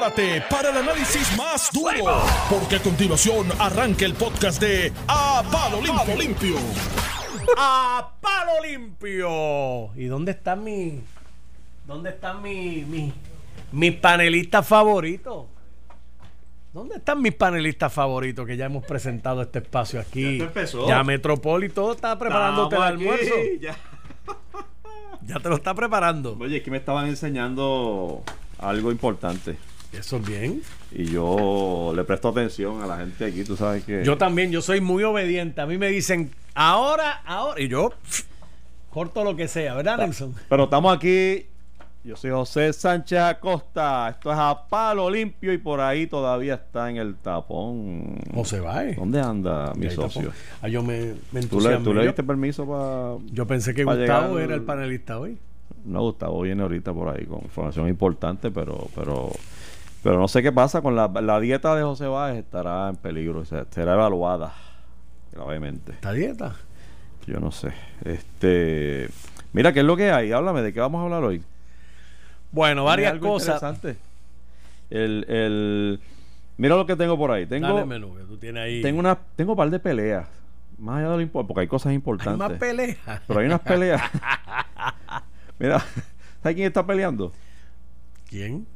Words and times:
prepárate 0.00 0.42
para 0.48 0.70
el 0.70 0.76
análisis 0.78 1.36
más 1.36 1.70
duro, 1.72 2.22
porque 2.48 2.76
a 2.76 2.82
continuación 2.82 3.46
arranca 3.58 4.06
el 4.06 4.14
podcast 4.14 4.60
de 4.60 4.92
A 5.06 5.42
Palo 5.50 5.80
Limpio. 5.82 6.16
Limpio. 6.16 6.56
a 7.58 8.12
palo 8.20 8.62
limpio. 8.62 9.90
¿Y 9.94 10.06
dónde 10.06 10.32
están 10.32 10.64
mis 10.64 10.94
dónde 11.86 12.10
están 12.10 12.40
mis 12.42 12.86
mis 12.86 13.12
mis 13.72 13.92
panelistas 13.96 14.66
favoritos? 14.66 15.46
¿Dónde 16.72 16.96
están 16.96 17.20
mis 17.20 17.34
panelistas 17.34 17.92
favoritos 17.92 18.46
que 18.46 18.56
ya 18.56 18.66
hemos 18.66 18.84
presentado 18.84 19.42
este 19.42 19.58
espacio 19.58 20.00
aquí? 20.00 20.38
Ya 20.38 20.44
empezó. 20.44 20.88
Ya 20.88 21.04
Metropol 21.04 21.64
y 21.64 21.68
todo 21.68 21.92
está 21.92 22.18
preparándote 22.18 22.76
el 22.76 22.82
almuerzo. 22.82 23.34
ya. 23.60 23.76
Ya 25.26 25.38
te 25.40 25.48
lo 25.48 25.56
está 25.56 25.74
preparando. 25.74 26.36
Oye, 26.40 26.58
es 26.58 26.62
que 26.62 26.70
me 26.70 26.78
estaban 26.78 27.06
enseñando 27.06 28.22
algo 28.58 28.90
importante. 28.90 29.56
Eso 29.92 30.18
es 30.18 30.26
bien. 30.26 30.62
Y 30.92 31.06
yo 31.06 31.92
le 31.94 32.04
presto 32.04 32.28
atención 32.28 32.82
a 32.82 32.86
la 32.86 32.98
gente 32.98 33.24
aquí, 33.24 33.44
tú 33.44 33.56
sabes 33.56 33.84
que... 33.84 34.04
Yo 34.04 34.16
también, 34.16 34.50
yo 34.50 34.62
soy 34.62 34.80
muy 34.80 35.02
obediente. 35.02 35.60
A 35.60 35.66
mí 35.66 35.78
me 35.78 35.88
dicen, 35.88 36.30
ahora, 36.54 37.22
ahora. 37.24 37.60
Y 37.60 37.68
yo 37.68 37.90
pff, 37.90 38.22
corto 38.90 39.24
lo 39.24 39.34
que 39.36 39.48
sea, 39.48 39.74
¿verdad, 39.74 39.98
Nelson? 39.98 40.34
Pero 40.48 40.64
estamos 40.64 40.96
aquí. 40.96 41.46
Yo 42.02 42.16
soy 42.16 42.30
José 42.30 42.72
Sánchez 42.72 43.18
Acosta. 43.18 44.08
Esto 44.08 44.32
es 44.32 44.38
a 44.38 44.68
palo 44.70 45.10
limpio 45.10 45.52
y 45.52 45.58
por 45.58 45.80
ahí 45.80 46.06
todavía 46.06 46.54
está 46.54 46.88
en 46.88 46.96
el 46.96 47.16
tapón. 47.16 48.16
O 48.34 48.44
se 48.44 48.58
va, 48.60 48.84
¿eh? 48.84 48.94
¿Dónde 48.98 49.20
anda 49.20 49.74
mi 49.74 49.90
socio? 49.90 50.32
Ah, 50.62 50.68
yo 50.68 50.82
me, 50.82 51.14
me 51.30 51.42
¿Tú 51.42 51.60
le, 51.60 51.76
tú 51.78 51.92
le 51.92 52.06
diste 52.06 52.22
permiso 52.22 52.66
para.? 52.66 53.18
Yo 53.34 53.46
pensé 53.46 53.74
que 53.74 53.84
Gustavo 53.84 54.38
era 54.38 54.54
el 54.54 54.62
panelista 54.62 55.18
hoy. 55.18 55.36
No, 55.84 56.00
Gustavo 56.02 56.40
viene 56.40 56.62
ahorita 56.62 56.92
por 56.94 57.14
ahí 57.14 57.26
con 57.26 57.40
información 57.42 57.88
importante, 57.88 58.50
pero 58.50 58.88
pero 58.94 59.30
pero 60.02 60.18
no 60.18 60.28
sé 60.28 60.42
qué 60.42 60.52
pasa 60.52 60.80
con 60.82 60.96
la, 60.96 61.08
la 61.08 61.40
dieta 61.40 61.74
de 61.74 61.82
José 61.82 62.06
Báez 62.06 62.38
estará 62.38 62.88
en 62.88 62.96
peligro, 62.96 63.40
o 63.40 63.44
sea, 63.44 63.66
será 63.70 63.94
evaluada 63.94 64.52
gravemente. 65.32 65.92
¿Esta 65.92 66.12
dieta? 66.12 66.56
Yo 67.26 67.38
no 67.40 67.50
sé. 67.52 67.72
Este, 68.04 69.08
mira, 69.52 69.72
¿qué 69.72 69.80
es 69.80 69.86
lo 69.86 69.96
que 69.96 70.10
hay? 70.10 70.32
Háblame 70.32 70.62
de 70.62 70.72
qué 70.72 70.80
vamos 70.80 71.00
a 71.00 71.04
hablar 71.04 71.22
hoy. 71.24 71.42
Bueno, 72.52 72.82
¿Tienes 72.82 72.84
varias 72.86 73.12
algo 73.12 73.28
cosas. 73.28 73.62
interesante? 73.62 73.96
El, 74.90 75.24
el 75.28 76.00
mira 76.56 76.74
lo 76.76 76.86
que 76.86 76.96
tengo 76.96 77.16
por 77.16 77.30
ahí. 77.30 77.44
Dale 77.46 77.60
Tengo 77.60 77.86
menú 77.86 78.16
que 78.16 78.24
tú 78.24 78.36
tienes 78.38 78.62
ahí. 78.64 78.82
tengo 78.82 78.98
una 78.98 79.16
tengo 79.36 79.52
un 79.52 79.56
par 79.56 79.70
de 79.70 79.78
peleas. 79.78 80.26
Más 80.78 80.98
allá 80.98 81.10
de 81.10 81.16
lo 81.16 81.20
importante, 81.22 81.48
porque 81.48 81.60
hay 81.60 81.68
cosas 81.68 81.90
Hay 81.90 81.96
importantes. 81.96 82.38
más 82.38 82.52
peleas. 82.58 82.96
pero 83.28 83.40
hay 83.40 83.46
unas 83.46 83.60
peleas. 83.60 84.02
mira, 85.58 85.78
¿sabes 86.42 86.54
quién 86.56 86.66
está 86.66 86.84
peleando? 86.86 87.32
¿Quién? 88.28 88.66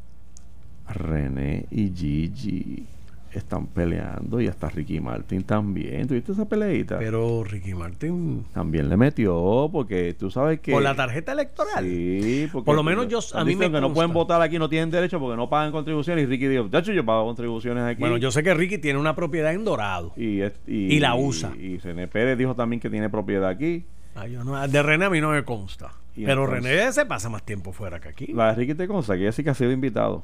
René 0.89 1.67
y 1.71 1.91
Gigi 1.95 2.87
están 3.33 3.67
peleando 3.67 4.41
y 4.41 4.47
hasta 4.47 4.69
Ricky 4.69 5.01
Martin 5.01 5.43
también. 5.43 6.07
¿Tuviste 6.07 6.31
esa 6.31 6.45
peleita? 6.49 6.99
Pero 7.01 7.43
Ricky 7.43 7.75
Martin. 7.75 8.45
también 8.53 8.89
le 8.89 8.97
metió 8.97 9.69
porque 9.73 10.15
tú 10.15 10.31
sabes 10.31 10.61
que... 10.61 10.71
Por 10.71 10.83
la 10.83 10.95
tarjeta 10.95 11.33
electoral. 11.33 11.85
Sí, 11.85 12.49
porque 12.53 12.65
Por 12.67 12.77
lo 12.77 12.85
menos 12.85 13.09
yo- 13.09 13.19
a 13.37 13.45
mí 13.45 13.57
me 13.57 13.73
que 13.73 13.81
no 13.81 13.93
pueden 13.93 14.13
votar 14.13 14.41
aquí, 14.41 14.57
no 14.59 14.69
tienen 14.69 14.91
derecho 14.93 15.19
porque 15.19 15.37
no 15.37 15.49
pagan 15.51 15.73
contribuciones. 15.73 16.23
Y 16.25 16.27
Ricky 16.27 16.47
dijo, 16.47 16.69
de 16.69 16.79
hecho 16.79 16.93
yo 16.93 17.05
pago 17.05 17.25
contribuciones 17.27 17.83
aquí. 17.83 17.99
Bueno, 17.99 18.19
yo 18.19 18.31
sé 18.31 18.45
que 18.45 18.55
Ricky 18.55 18.79
tiene 18.79 19.01
una 19.01 19.17
propiedad 19.17 19.53
en 19.53 19.65
Dorado. 19.65 20.13
y, 20.17 20.41
es- 20.43 20.53
y 20.69 21.01
la 21.01 21.17
usa. 21.17 21.53
Y, 21.59 21.79
René 21.79 22.07
Pérez 22.07 22.39
dijo 22.39 22.55
también 22.55 22.79
que 22.79 22.89
tiene 22.89 23.11
propiedad 23.11 23.49
aquí. 23.49 23.85
Ah, 24.15 24.29
yo 24.29 24.45
no- 24.45 24.69
de 24.69 24.81
René 24.83 25.07
a 25.07 25.11
mí 25.11 25.21
no 25.21 25.31
me 25.33 25.43
consta. 25.43 25.91
Y 26.15 26.25
Pero 26.25 26.45
entonces- 26.45 26.71
René 26.73 26.93
se 26.93 27.05
pasa 27.05 27.29
más 27.29 27.43
tiempo 27.45 27.73
fuera 27.73 27.99
que 27.99 28.11
aquí. 28.11 28.27
La 28.33 28.51
de 28.51 28.55
Ricky 28.55 28.75
te 28.75 28.87
consta 28.87 29.15
que 29.17 29.23
ella 29.23 29.33
sí 29.33 29.43
que 29.43 29.51
ha 29.51 29.55
sido 29.55 29.73
invitado. 29.73 30.23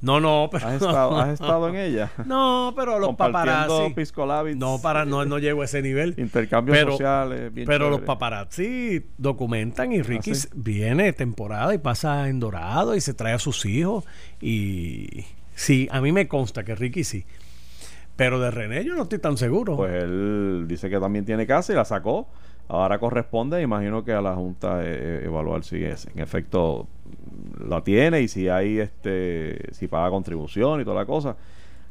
No, 0.00 0.20
no, 0.20 0.48
pero. 0.52 0.68
¿Has 0.68 0.74
estado, 0.74 1.18
has 1.18 1.28
estado 1.40 1.68
en 1.68 1.76
ella? 1.76 2.10
No, 2.24 2.72
pero 2.76 2.98
los 3.00 3.16
paparazzi. 3.16 3.94
No, 4.56 4.78
para, 4.80 5.04
no, 5.04 5.24
no 5.24 5.38
llego 5.38 5.62
a 5.62 5.64
ese 5.64 5.82
nivel. 5.82 6.14
Intercambios 6.18 6.76
Pero- 6.78 6.92
sociales. 6.92 7.52
bien 7.52 7.66
Pero 7.66 7.90
los 7.90 8.02
paparazzi 8.02 9.04
documentan 9.16 9.92
y 9.92 10.02
Ricky 10.02 10.30
¿Ah, 10.30 10.34
sí? 10.34 10.48
viene 10.54 11.12
temporada 11.12 11.74
y 11.74 11.78
pasa 11.78 12.28
en 12.28 12.38
Dorado 12.38 12.94
y 12.94 13.00
se 13.00 13.12
trae 13.14 13.32
a 13.34 13.38
sus 13.38 13.64
hijos. 13.66 14.04
Y 14.40 15.24
sí, 15.54 15.88
a 15.90 16.00
mí 16.00 16.12
me 16.12 16.28
consta 16.28 16.64
que 16.64 16.74
Ricky 16.76 17.02
sí. 17.04 17.24
Pero 18.14 18.40
de 18.40 18.50
René 18.50 18.84
yo 18.84 18.94
no 18.94 19.02
estoy 19.04 19.18
tan 19.18 19.36
seguro. 19.36 19.76
Pues 19.76 20.02
él 20.04 20.66
dice 20.68 20.88
que 20.90 20.98
también 20.98 21.24
tiene 21.24 21.46
casa 21.46 21.72
y 21.72 21.76
la 21.76 21.84
sacó. 21.84 22.28
Ahora 22.68 22.98
corresponde, 22.98 23.62
imagino 23.62 24.04
que 24.04 24.12
a 24.12 24.20
la 24.20 24.34
Junta 24.34 24.80
eh, 24.84 25.22
evaluar 25.24 25.64
si 25.64 25.82
es, 25.82 26.06
en 26.06 26.20
efecto 26.20 26.86
la 27.66 27.82
tiene 27.82 28.20
y 28.20 28.28
si 28.28 28.48
hay 28.48 28.78
este 28.78 29.72
si 29.72 29.88
paga 29.88 30.10
contribución 30.10 30.80
y 30.80 30.84
toda 30.84 30.96
la 30.96 31.06
cosa. 31.06 31.36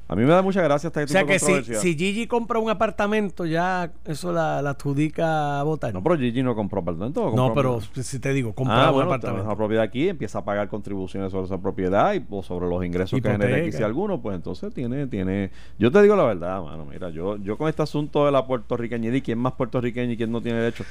A 0.10 0.16
mí 0.16 0.22
me 0.24 0.30
da 0.30 0.42
mucha 0.42 0.62
gracia 0.62 0.88
esta 0.88 1.04
o 1.04 1.08
sea 1.08 1.22
tipo 1.26 1.34
que 1.34 1.40
si, 1.40 1.76
si 1.76 1.96
Gigi 1.98 2.28
compra 2.28 2.60
un 2.60 2.70
apartamento, 2.70 3.46
ya 3.46 3.92
eso 4.06 4.32
la, 4.32 4.62
la 4.62 4.70
adjudica 4.70 5.60
a 5.60 5.64
votar. 5.64 5.94
No, 5.94 6.02
pero 6.02 6.18
Gigi 6.18 6.42
no 6.44 6.56
compró 6.56 6.80
apartamento. 6.80 7.26
¿o 7.26 7.36
No, 7.36 7.48
compró- 7.54 7.82
pero 7.94 8.04
si 8.06 8.18
te 8.20 8.32
digo, 8.32 8.54
compra 8.54 8.86
Ah, 8.86 8.88
un 8.90 8.94
bueno, 8.96 9.10
apartamento. 9.10 9.46
una 9.46 9.56
propiedad 9.58 9.84
aquí, 9.84 10.08
empieza 10.08 10.40
a 10.40 10.46
pagar 10.46 10.70
contribuciones 10.70 11.32
sobre 11.32 11.46
esa 11.48 11.58
propiedad 11.58 12.14
y 12.14 12.24
o 12.30 12.42
sobre 12.42 12.68
los 12.70 12.86
ingresos 12.86 13.20
que 13.20 13.30
genere 13.30 13.52
aquí 13.54 13.60
Hipoteca. 13.64 13.78
si 13.80 13.84
alguno, 13.84 14.22
pues 14.22 14.36
entonces 14.38 14.74
tiene, 14.74 15.08
tiene, 15.08 15.52
yo 15.78 15.92
te 15.92 16.02
digo 16.02 16.16
la 16.16 16.24
verdad, 16.24 16.64
mano, 16.64 16.86
mira, 16.86 17.10
yo, 17.10 17.36
yo 17.38 17.58
con 17.58 17.68
este 17.68 17.82
asunto 17.82 18.26
de 18.26 18.32
la 18.32 18.46
puertorriqueñidad 18.48 19.14
y 19.14 19.22
quién 19.22 19.40
más 19.40 19.54
puertorriqueño 19.54 20.14
y 20.14 20.18
quién 20.18 20.32
no 20.32 20.42
tiene 20.42 20.60
derecho, 20.60 20.86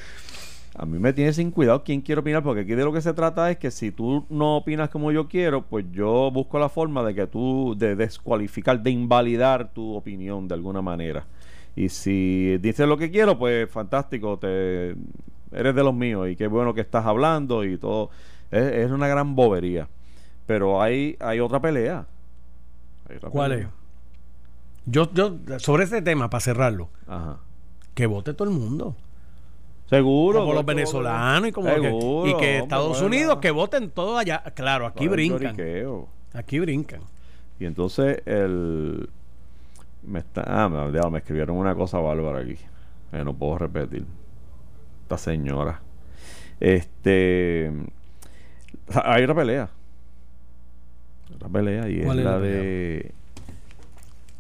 a 0.79 0.85
mí 0.85 0.99
me 0.99 1.13
tiene 1.13 1.33
sin 1.33 1.51
cuidado 1.51 1.83
quién 1.85 2.03
quiere 2.03 2.21
opinar, 2.21 2.43
porque 2.43 2.63
aquí 2.63 2.75
de 2.75 2.85
lo 2.85 2.93
que 2.93 3.01
se 3.01 3.15
trata 3.15 3.51
es 3.51 3.57
que 3.57 3.71
si 3.71 3.91
tú 3.91 4.27
no 4.29 4.59
opinas 4.59 4.91
como 4.91 5.11
yo 5.11 5.27
quiero, 5.27 5.63
pues 5.63 5.87
yo 5.91 6.31
busco 6.31 6.59
la 6.59 6.69
forma 6.69 7.03
de 7.03 7.15
que 7.15 7.27
tú, 7.27 7.75
de 7.79 7.97
descualificar, 7.97 8.83
de 8.83 8.91
invalidar 8.91 9.73
tu 9.73 9.95
opinión 9.95 10.49
de 10.49 10.55
alguna 10.55 10.83
manera. 10.83 11.27
Y 11.75 11.89
si 11.89 12.59
dices 12.59 12.87
lo 12.87 12.99
que 12.99 13.11
quiero, 13.11 13.39
pues 13.39 13.71
fantástico, 13.71 14.39
te 14.39 14.95
eres 15.53 15.75
de 15.75 15.83
los 15.83 15.95
míos 15.95 16.29
y 16.29 16.37
qué 16.37 16.47
bueno 16.47 16.75
que 16.75 16.83
estás 16.83 17.07
hablando 17.07 17.65
y 17.65 17.79
todo. 17.79 18.11
Es, 18.51 18.63
es 18.63 18.91
una 18.91 19.09
gran 19.09 19.35
bobería. 19.35 19.89
Pero 20.47 20.83
hay, 20.83 21.17
hay 21.21 21.41
otra 21.41 21.61
pelea. 21.61 22.07
Hay 23.09 23.17
otra 23.17 23.31
¿Cuál 23.31 23.53
es? 23.53 23.67
Yo, 24.85 25.11
yo, 25.13 25.37
sobre 25.59 25.85
ese 25.85 26.01
tema, 26.03 26.31
para 26.31 26.41
cerrarlo, 26.41 26.91
Ajá. 27.09 27.39
que 27.95 28.07
vote 28.07 28.35
todo 28.35 28.49
el 28.49 28.55
mundo. 28.55 28.95
Seguro. 29.89 30.41
como 30.41 30.53
los 30.53 30.63
todo- 30.65 30.75
venezolanos 30.75 31.49
y 31.49 31.53
como 31.53 31.69
que, 31.69 31.81
Seguro, 31.81 32.27
y 32.27 32.31
que 32.31 32.35
hombre, 32.35 32.59
Estados 32.59 32.89
bueno. 33.01 33.07
Unidos 33.07 33.39
que 33.41 33.51
voten 33.53 33.91
todos 33.91 34.19
allá 34.19 34.43
claro 34.55 34.87
aquí 34.87 35.05
Todo 35.05 35.05
el 35.05 35.11
brincan 35.11 35.57
aquí 36.35 36.59
brincan 36.59 37.01
Y 37.61 37.65
entonces 37.67 38.21
el 38.27 39.09
me 40.03 40.19
está 40.21 40.43
ah, 40.47 40.69
me, 40.69 40.93
ya, 40.93 41.09
me 41.11 41.19
escribieron 41.19 41.57
una 41.57 41.75
cosa 41.75 41.99
bárbara 41.99 42.41
aquí. 42.41 42.57
que 43.11 43.25
no 43.25 43.33
puedo 43.35 43.59
repetir. 43.59 44.05
Esta 45.03 45.19
señora. 45.19 45.81
Este 46.61 47.73
hay 49.05 49.23
otra 49.25 49.35
pelea. 49.35 49.69
Otra 51.35 51.49
pelea 51.49 51.89
y 51.89 51.99
es 52.01 52.05
¿Cuál 52.07 52.19
es 52.21 52.25
la, 52.25 52.39
de 52.39 53.13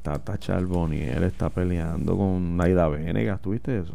Tata 0.02 0.38
Charboniel 0.38 1.24
está 1.24 1.50
peleando 1.50 2.16
con 2.16 2.56
Naida 2.56 2.88
Venegas. 2.88 3.40
¿Tuviste 3.42 3.78
eso? 3.78 3.94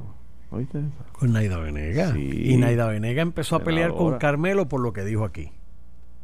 Con 1.13 1.31
Naida 1.33 1.57
Venega 1.57 2.11
Sí. 2.13 2.29
y 2.53 2.57
Naida 2.57 2.87
Venega 2.87 3.21
empezó 3.21 3.55
a 3.55 3.59
pelear 3.63 3.91
con. 3.91 4.17
Carmelo 4.19 4.67
por 4.67 4.81
lo 4.81 4.91
que 4.93 5.03
dijo 5.05 5.23
aquí 5.25 5.51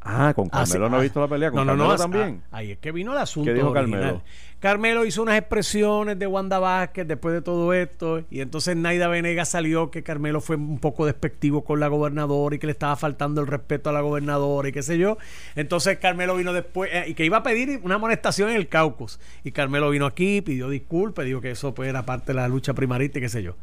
Ah, 0.09 0.31
con 0.33 0.47
Ah, 0.53 0.65
sí, 0.65 0.73
Carmelo 0.73 0.89
no 0.89 0.95
ah, 0.95 0.99
he 0.99 1.03
visto 1.03 1.19
la 1.19 1.27
pelea. 1.27 1.51
Con 1.51 1.67
no, 1.67 1.75
no, 1.75 1.88
Carmelo 1.88 1.88
no, 1.88 1.93
ah, 1.93 1.97
también. 1.97 2.41
ahí 2.51 2.71
es 2.71 2.77
que 2.77 2.91
vino 2.93 3.11
el 3.11 3.17
asunto 3.17 3.47
¿Qué 3.49 3.53
dijo 3.53 3.71
original. 3.71 3.99
Carmelo? 4.01 4.23
Carmelo 4.59 5.05
hizo 5.05 5.21
unas 5.21 5.37
expresiones 5.37 6.17
de 6.17 6.27
Wanda 6.27 6.59
Vázquez 6.59 7.05
después 7.07 7.33
de 7.35 7.41
todo 7.41 7.73
esto 7.73 8.23
y 8.31 8.39
entonces 8.39 8.75
Naida 8.77 9.07
Venegas 9.09 9.49
salió 9.49 9.91
que 9.91 10.03
Carmelo 10.03 10.39
fue 10.41 10.55
un 10.55 10.79
poco 10.79 11.05
despectivo 11.05 11.63
con 11.66 11.79
la 11.79 11.89
gobernadora 11.89 12.55
y 12.55 12.59
que 12.59 12.67
le 12.67 12.71
estaba 12.71 12.95
faltando 12.95 13.41
el 13.41 13.47
respeto 13.47 13.89
a 13.89 13.93
la 13.93 14.01
gobernadora 14.01 14.69
y 14.69 14.71
qué 14.71 14.81
sé 14.81 14.97
yo. 14.97 15.17
Entonces 15.55 15.97
Carmelo 15.99 16.35
vino 16.37 16.53
después 16.53 16.89
eh, 16.93 17.05
y 17.07 17.13
que 17.13 17.25
iba 17.25 17.37
a 17.37 17.43
pedir 17.43 17.81
una 17.83 17.95
amonestación 17.95 18.49
en 18.49 18.55
el 18.55 18.67
caucus 18.69 19.19
y 19.43 19.52
Carmelo 19.52 19.90
vino 19.90 20.05
aquí, 20.05 20.41
pidió 20.41 20.69
disculpas, 20.69 21.25
dijo 21.25 21.41
que 21.41 21.52
eso 21.52 21.73
pues 21.73 21.90
era 21.90 22.05
parte 22.05 22.28
de 22.28 22.35
la 22.35 22.47
lucha 22.47 22.73
primarista 22.73 23.19
y 23.19 23.22
qué 23.23 23.29
sé 23.29 23.43
yo. 23.43 23.55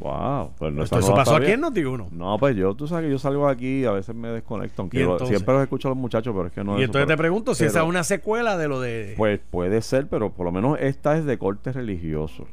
Wow. 0.00 0.52
Pues 0.58 0.72
no, 0.72 0.82
eso 0.82 0.98
no 0.98 1.08
la 1.08 1.14
pasó 1.14 1.36
aquí 1.36 1.50
en 1.52 1.60
Noti1. 1.62 2.10
No, 2.10 2.38
pues 2.38 2.56
yo, 2.56 2.74
tú 2.74 2.88
sabes 2.88 3.04
que 3.04 3.10
yo 3.10 3.18
salgo 3.18 3.46
aquí 3.48 3.82
y 3.82 3.84
a 3.84 3.92
veces 3.92 4.14
me 4.14 4.28
desconecto, 4.28 4.82
aunque 4.82 4.98
siempre 5.26 5.54
los 5.54 5.62
escucho 5.62 5.88
a 5.88 5.90
los 5.90 5.98
muchachos, 5.98 6.34
pero 6.34 6.46
es 6.46 6.52
que 6.52 6.64
no 6.64 6.78
y 6.78 6.82
es 6.82 6.86
entonces 6.86 7.02
eso, 7.02 7.06
te 7.06 7.12
pero- 7.12 7.18
pregunto 7.18 7.54
si 7.54 7.60
pero, 7.60 7.70
esa 7.70 7.82
es 7.82 7.88
una 7.88 8.02
secuela 8.04 8.56
de 8.56 8.68
lo 8.68 8.80
de... 8.80 9.14
Pues 9.16 9.40
puede 9.50 9.82
ser, 9.82 10.06
pero 10.08 10.30
por 10.32 10.46
lo 10.46 10.52
menos 10.52 10.78
esta 10.80 11.16
es 11.18 11.24
de 11.26 11.36
corte 11.38 11.70
religioso. 11.72 12.46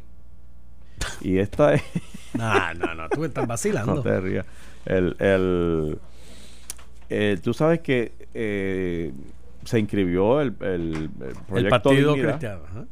Y 1.21 1.37
esta 1.39 1.73
es... 1.73 1.83
No, 2.33 2.73
no, 2.75 2.93
no, 2.93 3.09
tú 3.09 3.21
me 3.21 3.27
estás 3.27 3.47
vacilando. 3.47 3.95
no 3.95 4.01
te 4.01 4.19
rías. 4.19 4.45
El, 4.85 5.15
el, 5.19 5.97
eh, 7.09 7.37
tú 7.41 7.53
sabes 7.53 7.79
que 7.79 8.11
eh, 8.33 9.11
se 9.63 9.79
inscribió 9.79 10.41
el, 10.41 10.53
el, 10.61 10.93
el 10.93 11.09
proyecto 11.47 11.55
el 11.57 11.67
Partido 11.69 12.13
Dignidad. 12.13 12.31
Cristiano. 12.39 12.87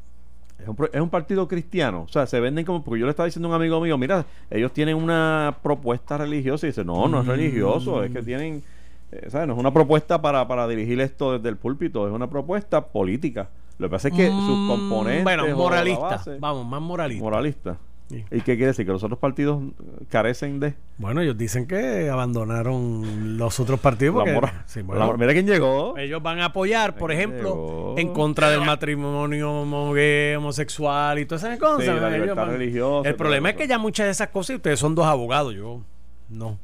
Es 0.58 0.68
un, 0.68 0.78
es 0.94 1.02
un 1.02 1.10
partido 1.10 1.48
cristiano. 1.48 2.04
O 2.04 2.08
sea, 2.08 2.26
se 2.28 2.40
venden 2.40 2.66
como. 2.66 2.84
Porque 2.84 3.00
yo 3.00 3.06
le 3.06 3.10
estaba 3.12 3.26
diciendo 3.26 3.48
a 3.48 3.52
un 3.52 3.56
amigo 3.62 3.80
mío, 3.82 3.98
mira, 3.98 4.26
ellos 4.50 4.72
tienen 4.72 4.96
una 4.96 5.58
propuesta 5.62 6.18
religiosa. 6.18 6.66
Y 6.66 6.70
dice, 6.70 6.84
no, 6.86 7.08
no 7.08 7.22
es 7.22 7.28
religioso, 7.28 8.04
es 8.04 8.12
que 8.12 8.22
tienen 8.24 8.64
eh, 9.12 9.28
¿sabes? 9.30 9.48
No 9.48 9.54
es 9.54 9.60
una 9.60 9.72
propuesta 9.74 10.22
para, 10.22 10.48
para 10.48 10.68
dirigir 10.68 11.00
esto 11.02 11.34
desde 11.34 11.50
el 11.50 11.58
púlpito, 11.58 12.08
es 12.08 12.14
una 12.14 12.28
propuesta 12.30 12.86
política. 12.88 13.50
Lo 13.78 13.88
que 13.88 13.92
pasa 13.92 14.08
es 14.08 14.14
que 14.16 14.30
sus 14.42 14.58
Mm, 14.62 14.68
componentes. 14.68 15.24
Bueno, 15.26 15.56
moralista. 15.58 16.02
base- 16.02 16.38
Vamos, 16.40 16.66
más 16.66 16.82
moralista. 16.82 17.24
moralista. 17.24 17.78
Sí. 18.08 18.24
¿Y 18.30 18.38
qué 18.42 18.56
quiere 18.56 18.68
decir? 18.68 18.86
Que 18.86 18.92
los 18.92 19.04
otros 19.04 19.18
partidos 19.18 19.64
eh, 19.64 20.06
carecen 20.10 20.60
de. 20.60 20.76
Bueno, 21.00 21.22
ellos 21.22 21.36
dicen 21.38 21.66
que 21.68 22.08
abandonaron 22.10 23.38
los 23.38 23.60
otros 23.60 23.80
partidos 23.80 24.14
la 24.16 24.20
porque 24.20 24.34
moral. 24.34 24.64
sí, 24.68 24.84
bueno, 24.84 25.08
La- 25.12 25.18
mira 25.18 25.34
quién 25.34 25.48
llegó. 25.48 25.98
ellos 25.98 26.22
van 26.22 26.40
a 26.40 26.46
apoyar, 26.46 26.98
por 26.98 27.12
ejemplo, 27.12 27.50
llegó. 27.50 27.96
en 27.98 28.14
contra 28.14 28.50
del 28.52 28.62
matrimonio 28.62 29.52
homosexual 30.38 31.18
y 31.20 31.26
todas 31.26 31.44
esas 31.46 31.60
cosas. 31.60 31.80
Sí, 31.82 31.88
la 31.88 31.96
Ellos 32.10 32.12
libertad 32.14 32.36
van- 32.36 32.52
religiosa 32.52 33.08
y 33.08 33.12
El 33.12 33.16
problema 33.16 33.50
es 33.50 33.56
que 33.56 33.68
ya 33.68 33.78
muchas 33.78 34.06
de 34.06 34.12
esas 34.12 34.30
cosas, 34.30 34.52
y 34.52 34.56
ustedes 34.58 34.80
son 34.80 34.96
dos 34.96 35.06
abogados, 35.06 35.54
yo 35.56 35.82
no. 36.30 36.60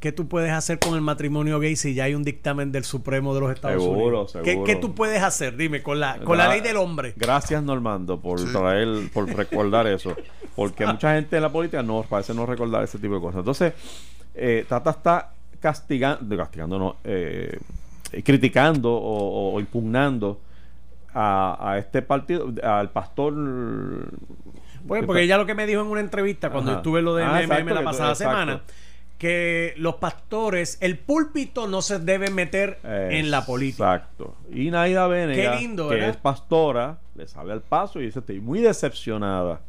¿Qué 0.00 0.12
tú 0.12 0.28
puedes 0.28 0.50
hacer 0.52 0.78
con 0.78 0.94
el 0.96 1.00
matrimonio 1.00 1.58
gay 1.60 1.76
si 1.76 1.94
ya 1.94 2.04
hay 2.04 2.14
un 2.14 2.24
dictamen 2.24 2.70
del 2.70 2.84
Supremo 2.84 3.34
de 3.34 3.40
los 3.40 3.50
Estados 3.52 3.82
Seguro, 3.82 4.04
Unidos? 4.20 4.32
¿Qué, 4.44 4.50
seguro. 4.50 4.66
qué 4.66 4.76
tú 4.76 4.94
puedes 4.94 5.22
hacer? 5.22 5.56
Dime, 5.56 5.82
con 5.82 5.98
la, 5.98 6.18
con 6.18 6.36
la 6.36 6.46
ley 6.48 6.60
del 6.60 6.76
hombre. 6.76 7.14
Gracias, 7.16 7.62
Normando, 7.62 8.20
por 8.20 8.38
traer, 8.52 8.86
por 9.14 9.26
recordar 9.34 9.86
eso. 9.86 10.14
Porque 10.56 10.86
mucha 10.86 11.14
gente 11.14 11.36
en 11.36 11.42
la 11.42 11.50
política 11.50 11.82
no 11.82 12.02
parece 12.08 12.32
no 12.34 12.46
recordar 12.46 12.82
ese 12.84 12.98
tipo 12.98 13.14
de 13.14 13.20
cosas. 13.20 13.38
Entonces, 13.40 13.72
eh, 14.34 14.64
Tata 14.68 14.90
está 14.90 15.32
castigando, 15.60 16.36
castigando 16.36 16.78
no, 16.78 16.96
eh, 17.04 17.58
criticando 18.24 18.92
o, 18.92 19.54
o 19.54 19.60
impugnando 19.60 20.40
a, 21.12 21.56
a 21.72 21.78
este 21.78 22.02
partido, 22.02 22.52
al 22.62 22.90
pastor. 22.90 23.34
Que 24.86 25.02
porque 25.04 25.22
ella 25.22 25.38
lo 25.38 25.46
que 25.46 25.54
me 25.54 25.66
dijo 25.66 25.80
en 25.80 25.86
una 25.88 26.00
entrevista 26.00 26.50
cuando 26.50 26.70
Ajá. 26.72 26.78
estuve 26.80 26.98
en 26.98 27.04
lo 27.06 27.14
de 27.14 27.24
Ah, 27.24 27.28
MMM 27.40 27.42
exacto, 27.42 27.74
la 27.74 27.82
pasada 27.82 28.10
exacto. 28.10 28.30
semana, 28.38 28.62
que 29.18 29.72
los 29.78 29.94
pastores, 29.94 30.76
el 30.80 30.98
púlpito 30.98 31.66
no 31.66 31.80
se 31.82 31.98
debe 32.00 32.30
meter 32.30 32.78
en 32.84 33.30
la 33.30 33.46
política. 33.46 33.94
Exacto. 33.94 34.34
Y 34.52 34.70
Naida 34.70 35.06
Venegas, 35.06 35.56
Qué 35.56 35.60
lindo, 35.62 35.88
que 35.88 35.94
¿verdad? 35.94 36.10
es 36.10 36.16
pastora, 36.18 36.98
le 37.14 37.26
sale 37.26 37.52
al 37.52 37.62
paso 37.62 38.00
y 38.00 38.06
dice: 38.06 38.18
Estoy 38.18 38.40
muy 38.40 38.60
decepcionada 38.60 39.60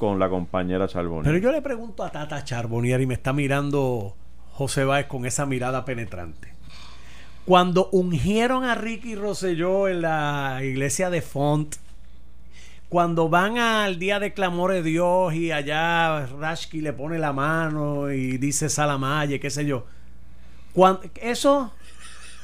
con 0.00 0.18
la 0.18 0.30
compañera 0.30 0.88
Charbonnier. 0.88 1.24
Pero 1.30 1.36
yo 1.36 1.52
le 1.52 1.60
pregunto 1.60 2.02
a 2.02 2.10
Tata 2.10 2.42
Charbonnier 2.42 3.02
y 3.02 3.06
me 3.06 3.12
está 3.12 3.34
mirando 3.34 4.16
José 4.52 4.86
Báez 4.86 5.04
con 5.04 5.26
esa 5.26 5.44
mirada 5.44 5.84
penetrante. 5.84 6.54
Cuando 7.44 7.90
ungieron 7.92 8.64
a 8.64 8.74
Ricky 8.74 9.14
Rosselló 9.14 9.88
en 9.88 10.00
la 10.00 10.60
iglesia 10.62 11.10
de 11.10 11.20
Font, 11.20 11.76
cuando 12.88 13.28
van 13.28 13.58
al 13.58 13.98
día 13.98 14.18
de 14.20 14.32
clamor 14.32 14.72
de 14.72 14.82
Dios 14.82 15.34
y 15.34 15.52
allá 15.52 16.24
Rashki 16.24 16.80
le 16.80 16.94
pone 16.94 17.18
la 17.18 17.34
mano 17.34 18.10
y 18.10 18.38
dice 18.38 18.70
Salamaye, 18.70 19.38
qué 19.38 19.50
sé 19.50 19.66
yo. 19.66 19.84
Cuan- 20.72 21.00
eso, 21.20 21.74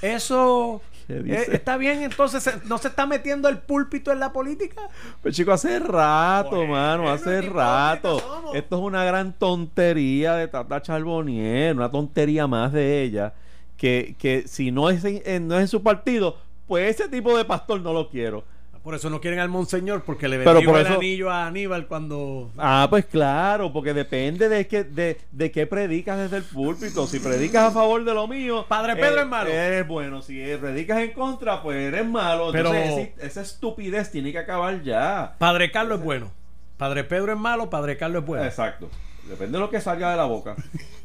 eso 0.03 0.83
¿Qué 0.85 0.86
eh, 1.09 1.47
está 1.53 1.77
bien, 1.77 2.03
entonces 2.03 2.43
¿se- 2.43 2.61
no 2.65 2.79
se 2.79 2.89
está 2.89 3.07
metiendo 3.07 3.49
el 3.49 3.59
púlpito 3.59 4.11
en 4.13 4.21
la 4.21 4.33
política. 4.33 4.83
Pues 5.23 5.35
chico, 5.37 5.53
hace 5.53 5.79
rato, 5.79 6.57
Bueno, 6.57 6.73
mano, 6.73 7.09
hace 7.11 7.43
rato. 7.43 8.17
Esto 8.55 8.77
es 8.77 8.83
una 8.83 9.05
gran 9.05 9.33
tontería 9.33 10.35
de 10.35 10.49
Tata 10.49 10.83
Charbonnier, 10.83 11.75
una 11.77 11.91
tontería 11.91 12.47
más 12.47 12.73
de 12.73 13.03
ella, 13.03 13.35
que, 13.77 14.17
que 14.19 14.45
si 14.49 14.71
no 14.73 14.91
es 14.91 15.05
en, 15.05 15.23
en- 15.25 15.49
no 15.49 15.57
es 15.57 15.63
en 15.63 15.69
su 15.69 15.83
partido, 15.83 16.39
pues 16.67 16.91
ese 16.99 17.09
tipo 17.09 17.37
de 17.37 17.45
pastor 17.45 17.81
no 17.81 17.93
lo 17.93 18.09
quiero. 18.09 18.45
Por 18.87 18.95
eso 18.95 19.11
no 19.11 19.21
quieren 19.21 19.41
al 19.41 19.49
monseñor, 19.49 20.05
porque 20.05 20.29
le 20.29 20.39
por 20.45 20.59
el 20.59 20.87
eso- 20.87 20.95
anillo 20.95 21.29
a 21.29 21.49
Aníbal 21.49 21.89
cuando... 21.89 22.53
Ah, 22.57 22.87
pues 22.89 23.05
claro, 23.05 23.73
porque 23.73 23.93
depende 23.93 24.49
de 24.49 24.69
que 24.69 24.85
de, 24.85 25.19
de 25.33 25.51
qué 25.51 25.67
predicas 25.67 26.17
desde 26.21 26.37
el 26.37 26.45
púlpito. 26.45 27.05
Si 27.09 27.19
predicas 27.19 27.65
a 27.65 27.71
favor 27.73 28.05
de 28.05 28.15
lo 28.15 28.29
mío, 28.29 28.65
Padre 28.69 28.95
Pedro 28.95 29.17
eh, 29.19 29.23
es 29.23 29.27
malo. 29.27 29.51
Eres 29.51 29.89
bueno. 29.89 30.23
Si 30.23 30.41
predicas 30.61 31.01
en 31.01 31.11
contra, 31.11 31.65
pues 31.65 31.79
eres 31.79 32.07
malo. 32.07 32.51
Pero- 32.53 32.73
Entonces, 32.73 33.09
esa 33.19 33.41
estupidez 33.43 34.13
tiene 34.13 34.31
que 34.31 34.39
acabar 34.39 34.81
ya. 34.85 35.35
Padre 35.37 35.73
Carlos 35.73 35.99
es 35.99 36.05
bueno. 36.05 36.31
Padre 36.77 37.03
Pedro 37.03 37.33
es 37.33 37.39
malo, 37.41 37.69
Padre 37.69 37.97
Carlos 37.97 38.23
es 38.23 38.27
bueno. 38.29 38.45
Exacto. 38.45 38.89
Depende 39.29 39.59
de 39.59 39.65
lo 39.65 39.71
que 39.71 39.81
salga 39.81 40.11
de 40.13 40.17
la 40.17 40.25
boca. 40.25 40.55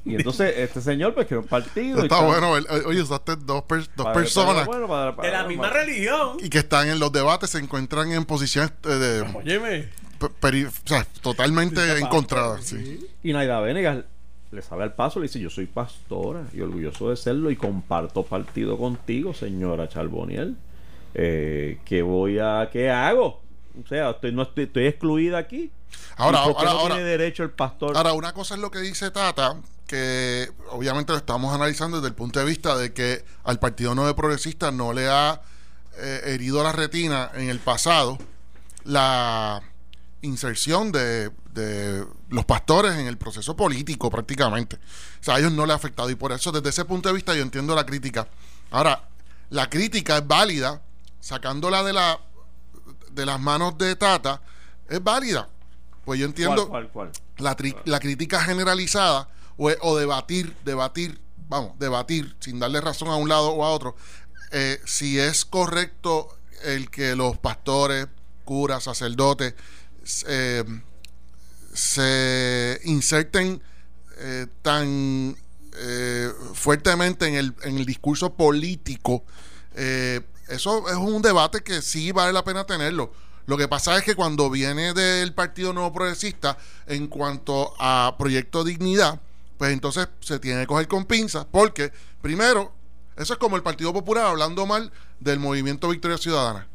Y 0.05 0.15
entonces 0.15 0.53
este 0.57 0.81
señor 0.81 1.13
pues 1.13 1.27
quiere 1.27 1.41
un 1.41 1.47
partido. 1.47 1.99
y 1.99 2.03
Está 2.03 2.21
bueno, 2.21 2.51
ver- 2.53 2.65
oye, 2.85 3.01
usaste 3.01 3.35
dos, 3.35 3.63
per- 3.63 3.87
dos 3.95 4.05
Padre, 4.05 4.19
personas 4.21 4.55
pero 4.55 4.65
bueno, 4.65 4.87
padre- 4.87 5.13
padre- 5.15 5.29
De 5.31 5.37
la 5.37 5.43
misma 5.47 5.63
padre- 5.69 5.85
religión. 5.85 6.37
y 6.39 6.49
que 6.49 6.59
están 6.59 6.87
en 6.89 6.99
los 6.99 7.11
debates, 7.11 7.49
se 7.49 7.57
encuentran 7.59 8.11
en 8.11 8.25
posiciones 8.25 8.71
eh, 8.83 8.89
de, 8.89 9.21
Óyeme. 9.21 9.89
pe- 10.19 10.27
peri- 10.41 10.67
o 10.67 10.71
sea, 10.87 11.05
totalmente 11.21 11.97
encontradas. 11.99 12.63
Sí. 12.65 13.07
Y 13.23 13.33
Naida 13.33 13.59
Venegas 13.61 14.03
le 14.51 14.61
sale 14.61 14.83
al 14.83 14.93
paso, 14.93 15.19
le 15.19 15.27
dice, 15.27 15.39
yo 15.39 15.49
soy 15.49 15.65
pastora 15.65 16.41
y 16.53 16.61
orgulloso 16.61 17.09
de 17.09 17.15
serlo 17.15 17.49
y 17.51 17.55
comparto 17.55 18.23
partido 18.23 18.77
contigo, 18.77 19.33
señora 19.33 19.87
Charboniel. 19.89 20.57
Eh, 21.13 21.79
¿Qué 21.85 22.01
voy 22.01 22.37
a, 22.39 22.69
qué 22.71 22.89
hago? 22.89 23.41
O 23.79 23.87
sea, 23.87 24.11
estoy, 24.11 24.31
no 24.31 24.43
estoy, 24.43 24.65
estoy 24.65 24.87
excluida 24.87 25.37
aquí. 25.37 25.71
Ahora, 26.17 26.41
¿Y 26.43 26.45
por 26.45 26.53
qué 26.53 26.59
ahora, 26.59 26.73
no 26.73 26.79
ahora, 26.79 26.95
tiene 26.95 27.09
derecho 27.09 27.43
el 27.43 27.51
pastor. 27.51 27.95
ahora, 27.95 28.13
una 28.13 28.33
cosa 28.33 28.55
es 28.55 28.61
lo 28.61 28.71
que 28.71 28.79
dice 28.79 29.11
Tata, 29.11 29.55
que 29.87 30.51
obviamente 30.69 31.11
lo 31.11 31.17
estamos 31.17 31.53
analizando 31.53 31.97
desde 31.97 32.09
el 32.09 32.15
punto 32.15 32.39
de 32.39 32.45
vista 32.45 32.77
de 32.77 32.93
que 32.93 33.25
al 33.43 33.59
Partido 33.59 33.95
Nuevo 33.95 34.15
Progresista 34.15 34.71
no 34.71 34.93
le 34.93 35.07
ha 35.07 35.41
eh, 35.97 36.21
herido 36.25 36.63
la 36.63 36.71
retina 36.71 37.31
en 37.33 37.49
el 37.49 37.59
pasado 37.59 38.17
la 38.83 39.61
inserción 40.21 40.91
de, 40.91 41.31
de 41.53 42.05
los 42.29 42.45
pastores 42.45 42.93
en 42.95 43.07
el 43.07 43.17
proceso 43.17 43.55
político 43.55 44.09
prácticamente. 44.09 44.77
O 44.77 45.23
sea, 45.23 45.35
a 45.35 45.39
ellos 45.39 45.51
no 45.51 45.65
le 45.65 45.73
ha 45.73 45.75
afectado 45.75 46.09
y 46.09 46.15
por 46.15 46.31
eso 46.31 46.51
desde 46.51 46.69
ese 46.69 46.85
punto 46.85 47.09
de 47.09 47.15
vista 47.15 47.35
yo 47.35 47.41
entiendo 47.41 47.75
la 47.75 47.85
crítica. 47.85 48.27
Ahora, 48.71 49.09
la 49.49 49.69
crítica 49.69 50.17
es 50.17 50.27
válida, 50.27 50.81
sacándola 51.19 51.83
de 51.83 51.93
la 51.93 52.19
de 53.13 53.25
las 53.25 53.39
manos 53.39 53.77
de 53.77 53.95
Tata, 53.95 54.41
es 54.89 55.03
válida. 55.03 55.49
Pues 56.05 56.19
yo 56.19 56.25
entiendo 56.25 56.67
¿Cuál, 56.67 56.89
cuál, 56.89 57.11
cuál? 57.11 57.23
la, 57.37 57.55
tri- 57.55 57.77
la 57.85 57.99
crítica 57.99 58.41
generalizada 58.41 59.29
o, 59.57 59.69
o 59.81 59.97
debatir, 59.97 60.55
debatir, 60.65 61.21
vamos, 61.47 61.77
debatir 61.77 62.35
sin 62.39 62.59
darle 62.59 62.81
razón 62.81 63.09
a 63.09 63.15
un 63.15 63.29
lado 63.29 63.51
o 63.51 63.63
a 63.63 63.69
otro, 63.69 63.95
eh, 64.51 64.81
si 64.85 65.19
es 65.19 65.45
correcto 65.45 66.35
el 66.63 66.89
que 66.89 67.15
los 67.15 67.37
pastores, 67.37 68.07
curas, 68.45 68.83
sacerdotes, 68.83 69.53
eh, 70.27 70.63
se 71.73 72.81
inserten 72.85 73.61
eh, 74.17 74.47
tan 74.61 75.37
fuertemente 76.53 77.27
en 77.27 77.35
el, 77.35 77.55
en 77.63 77.77
el 77.77 77.85
discurso 77.85 78.33
político, 78.33 79.23
eh, 79.75 80.19
eso 80.51 80.87
es 80.89 80.95
un 80.95 81.21
debate 81.21 81.61
que 81.61 81.81
sí 81.81 82.11
vale 82.11 82.33
la 82.33 82.43
pena 82.43 82.65
tenerlo. 82.65 83.11
Lo 83.45 83.57
que 83.57 83.67
pasa 83.67 83.97
es 83.97 84.03
que 84.03 84.15
cuando 84.15 84.49
viene 84.49 84.93
del 84.93 85.33
Partido 85.33 85.73
Nuevo 85.73 85.91
Progresista 85.91 86.57
en 86.87 87.07
cuanto 87.07 87.73
a 87.79 88.15
Proyecto 88.17 88.63
Dignidad, 88.63 89.19
pues 89.57 89.73
entonces 89.73 90.07
se 90.19 90.39
tiene 90.39 90.61
que 90.61 90.67
coger 90.67 90.87
con 90.87 91.05
pinzas, 91.05 91.45
porque 91.49 91.91
primero, 92.21 92.71
eso 93.17 93.33
es 93.33 93.39
como 93.39 93.55
el 93.55 93.63
Partido 93.63 93.93
Popular 93.93 94.25
hablando 94.25 94.65
mal 94.65 94.91
del 95.19 95.39
movimiento 95.39 95.89
Victoria 95.89 96.17
Ciudadana. 96.17 96.67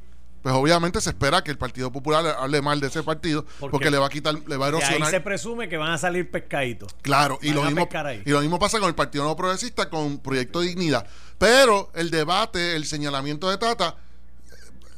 Pues 0.47 0.55
obviamente 0.55 1.01
se 1.01 1.11
espera 1.11 1.43
que 1.43 1.51
el 1.51 1.59
Partido 1.59 1.91
Popular 1.91 2.25
hable 2.39 2.63
mal 2.63 2.79
de 2.79 2.87
ese 2.87 3.03
partido, 3.03 3.45
¿Por 3.59 3.73
porque 3.73 3.91
le 3.91 3.99
va 3.99 4.07
a 4.07 4.09
quitar, 4.09 4.33
le 4.47 4.57
va 4.57 4.67
a 4.69 4.71
De 4.71 4.77
ahí 4.77 4.81
erosionar. 4.85 5.11
se 5.11 5.21
presume 5.21 5.69
que 5.69 5.77
van 5.77 5.91
a 5.91 5.99
salir 5.99 6.31
pescaditos. 6.31 6.95
Claro, 7.03 7.41
y 7.43 7.51
lo, 7.51 7.65
mismo, 7.65 7.89
y 8.25 8.31
lo 8.31 8.41
mismo 8.43 8.57
pasa 8.61 8.79
con 8.79 8.87
el 8.87 8.95
Partido 8.95 9.25
Nuevo 9.25 9.37
Progresista, 9.37 9.91
con 9.91 10.19
Proyecto 10.19 10.61
Dignidad. 10.61 11.05
Pero 11.37 11.91
el 11.97 12.13
debate, 12.13 12.77
el 12.77 12.87
señalamiento 12.87 13.51
de 13.51 13.59
Tata, 13.59 13.97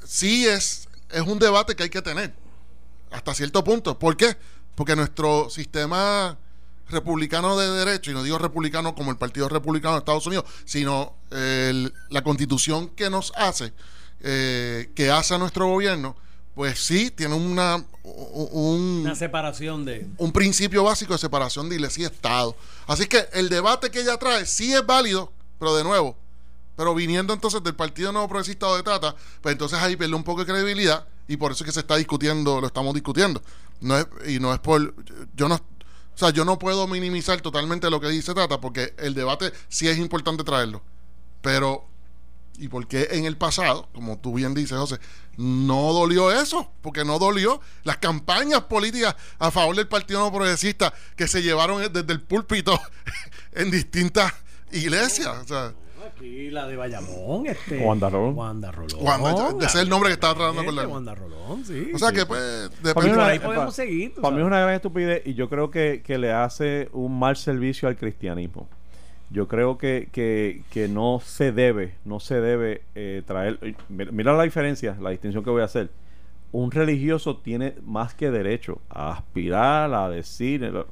sí 0.05 0.47
es, 0.47 0.87
es 1.09 1.23
un 1.23 1.39
debate 1.39 1.75
que 1.75 1.85
hay 1.85 1.89
que 1.89 2.03
tener, 2.03 2.35
hasta 3.11 3.33
cierto 3.33 3.65
punto. 3.65 3.99
¿Por 3.99 4.19
qué? 4.19 4.37
Porque 4.75 4.97
nuestro 4.97 5.49
sistema 5.49 6.37
republicano 6.91 7.57
de 7.57 7.71
derecho, 7.71 8.11
y 8.11 8.15
no 8.15 8.23
digo 8.23 8.37
republicano 8.37 8.95
como 8.95 9.11
el 9.13 9.17
Partido 9.17 9.49
Republicano 9.49 9.95
de 9.95 10.01
Estados 10.01 10.27
Unidos, 10.27 10.45
sino 10.67 11.15
el- 11.31 11.95
la 12.11 12.21
constitución 12.23 12.89
que 12.91 13.09
nos 13.09 13.33
hace, 13.35 13.73
eh, 14.21 14.91
que 14.95 15.11
hace 15.11 15.39
nuestro 15.39 15.69
gobierno, 15.69 16.17
pues 16.55 16.85
sí, 16.85 17.11
tiene 17.11 17.35
una, 17.35 17.85
un, 18.03 19.03
Una 19.05 19.15
separación 19.15 19.85
de... 19.85 20.09
un 20.17 20.33
principio 20.33 20.83
básico 20.83 21.13
de 21.13 21.19
separación 21.19 21.69
de 21.69 21.77
iglesia 21.77 22.03
y 22.03 22.07
Estado. 22.07 22.57
Así 22.87 23.07
que 23.07 23.29
el 23.33 23.49
debate 23.49 23.91
que 23.91 24.01
ella 24.01 24.17
trae 24.17 24.45
sí 24.45 24.75
es 24.75 24.85
válido, 24.85 25.33
pero 25.59 25.77
de 25.77 25.85
nuevo, 25.85 26.17
pero 26.77 26.95
viniendo 26.95 27.33
entonces 27.33 27.63
del 27.63 27.75
Partido 27.75 28.13
Nuevo 28.13 28.29
Progresista 28.29 28.67
o 28.69 28.77
de 28.77 28.83
Tata, 28.83 29.15
pues 29.41 29.53
entonces 29.53 29.79
ahí 29.79 29.97
pierde 29.97 30.15
un 30.15 30.25
poco 30.25 30.45
de 30.45 30.47
credibilidad 30.47 31.07
y 31.27 31.37
por 31.37 31.53
eso 31.53 31.65
es 31.65 31.67
que 31.67 31.73
se 31.73 31.81
está 31.81 31.97
discutiendo, 31.97 32.61
lo 32.61 32.69
estamos 32.69 32.95
discutiendo. 32.95 33.43
No 33.81 33.99
es, 33.99 34.07
y 34.27 34.41
no 34.41 34.53
es 34.53 34.61
por, 34.61 34.95
yo 35.35 35.49
no, 35.49 35.57
o 35.57 35.61
sea, 36.15 36.31
yo 36.31 36.45
no 36.45 36.59
puedo 36.59 36.87
minimizar 36.87 37.41
totalmente 37.41 37.91
lo 37.91 38.01
que 38.01 38.09
dice 38.09 38.35
Tata 38.35 38.61
porque 38.61 38.95
el 38.99 39.15
debate 39.15 39.53
sí 39.69 39.89
es 39.89 39.99
importante 39.99 40.43
traerlo. 40.45 40.83
Pero 41.41 41.88
¿Y 42.59 42.69
por 42.69 42.87
qué 42.89 43.09
en 43.13 43.25
el 43.25 43.37
pasado, 43.37 43.89
como 43.95 44.19
tú 44.19 44.35
bien 44.35 44.53
dices, 44.55 44.77
José, 44.77 44.99
no 45.37 45.93
dolió 45.93 46.33
eso? 46.33 46.73
Porque 46.83 47.05
no 47.05 47.19
dolió 47.19 47.61
las 47.85 47.99
campañas 47.99 48.63
políticas 48.63 49.15
a 49.39 49.51
favor 49.51 49.77
del 49.77 49.87
Partido 49.87 50.21
No 50.21 50.33
Progresista 50.33 50.93
que 51.17 51.29
se 51.29 51.41
llevaron 51.43 51.81
desde 51.93 52.13
el 52.13 52.21
púlpito 52.21 52.79
en 53.53 53.71
distintas 53.71 54.33
iglesias. 54.73 55.29
O 55.29 55.47
sea, 55.47 55.73
Aquí 56.07 56.51
la 56.51 56.67
de 56.67 56.75
Bayamón, 56.77 57.47
este. 57.47 57.79
Wanda 57.85 58.09
Rolón. 58.09 58.35
Wanda 58.37 58.73
Rolón. 58.73 59.05
Wanda, 59.05 59.67
ese 59.67 59.77
es 59.79 59.83
el 59.85 59.89
nombre 59.89 60.09
que 60.09 60.15
estaba 60.15 60.35
tratando 60.35 60.65
con 60.65 60.75
la. 60.75 60.87
Wanda 60.89 61.15
Rolón, 61.15 61.65
sí. 61.65 61.91
O 61.95 61.99
sea 61.99 62.11
que, 62.13 62.25
pues, 62.27 62.71
Para 62.95 63.07
mí 63.07 63.13
una- 63.13 63.27
ahí 63.27 63.39
podemos 63.39 63.75
seguir, 63.75 64.15
Para 64.15 64.31
mí 64.31 64.39
es 64.39 64.41
sabes. 64.41 64.47
una 64.47 64.61
gran 64.61 64.75
estupidez 64.75 65.23
y 65.27 65.35
yo 65.35 65.49
creo 65.49 65.71
que, 65.71 66.03
que 66.05 66.17
le 66.19 66.33
hace 66.33 66.89
un 66.93 67.19
mal 67.19 67.37
servicio 67.37 67.89
al 67.89 67.97
cristianismo. 67.97 68.69
Yo 69.31 69.47
creo 69.47 69.77
que, 69.77 70.09
que, 70.11 70.63
que 70.71 70.89
no 70.89 71.21
se 71.23 71.53
debe, 71.53 71.95
no 72.05 72.19
se 72.19 72.41
debe 72.41 72.83
eh, 72.95 73.23
traer. 73.27 73.59
eh, 73.63 73.75
Mira, 73.89 74.33
la 74.37 74.43
diferencia, 74.45 74.97
la 75.01 75.11
distinción 75.11 75.45
que 75.45 75.51
voy 75.51 75.63
a 75.63 75.67
hacer. 75.67 75.91
Un 76.51 76.71
religioso 76.71 77.37
tiene 77.37 77.75
más 77.85 78.15
que 78.15 78.31
derecho 78.31 78.81
a 78.89 79.13
aspirar, 79.13 79.93
a 79.93 80.09
decir. 80.09 80.65
eh, 80.65 80.71
Lo, 80.71 80.87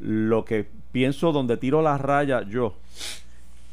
lo 0.00 0.44
que 0.44 0.66
pienso, 0.92 1.32
donde 1.32 1.56
tiro 1.56 1.82
la 1.82 1.98
raya 1.98 2.42
yo, 2.42 2.74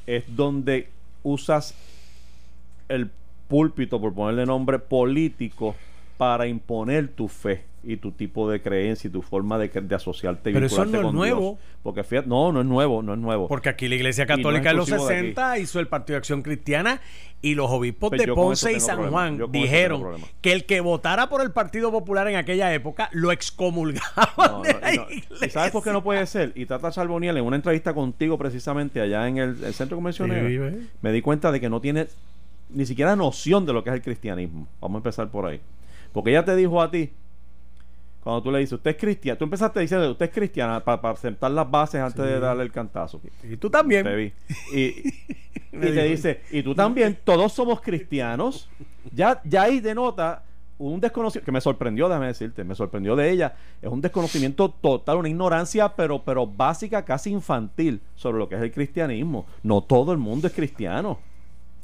es 0.08 0.24
donde 0.36 0.90
usas 1.24 1.76
el 2.90 3.12
púlpito, 3.48 4.02
por 4.02 4.14
ponerle 4.14 4.46
nombre, 4.46 4.80
político 4.80 5.76
para 6.18 6.48
imponer 6.48 7.08
tu 7.10 7.28
fe 7.28 7.64
y 7.86 7.98
tu 7.98 8.12
tipo 8.12 8.50
de 8.50 8.62
creencia 8.62 9.08
y 9.08 9.12
tu 9.12 9.22
forma 9.22 9.58
de, 9.58 9.70
de 9.70 9.96
asociarte 9.96 10.50
y 10.50 10.54
Pero 10.54 10.66
eso 10.66 10.86
no 10.86 10.98
es 10.98 11.04
con 11.06 11.16
nuevo. 11.16 11.40
Dios. 11.42 11.56
Porque 11.84 12.04
fíjate, 12.04 12.28
no, 12.28 12.52
no 12.52 12.62
es 12.62 12.66
nuevo, 12.66 13.02
no 13.04 13.14
es 13.14 13.20
nuevo. 13.20 13.48
Porque 13.48 13.70
aquí 13.70 13.88
la 13.88 13.96
Iglesia 13.96 14.24
Y 14.24 14.28
no 14.28 14.36
Católica 14.38 14.72
en 14.72 14.78
los 14.78 14.88
exclusivo 14.90 15.08
de 15.10 15.16
aquí. 15.18 15.28
60 15.30 15.60
hizo 15.60 15.80
el 15.80 15.88
Partido 15.88 16.16
de 16.16 16.18
Acción 16.18 16.42
Cristiana 16.42 17.00
y 17.42 17.54
los 17.56 17.70
obispos 17.70 18.10
Pues 18.10 18.22
de 18.22 18.34
Ponce 18.34 18.74
y 18.74 18.80
San. 18.80 19.10
Juan 19.10 19.40
dijeron 19.52 20.04
que 20.42 20.52
el 20.52 20.66
que 20.66 20.82
votara 20.82 21.30
por 21.30 21.42
el 21.42 21.52
Partido 21.52 21.92
Popular 21.92 22.28
en 22.28 22.38
aquella 22.38 22.74
época 22.74 23.10
lo 23.14 23.32
excomulgaban 23.32 24.28
No, 24.38 24.62
de 24.62 24.74
no, 24.74 24.80
la 24.80 24.94
y 24.94 24.98
no. 24.98 25.04
iglesia. 25.12 25.48
¿Y 25.48 25.50
sabes 25.50 25.72
por 25.72 25.84
qué 25.84 25.92
no 25.92 26.04
puede 26.04 26.26
ser? 26.26 26.52
Y 26.56 26.66
Tata 26.66 26.92
Charboniel, 26.92 27.38
en 27.38 27.46
una 27.46 27.56
entrevista 27.56 27.94
contigo 27.94 28.38
precisamente 28.38 29.00
allá 29.02 29.28
en 29.28 29.38
el, 29.38 29.64
el 29.64 29.74
centro 29.74 29.98
convencional, 29.98 30.88
me 31.02 31.12
di 31.12 31.22
cuenta 31.22 31.52
de 31.52 31.60
que 31.60 31.70
no 31.70 31.82
tiene 31.82 32.08
ni 32.70 32.86
siquiera 32.86 33.16
noción 33.16 33.66
de 33.66 33.74
lo 33.74 33.84
que 33.84 33.92
es 33.92 33.96
el 33.96 34.02
cristianismo. 34.02 34.68
Vamos 34.82 34.96
a 34.96 35.00
empezar 35.00 35.30
por 35.30 35.46
ahí. 35.46 35.62
Porque 36.12 36.32
ella 36.32 36.44
te 36.46 36.56
dijo 36.56 36.82
a 36.82 36.90
ti, 36.90 37.12
cuando 38.26 38.42
tú 38.42 38.52
le 38.52 38.58
dices, 38.58 38.74
usted 38.74 38.90
es 38.90 38.98
cristiana, 38.98 39.38
tú 39.38 39.44
empezaste 39.44 39.80
diciendo, 39.80 40.10
usted 40.10 40.26
es 40.26 40.32
cristiana 40.32 40.84
para 40.84 41.16
sentar 41.16 41.52
las 41.52 41.70
bases 41.70 42.02
antes 42.02 42.26
de 42.26 42.40
darle 42.40 42.64
el 42.64 42.72
cantazo. 42.72 43.22
Y 43.44 43.56
tú 43.56 43.70
también. 43.70 44.04
Te 44.04 44.16
vi. 44.16 44.34
Y, 44.74 44.88
y 45.72 45.80
te 45.80 46.04
dice, 46.06 46.42
y 46.50 46.64
tú 46.64 46.74
también, 46.74 47.20
todos 47.24 47.54
somos 47.54 47.82
cristianos. 47.82 48.68
Ya, 49.14 49.40
ya 49.46 49.62
ahí 49.62 49.80
denota 49.80 50.42
un 50.80 51.00
desconocimiento, 51.00 51.46
que 51.46 51.52
me 51.52 51.62
sorprendió, 51.62 52.10
déjame 52.10 52.26
decirte, 52.26 52.64
me 52.64 52.74
sorprendió 52.74 53.16
de 53.16 53.30
ella. 53.30 53.58
Es 53.80 53.92
un 53.92 54.02
desconocimiento 54.02 54.70
total, 54.70 55.18
una 55.18 55.30
ignorancia, 55.30 55.90
pero, 55.90 56.24
pero 56.24 56.48
básica, 56.48 57.06
casi 57.06 57.30
infantil, 57.30 58.02
sobre 58.16 58.40
lo 58.40 58.50
que 58.50 58.56
es 58.56 58.62
el 58.64 58.72
cristianismo. 58.72 59.46
No 59.62 59.84
todo 59.84 60.12
el 60.12 60.18
mundo 60.18 60.48
es 60.48 60.54
cristiano. 60.54 61.20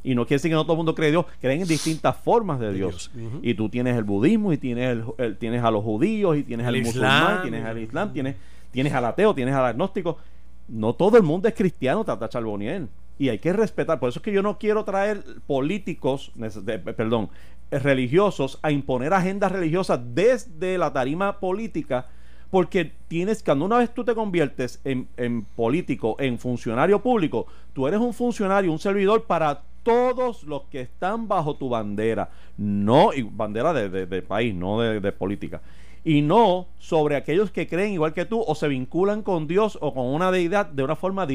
Y 0.03 0.15
no 0.15 0.24
quiere 0.25 0.38
decir 0.38 0.50
que 0.51 0.55
no 0.55 0.63
todo 0.63 0.74
el 0.74 0.77
mundo 0.77 0.96
cree 0.96 1.10
en 1.10 1.13
Dios, 1.13 1.25
creen 1.39 1.62
en 1.62 1.67
distintas 1.67 2.15
formas 2.17 2.60
de 2.60 2.74
Dios. 2.74 3.12
Y 3.43 3.53
tú 3.53 3.70
tienes 3.70 3.96
el 3.98 4.03
budismo, 4.03 4.51
y 4.51 4.58
tienes, 4.58 4.89
el, 4.89 5.03
el- 5.17 5.38
tienes 5.38 5.63
a 5.63 5.70
los 5.72 5.84
judíos, 5.84 6.38
y 6.38 6.43
tienes 6.43 6.65
El 6.67 6.75
al 6.75 6.81
Islam. 6.81 7.13
musulmán, 7.24 7.41
tienes 7.43 7.65
al 7.65 7.77
islam, 7.77 8.13
tienes, 8.13 8.36
tienes 8.72 8.93
al 8.93 9.05
ateo, 9.05 9.36
tienes 9.36 9.53
al 9.53 9.65
agnóstico. 9.65 10.17
No 10.67 10.93
todo 10.93 11.17
el 11.17 11.24
mundo 11.24 11.48
es 11.48 11.53
cristiano, 11.53 12.03
Tata 12.03 12.29
Charboniel. 12.29 12.88
Y 13.20 13.29
hay 13.29 13.38
que 13.38 13.53
respetar. 13.53 14.00
Por 14.00 14.10
eso 14.10 14.17
es 14.20 14.24
que 14.24 14.31
yo 14.31 14.41
no 14.41 14.58
quiero 14.58 14.84
traer 14.86 15.24
políticos, 15.46 16.31
de- 16.36 16.79
perdón, 16.79 17.29
religiosos 17.70 18.60
a 18.62 18.72
imponer 18.72 19.13
agendas 19.13 19.51
religiosas 19.51 20.00
desde 20.13 20.77
la 20.77 20.91
tarima 20.93 21.39
política. 21.39 22.08
Porque 22.51 22.91
tienes, 23.08 23.41
cuando 23.41 23.63
una 23.63 23.77
vez 23.77 23.93
tú 23.93 24.03
te 24.03 24.13
conviertes 24.13 24.81
en, 24.84 25.08
político, 25.55 26.17
en 26.20 26.38
funcionario 26.38 27.01
público, 27.01 27.48
tú 27.74 27.88
eres 27.88 28.01
un 28.01 28.13
funcionario, 28.13 28.72
un 28.72 28.77
servidor 28.77 29.24
para 29.24 29.62
todos 29.84 30.43
los 30.43 30.63
que 30.63 30.81
están 30.81 31.29
bajo 31.29 31.55
tu 31.55 31.70
bandera. 31.70 32.29
No, 32.58 33.13
y 33.13 33.22
bandera 33.22 33.72
de, 33.74 34.22
país, 34.22 34.53
no 34.53 34.81
de, 34.81 35.12
política. 35.13 35.62
Y 36.03 36.22
no 36.22 36.67
sobre 36.77 37.15
aquellos 37.15 37.51
que 37.51 37.67
creen 37.67 37.93
igual 37.93 38.13
que 38.13 38.25
tú 38.25 38.43
o 38.46 38.53
se 38.53 38.67
vinculan 38.67 39.22
con 39.22 39.48
Dios 39.48 39.77
o 39.79 39.93
con 39.93 40.08
una 40.08 40.29
deidad 40.29 40.65
de 40.65 40.84
una 40.84 40.98
forma 40.98 41.25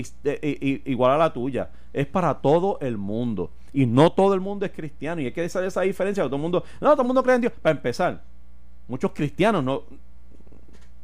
igual 0.84 1.12
a 1.12 1.18
la 1.18 1.32
tuya. 1.32 1.70
Es 1.94 2.06
para 2.06 2.34
todo 2.34 2.78
el 2.82 2.98
mundo. 2.98 3.50
Y 3.72 3.86
no 3.86 4.12
todo 4.12 4.34
el 4.34 4.40
mundo 4.40 4.66
es 4.66 4.72
cristiano. 4.72 5.22
Y 5.22 5.26
hay 5.26 5.32
que 5.32 5.44
hacer 5.44 5.64
esa 5.64 5.80
diferencia. 5.80 6.24
Todo 6.24 6.36
el 6.36 6.42
mundo, 6.42 6.62
no, 6.78 6.90
todo 6.90 7.02
el 7.02 7.06
mundo 7.06 7.22
cree 7.22 7.36
en 7.36 7.40
Dios. 7.40 7.54
Para 7.62 7.76
empezar, 7.76 8.22
muchos 8.86 9.12
cristianos 9.12 9.64
no, 9.64 9.82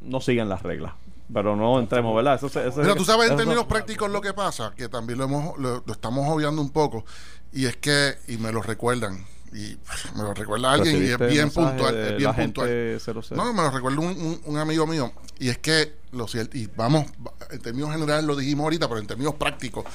no 0.03 0.21
siguen 0.21 0.49
las 0.49 0.61
reglas. 0.63 0.93
Pero 1.33 1.55
no 1.55 1.79
entremos, 1.79 2.15
¿verdad? 2.15 2.35
Eso, 2.35 2.49
se- 2.49 2.67
eso 2.67 2.81
Mira, 2.81 2.95
tú 2.95 3.05
sabes 3.05 3.31
en 3.31 3.37
términos 3.37 3.65
prácticos 3.65 4.11
lo 4.11 4.21
que 4.21 4.33
pasa, 4.33 4.73
que 4.75 4.89
también 4.89 5.17
lo 5.19 5.25
hemos 5.25 5.57
lo, 5.57 5.81
lo 5.85 5.93
estamos 5.93 6.27
obviando 6.29 6.61
un 6.61 6.69
poco, 6.69 7.05
y 7.51 7.65
es 7.65 7.77
que, 7.77 8.15
y 8.27 8.37
me 8.37 8.51
lo 8.51 8.61
recuerdan, 8.61 9.25
y 9.53 9.77
me 10.15 10.23
lo 10.23 10.33
recuerda 10.33 10.73
alguien, 10.73 11.01
y 11.03 11.07
es 11.07 11.17
bien 11.17 11.49
puntual, 11.49 11.95
es 11.97 12.17
bien 12.17 12.33
puntual. 12.35 12.67
gente 12.67 12.99
00. 12.99 13.21
No, 13.35 13.53
me 13.53 13.61
lo 13.63 13.71
recuerda 13.71 13.99
un, 13.99 14.07
un- 14.07 14.41
un 14.45 14.57
amigo 14.57 14.85
mío, 14.85 15.11
y 15.39 15.47
es 15.49 15.57
que, 15.59 15.95
lo 16.11 16.27
cierto, 16.27 16.57
y 16.57 16.69
vamos, 16.75 17.05
en 17.49 17.59
términos 17.61 17.91
generales 17.91 18.25
lo 18.25 18.35
dijimos 18.35 18.65
ahorita, 18.65 18.87
pero 18.87 18.99
en 18.99 19.07
términos 19.07 19.35
prácticos, 19.35 19.85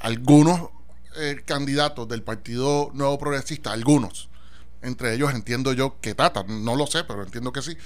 algunos 0.00 0.68
eh, 1.16 1.42
candidatos 1.44 2.08
del 2.08 2.22
Partido 2.22 2.90
Nuevo 2.92 3.18
Progresista, 3.18 3.72
algunos, 3.72 4.28
entre 4.82 5.14
ellos 5.14 5.32
entiendo 5.32 5.72
yo 5.72 6.00
que 6.00 6.14
Tata, 6.14 6.42
no 6.48 6.74
lo 6.74 6.86
sé, 6.86 7.04
pero 7.04 7.22
entiendo 7.22 7.52
que 7.52 7.62
sí, 7.62 7.76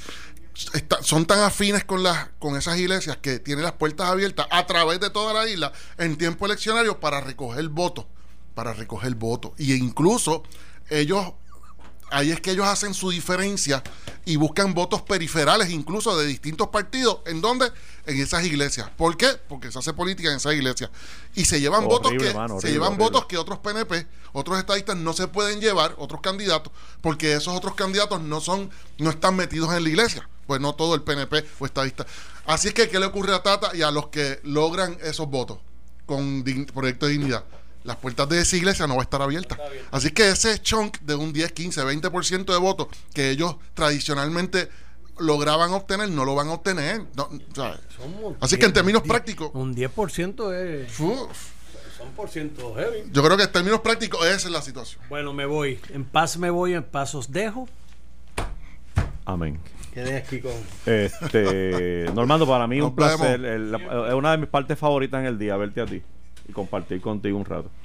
está- 0.72 1.02
son 1.02 1.26
tan 1.26 1.40
afines 1.40 1.84
con 1.84 2.02
las 2.02 2.28
con 2.38 2.56
esas 2.56 2.78
iglesias 2.78 3.16
que 3.18 3.38
tienen 3.38 3.64
las 3.64 3.72
puertas 3.72 4.08
abiertas 4.08 4.46
a 4.50 4.66
través 4.66 5.00
de 5.00 5.10
toda 5.10 5.32
la 5.34 5.48
isla 5.48 5.72
en 5.98 6.16
tiempo 6.16 6.46
eleccionario 6.46 6.98
para 7.00 7.20
recoger 7.20 7.68
votos, 7.68 8.06
para 8.54 8.72
recoger 8.72 9.14
votos. 9.14 9.52
Y 9.58 9.74
incluso 9.74 10.42
ellos, 10.88 11.32
ahí 12.10 12.30
es 12.30 12.40
que 12.40 12.52
ellos 12.52 12.66
hacen 12.66 12.94
su 12.94 13.10
diferencia 13.10 13.82
y 14.24 14.36
buscan 14.36 14.72
votos 14.74 15.02
periferales, 15.02 15.70
incluso 15.70 16.16
de 16.16 16.26
distintos 16.26 16.68
partidos. 16.68 17.18
¿En 17.26 17.40
dónde? 17.40 17.70
En 18.06 18.20
esas 18.20 18.44
iglesias. 18.44 18.88
¿Por 18.96 19.16
qué? 19.16 19.28
Porque 19.48 19.70
se 19.70 19.78
hace 19.78 19.92
política 19.92 20.30
en 20.30 20.36
esas 20.36 20.54
iglesias. 20.54 20.90
Y 21.34 21.44
se 21.44 21.60
llevan 21.60 21.84
Horrible, 21.84 21.96
votos 21.96 22.12
que 22.28 22.34
mano, 22.34 22.60
se 22.60 22.70
llevan 22.72 22.88
horrible. 22.94 23.04
votos 23.04 23.26
que 23.26 23.36
otros 23.36 23.58
PNP, 23.58 24.06
otros 24.32 24.58
estadistas 24.58 24.96
no 24.96 25.12
se 25.12 25.28
pueden 25.28 25.60
llevar, 25.60 25.94
otros 25.98 26.20
candidatos, 26.20 26.72
porque 27.02 27.34
esos 27.34 27.54
otros 27.56 27.74
candidatos 27.74 28.20
no 28.20 28.40
son, 28.40 28.70
no 28.98 29.10
están 29.10 29.36
metidos 29.36 29.72
en 29.74 29.82
la 29.84 29.88
iglesia. 29.88 30.28
Pues 30.46 30.60
no 30.60 30.74
todo 30.74 30.94
el 30.94 31.02
PNP 31.02 31.44
o 31.58 31.66
estadista. 31.66 32.06
Así 32.46 32.68
es 32.68 32.74
que, 32.74 32.88
¿qué 32.88 32.98
le 33.00 33.06
ocurre 33.06 33.34
a 33.34 33.42
Tata 33.42 33.74
y 33.74 33.82
a 33.82 33.90
los 33.90 34.08
que 34.08 34.40
logran 34.44 34.96
esos 35.02 35.28
votos 35.28 35.58
con 36.06 36.44
Proyecto 36.72 37.06
de 37.06 37.12
Dignidad? 37.12 37.44
Las 37.84 37.96
puertas 37.96 38.28
de 38.28 38.40
esa 38.40 38.56
iglesia 38.56 38.86
no 38.86 38.94
va 38.96 39.02
a 39.02 39.04
estar 39.04 39.22
abiertas. 39.22 39.58
Así 39.92 40.10
que 40.10 40.28
ese 40.30 40.60
chunk 40.60 40.98
de 41.00 41.14
un 41.14 41.32
10, 41.32 41.52
15, 41.52 41.82
20% 41.84 42.44
de 42.52 42.58
votos 42.58 42.88
que 43.14 43.30
ellos 43.30 43.56
tradicionalmente 43.74 44.68
lograban 45.18 45.70
obtener, 45.72 46.08
no 46.10 46.24
lo 46.24 46.34
van 46.34 46.48
a 46.48 46.52
obtener. 46.54 47.02
Así 48.40 48.56
que 48.56 48.66
en 48.66 48.72
10, 48.72 48.74
términos 48.74 49.02
10, 49.02 49.10
prácticos, 49.12 49.50
Un 49.54 49.74
10% 49.74 50.52
es. 50.54 50.98
uf, 51.00 51.28
Son 51.96 52.10
por 52.16 52.28
ciento 52.28 52.74
heavy. 52.74 53.04
yo 53.12 53.22
creo 53.24 53.36
que 53.36 53.44
en 53.44 53.52
términos 53.52 53.80
prácticos 53.80 54.24
esa 54.26 54.48
es 54.48 54.52
la 54.52 54.62
situación. 54.62 55.00
Bueno, 55.08 55.32
me 55.32 55.46
voy. 55.46 55.80
En 55.90 56.04
paz 56.04 56.36
me 56.36 56.50
voy, 56.50 56.74
en 56.74 56.82
paz 56.84 57.14
os 57.14 57.30
dejo. 57.32 57.68
Amén. 59.24 59.58
Quedé 59.96 60.16
aquí 60.18 60.40
con. 60.40 60.52
Este, 60.84 62.04
Normando, 62.14 62.46
para 62.46 62.66
mí 62.66 62.76
es 62.76 62.84
un 62.84 62.94
placer. 62.94 63.40
vemos. 63.40 63.56
el- 63.56 63.72
la- 63.72 64.08
es 64.08 64.14
una 64.14 64.32
de 64.32 64.36
mis 64.36 64.48
partes 64.48 64.78
favoritas 64.78 65.20
en 65.20 65.26
el 65.26 65.38
día, 65.38 65.56
verte 65.56 65.80
a 65.80 65.86
ti 65.86 66.02
y 66.46 66.52
compartir 66.52 67.00
contigo 67.00 67.38
un 67.38 67.44
rato. 67.46 67.70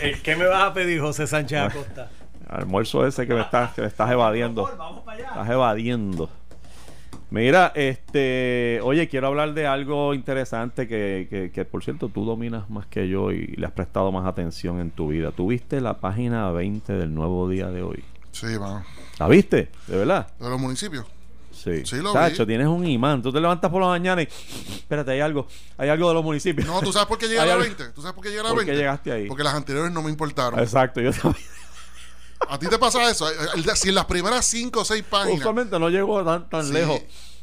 Eh, 0.00 0.16
¿Qué 0.22 0.36
me 0.36 0.46
vas 0.46 0.62
a 0.62 0.72
pedir, 0.72 1.00
José 1.00 1.26
Sánchez 1.26 1.58
Acosta? 1.58 2.08
Almuerzo 2.48 3.04
ese 3.04 3.26
que 3.26 3.34
me 3.34 3.40
estás, 3.40 3.72
que 3.72 3.80
me 3.80 3.88
estás 3.88 4.08
evadiendo. 4.12 4.70
Vamos 4.78 5.02
para 5.02 5.16
allá. 5.18 5.28
Estás 5.30 5.50
evadiendo. 5.50 6.30
Mira, 7.30 7.72
este, 7.74 8.78
oye, 8.84 9.08
quiero 9.08 9.26
hablar 9.26 9.54
de 9.54 9.66
algo 9.66 10.14
interesante 10.14 10.86
que, 10.86 11.26
que, 11.28 11.50
que, 11.50 11.64
por 11.64 11.82
cierto 11.82 12.08
tú 12.10 12.24
dominas 12.24 12.70
más 12.70 12.86
que 12.86 13.08
yo 13.08 13.32
y 13.32 13.48
le 13.48 13.66
has 13.66 13.72
prestado 13.72 14.12
más 14.12 14.24
atención 14.24 14.78
en 14.78 14.90
tu 14.92 15.08
vida. 15.08 15.32
¿Tuviste 15.32 15.80
la 15.80 15.94
página 15.94 16.50
20 16.52 16.92
del 16.92 17.12
nuevo 17.12 17.48
día 17.48 17.66
de 17.70 17.82
hoy? 17.82 18.04
Sí, 18.40 18.46
mano. 18.58 18.84
¿La 19.18 19.28
viste? 19.28 19.70
¿De 19.86 19.96
verdad? 19.96 20.28
De 20.38 20.48
los 20.48 20.60
municipios. 20.60 21.04
Sí. 21.52 21.84
Sí, 21.84 21.96
lo 21.96 22.12
Tacho, 22.12 22.44
vi. 22.44 22.48
tienes 22.52 22.68
un 22.68 22.86
imán. 22.86 23.20
Tú 23.20 23.32
te 23.32 23.40
levantas 23.40 23.68
por 23.70 23.80
la 23.82 23.88
mañana 23.88 24.22
y. 24.22 24.28
Espérate, 24.28 25.10
hay 25.10 25.20
algo. 25.20 25.48
Hay 25.76 25.88
algo 25.88 26.08
de 26.08 26.14
los 26.14 26.22
municipios. 26.24 26.66
No, 26.66 26.80
¿tú 26.80 26.92
sabes 26.92 27.08
por 27.08 27.18
qué 27.18 27.26
llegué 27.26 27.40
a 27.40 27.46
la 27.46 27.54
algo- 27.54 27.64
20? 27.64 27.88
¿Tú 27.88 28.00
sabes 28.00 28.14
por 28.14 28.22
qué 28.22 28.28
llegué 28.28 28.40
a 28.40 28.44
la 28.44 28.48
¿Por 28.50 28.58
20? 28.58 28.72
qué 28.72 28.78
llegaste 28.78 29.10
ahí? 29.12 29.26
Porque 29.26 29.42
las 29.42 29.54
anteriores 29.54 29.90
no 29.92 30.02
me 30.02 30.10
importaron. 30.10 30.60
Exacto, 30.60 31.00
yo 31.00 31.12
también. 31.12 31.44
¿A 32.48 32.58
ti 32.58 32.68
te 32.68 32.78
pasa 32.78 33.10
eso? 33.10 33.28
El 33.54 33.64
de- 33.64 33.74
Si 33.76 33.88
en 33.88 33.96
las 33.96 34.04
primeras 34.04 34.46
5 34.46 34.80
o 34.80 34.84
6 34.84 35.02
páginas... 35.10 35.40
Usualmente 35.40 35.78
no 35.80 35.88
llego 35.88 36.24
tan, 36.24 36.48
tan 36.48 36.64
Sí. 36.64 36.72
lejos 36.72 37.00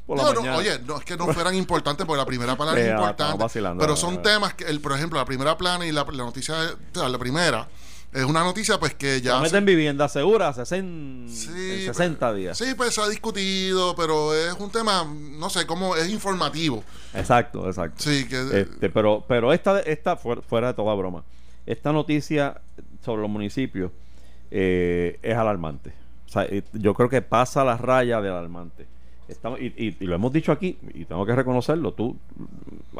por 0.07 0.17
la 0.17 0.23
No, 0.23 0.29
no, 0.33 0.39
mañana. 0.39 0.57
oye, 0.57 0.79
no 0.79 0.97
es 0.97 1.03
que 1.03 1.17
no 1.17 1.27
fueran 1.33 1.53
importantes 1.53 2.05
porque 2.05 2.17
la 2.19 2.25
primera 2.25 2.55
plana 2.57 2.71
es 2.79 2.87
Eh, 2.87 2.91
importante. 2.91 3.49
pero 3.77 3.93
ah, 3.93 3.97
son 3.97 4.21
temas 4.21 4.53
que, 4.53 4.63
el, 4.63 4.79
por 4.79 4.93
ejemplo, 4.93 5.19
la 5.19 5.25
primera 5.25 5.57
plana 5.57 5.85
y 5.85 5.91
la, 5.91 6.05
la 6.05 6.23
noticia, 6.23 6.55
de- 6.55 6.71
o 6.73 6.77
sea, 6.93 7.09
la 7.09 7.17
primera, 7.17 7.67
es 8.15 8.23
una 8.25 8.43
noticia 8.43 8.79
pues 8.79 8.93
que 8.95 9.21
ya... 9.21 9.35
Se- 9.37 9.41
meten 9.43 9.65
vivienda 9.65 10.07
segura 10.09 10.47
hace 10.49 10.77
en, 10.77 11.25
Sí, 11.29 11.49
en 11.49 11.93
60 11.93 12.19
pues, 12.27 12.37
días. 12.37 12.57
Sí, 12.57 12.73
pues 12.75 12.93
se 12.95 13.01
ha 13.01 13.07
discutido, 13.07 13.95
pero 13.95 14.33
es 14.33 14.53
un 14.59 14.71
tema, 14.71 15.05
no 15.05 15.49
sé, 15.49 15.65
cómo 15.67 15.95
es 15.95 16.09
informativo. 16.09 16.83
Exacto, 17.13 17.67
exacto. 17.67 18.01
Sí, 18.01 18.27
que... 18.27 18.61
Este, 18.61 18.89
pero 18.89 19.23
pero 19.27 19.53
esta, 19.53 19.79
esta 19.81 20.15
fuera, 20.17 20.41
fuera 20.41 20.67
de 20.67 20.73
toda 20.73 20.93
broma, 20.95 21.23
esta 21.65 21.91
noticia 21.91 22.59
sobre 23.03 23.21
los 23.21 23.29
municipios 23.29 23.91
eh, 24.51 25.19
es 25.21 25.35
alarmante. 25.35 25.93
O 26.27 26.29
sea, 26.29 26.43
eh, 26.45 26.63
yo 26.73 26.93
creo 26.93 27.09
que 27.09 27.21
pasa 27.21 27.63
la 27.63 27.77
raya 27.77 28.21
de 28.21 28.29
alarmante. 28.29 28.85
Estamos, 29.27 29.59
y, 29.59 29.73
y- 29.77 29.97
y 29.99 30.05
lo 30.05 30.15
hemos 30.15 30.31
dicho 30.31 30.51
aquí, 30.51 30.77
y 30.93 31.05
tengo 31.05 31.25
que 31.25 31.35
reconocerlo, 31.35 31.93
tú 31.93 32.15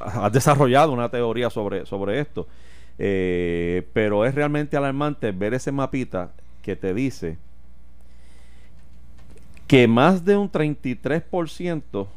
has 0.02 0.32
desarrollado 0.32 0.92
una 0.92 1.10
teoría 1.10 1.50
sobre, 1.50 1.86
sobre 1.86 2.20
esto, 2.20 2.48
Eh, 2.98 3.88
pero 3.94 4.26
es 4.26 4.34
realmente 4.34 4.78
alarmante 4.78 5.32
ver 5.32 5.54
ese 5.54 5.72
mapita 5.72 6.32
que 6.62 6.76
te 6.76 6.94
dice 6.94 7.38
que 9.68 9.88
más 9.88 10.24
de 10.24 10.38
un 10.38 10.50
33%, 10.52 12.08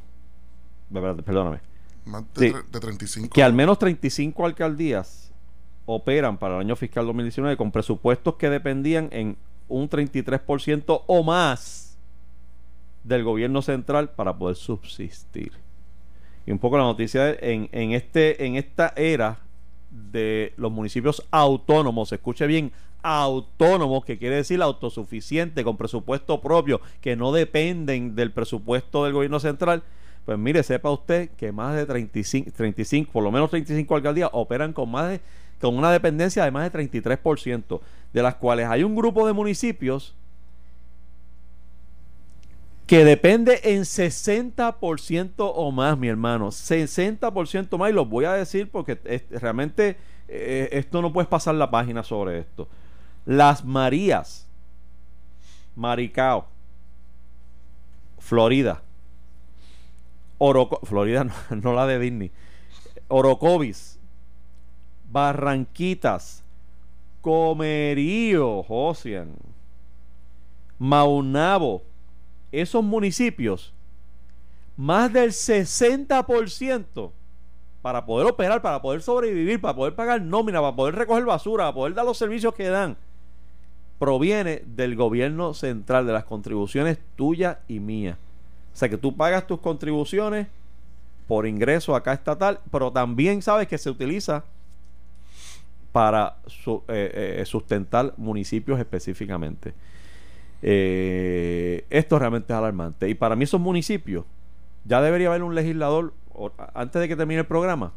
de 0.91 1.01
verdad, 1.01 1.25
perdóname, 1.25 1.61
más 2.05 2.23
de, 2.35 2.51
sí. 2.51 2.57
de 2.71 2.81
35. 2.81 3.35
que 3.35 3.43
al 3.43 3.53
menos 3.53 3.79
35 3.79 4.47
alcaldías 4.47 5.33
operan 5.87 6.37
para 6.37 6.57
el 6.57 6.61
año 6.61 6.77
fiscal 6.77 7.07
2019 7.07 7.57
con 7.57 7.73
presupuestos 7.73 8.35
que 8.35 8.51
dependían 8.51 9.09
en 9.11 9.37
un 9.69 9.89
33% 9.89 11.03
o 11.07 11.23
más 11.23 11.97
del 13.05 13.25
gobierno 13.25 13.63
central 13.63 14.11
para 14.11 14.37
poder 14.37 14.57
subsistir. 14.57 15.53
Y 16.47 16.53
un 16.53 16.59
poco 16.59 16.77
la 16.79 16.85
noticia 16.85 17.31
en, 17.31 17.69
en, 17.73 17.93
este, 17.93 18.45
en 18.47 18.57
esta 18.57 18.93
era 18.97 19.39
de 19.91 20.53
los 20.57 20.71
municipios 20.71 21.23
autónomos, 21.31 22.13
escuche 22.13 22.47
bien, 22.47 22.73
autónomos, 23.03 24.05
que 24.05 24.19
quiere 24.19 24.37
decir 24.37 24.61
autosuficiente, 24.61 25.65
con 25.65 25.77
presupuesto 25.77 26.41
propio, 26.41 26.81
que 27.01 27.17
no 27.17 27.33
dependen 27.33 28.15
del 28.15 28.33
presupuesto 28.33 29.05
del 29.05 29.13
gobierno 29.13 29.41
central, 29.41 29.83
pues 30.25 30.39
mire, 30.39 30.63
sepa 30.63 30.91
usted 30.91 31.31
que 31.31 31.53
más 31.53 31.75
de 31.75 31.87
35, 31.87 32.51
35 32.55 33.13
por 33.13 33.25
lo 33.25 33.31
menos 33.31 33.49
35 33.49 33.97
alcaldías 33.97 34.29
operan 34.33 34.73
con 34.73 34.91
más 34.91 35.09
de 35.09 35.21
con 35.61 35.77
una 35.77 35.91
dependencia 35.91 36.45
de 36.45 36.51
más 36.51 36.71
de 36.71 36.79
33%, 36.79 37.81
de 38.13 38.23
las 38.23 38.37
cuales 38.37 38.69
hay 38.69 38.85
un 38.85 38.95
grupo 38.95 39.27
de 39.27 39.33
municipios 39.33 40.15
que 42.89 43.05
depende 43.05 43.61
en 43.65 43.83
60% 43.83 45.33
o 45.37 45.71
más, 45.71 45.99
mi 45.99 46.09
hermano. 46.09 46.49
60% 46.49 47.77
más, 47.77 47.91
y 47.91 47.93
los 47.93 48.09
voy 48.09 48.25
a 48.25 48.33
decir 48.33 48.71
porque 48.71 48.99
realmente 49.31 49.99
eh, 50.27 50.71
esto 50.73 51.03
no 51.03 51.13
puedes 51.13 51.29
pasar 51.29 51.55
la 51.55 51.71
página 51.71 52.03
sobre 52.03 52.39
esto. 52.39 52.67
Las 53.27 53.63
Marías, 53.63 54.49
Maricao, 55.77 56.47
Florida, 58.19 58.81
Oroco 60.39 60.81
Florida, 60.85 61.25
no, 61.25 61.35
no 61.63 61.75
la 61.75 61.87
de 61.87 61.99
Disney, 61.99 62.33
Orocovis, 63.09 64.01
Barranquitas, 65.11 66.43
Comerío, 67.21 68.63
Josian, 68.63 69.35
Maunabo, 70.79 71.83
esos 72.53 72.83
municipios, 72.83 73.73
más 74.77 75.13
del 75.13 75.31
60% 75.31 77.11
para 77.83 78.05
poder 78.05 78.31
operar, 78.31 78.61
para 78.63 78.83
poder 78.83 79.03
sobrevivir, 79.03 79.61
para 79.61 79.75
poder 79.75 79.95
pagar 79.95 80.21
nómina, 80.21 80.61
para 80.61 80.75
poder 80.75 80.95
recoger 80.95 81.25
basura, 81.25 81.65
para 81.65 81.75
poder 81.75 81.95
dar 81.95 82.05
los 82.05 82.19
servicios 82.19 82.55
que 82.55 82.69
dan, 82.69 82.97
proviene 83.99 84.63
del 84.67 84.95
gobierno 84.97 85.55
central, 85.55 86.07
de 86.07 86.13
las 86.13 86.25
contribuciones 86.25 86.99
tuyas 87.17 87.59
y 87.67 87.81
mías. 87.81 88.17
O 88.75 88.77
sea 88.77 88.89
que 88.89 88.99
tú 88.99 89.17
pagas 89.17 89.47
tus 89.47 89.61
contribuciones 89.61 90.47
por 91.27 91.47
ingreso 91.47 91.95
acá 91.95 92.13
estatal, 92.13 92.61
pero 92.71 92.91
también 92.91 93.43
sabes 93.43 93.69
que 93.69 93.79
se 93.79 93.91
utiliza 93.91 94.45
para 95.93 96.37
eh, 96.89 97.39
eh, 97.41 97.45
sustentar 97.45 98.15
municipios 98.17 98.79
específicamente. 98.79 99.75
Eh, 100.63 101.85
esto 101.91 102.19
realmente 102.19 102.53
es 102.53 102.57
alarmante. 102.59 103.09
Y 103.09 103.15
para 103.15 103.37
mí 103.37 103.45
esos 103.45 103.61
municipios, 103.61 104.25
ya 104.85 105.01
debería 105.03 105.29
haber 105.29 105.43
un 105.43 105.55
legislador, 105.55 106.13
o- 106.35 106.51
antes 106.75 107.01
de 107.01 107.09
que 107.09 107.17
termine 107.17 107.41
el 107.41 107.47
programa, 107.47 107.93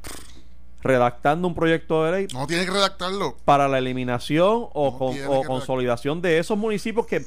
redactando 0.84 1.48
un 1.48 1.54
proyecto 1.54 2.04
de 2.06 2.12
ley 2.12 2.28
No 2.34 2.48
tiene 2.48 2.66
que 2.66 2.72
redactarlo. 2.72 3.36
para 3.46 3.68
la 3.68 3.78
eliminación 3.78 4.66
o, 4.74 4.92
No 4.92 4.98
con- 4.98 5.16
o 5.28 5.44
consolidación 5.44 6.24
de 6.24 6.40
esos 6.40 6.58
municipios 6.58 7.06
que 7.06 7.18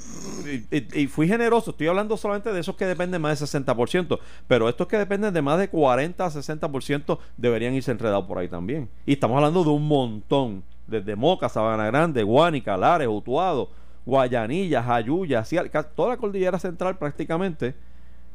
y, 0.70 0.76
y- 0.76 1.02
y 1.02 1.06
fui 1.06 1.28
generoso, 1.28 1.70
estoy 1.70 1.86
hablando 1.86 2.16
solamente 2.16 2.52
de 2.52 2.58
esos 2.60 2.74
que 2.74 2.84
dependen 2.84 3.22
más 3.22 3.38
del 3.38 3.48
60%, 3.48 4.18
pero 4.48 4.68
estos 4.68 4.88
que 4.88 4.98
dependen 4.98 5.32
de 5.32 5.40
más 5.40 5.58
de 5.60 5.68
40 5.68 6.26
a 6.26 6.30
60% 6.30 7.18
deberían 7.36 7.74
irse 7.74 7.92
enredados 7.92 8.24
por 8.26 8.38
ahí 8.38 8.48
también. 8.48 8.88
Y 9.06 9.12
estamos 9.12 9.36
hablando 9.36 9.62
de 9.62 9.70
un 9.70 9.86
montón, 9.86 10.64
desde 10.88 11.14
Moca, 11.14 11.48
Sabana 11.48 11.86
Grande, 11.86 12.24
Guánica, 12.24 12.76
Lares, 12.76 13.06
Utuado, 13.08 13.70
Guayanilla, 14.06 14.82
Jayuya, 14.82 15.44
toda 15.94 16.10
la 16.10 16.16
cordillera 16.16 16.58
central 16.58 16.98
prácticamente, 16.98 17.74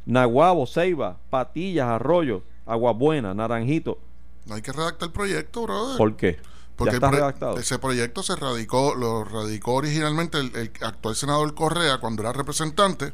Naguabo, 0.06 0.66
Ceiba, 0.66 1.18
Patillas, 1.30 1.88
Arroyo, 1.88 2.44
Aguabuena, 2.66 3.34
Naranjito. 3.34 4.00
No 4.46 4.56
hay 4.56 4.62
que 4.62 4.72
redactar 4.72 5.08
el 5.08 5.14
proyecto, 5.14 5.64
brother. 5.64 5.98
¿Por 5.98 6.16
qué? 6.16 6.40
Porque 6.76 6.94
ya 6.94 6.98
el 6.98 7.04
está 7.04 7.12
redactado. 7.12 7.58
ese 7.58 7.78
proyecto 7.78 8.24
se 8.24 8.36
radicó, 8.36 8.96
lo 8.96 9.26
radicó 9.26 9.74
originalmente 9.74 10.40
el, 10.40 10.56
el 10.56 10.72
actual 10.82 11.16
senador 11.16 11.54
Correa 11.54 11.98
cuando 12.00 12.24
era 12.24 12.32
representante 12.32 13.14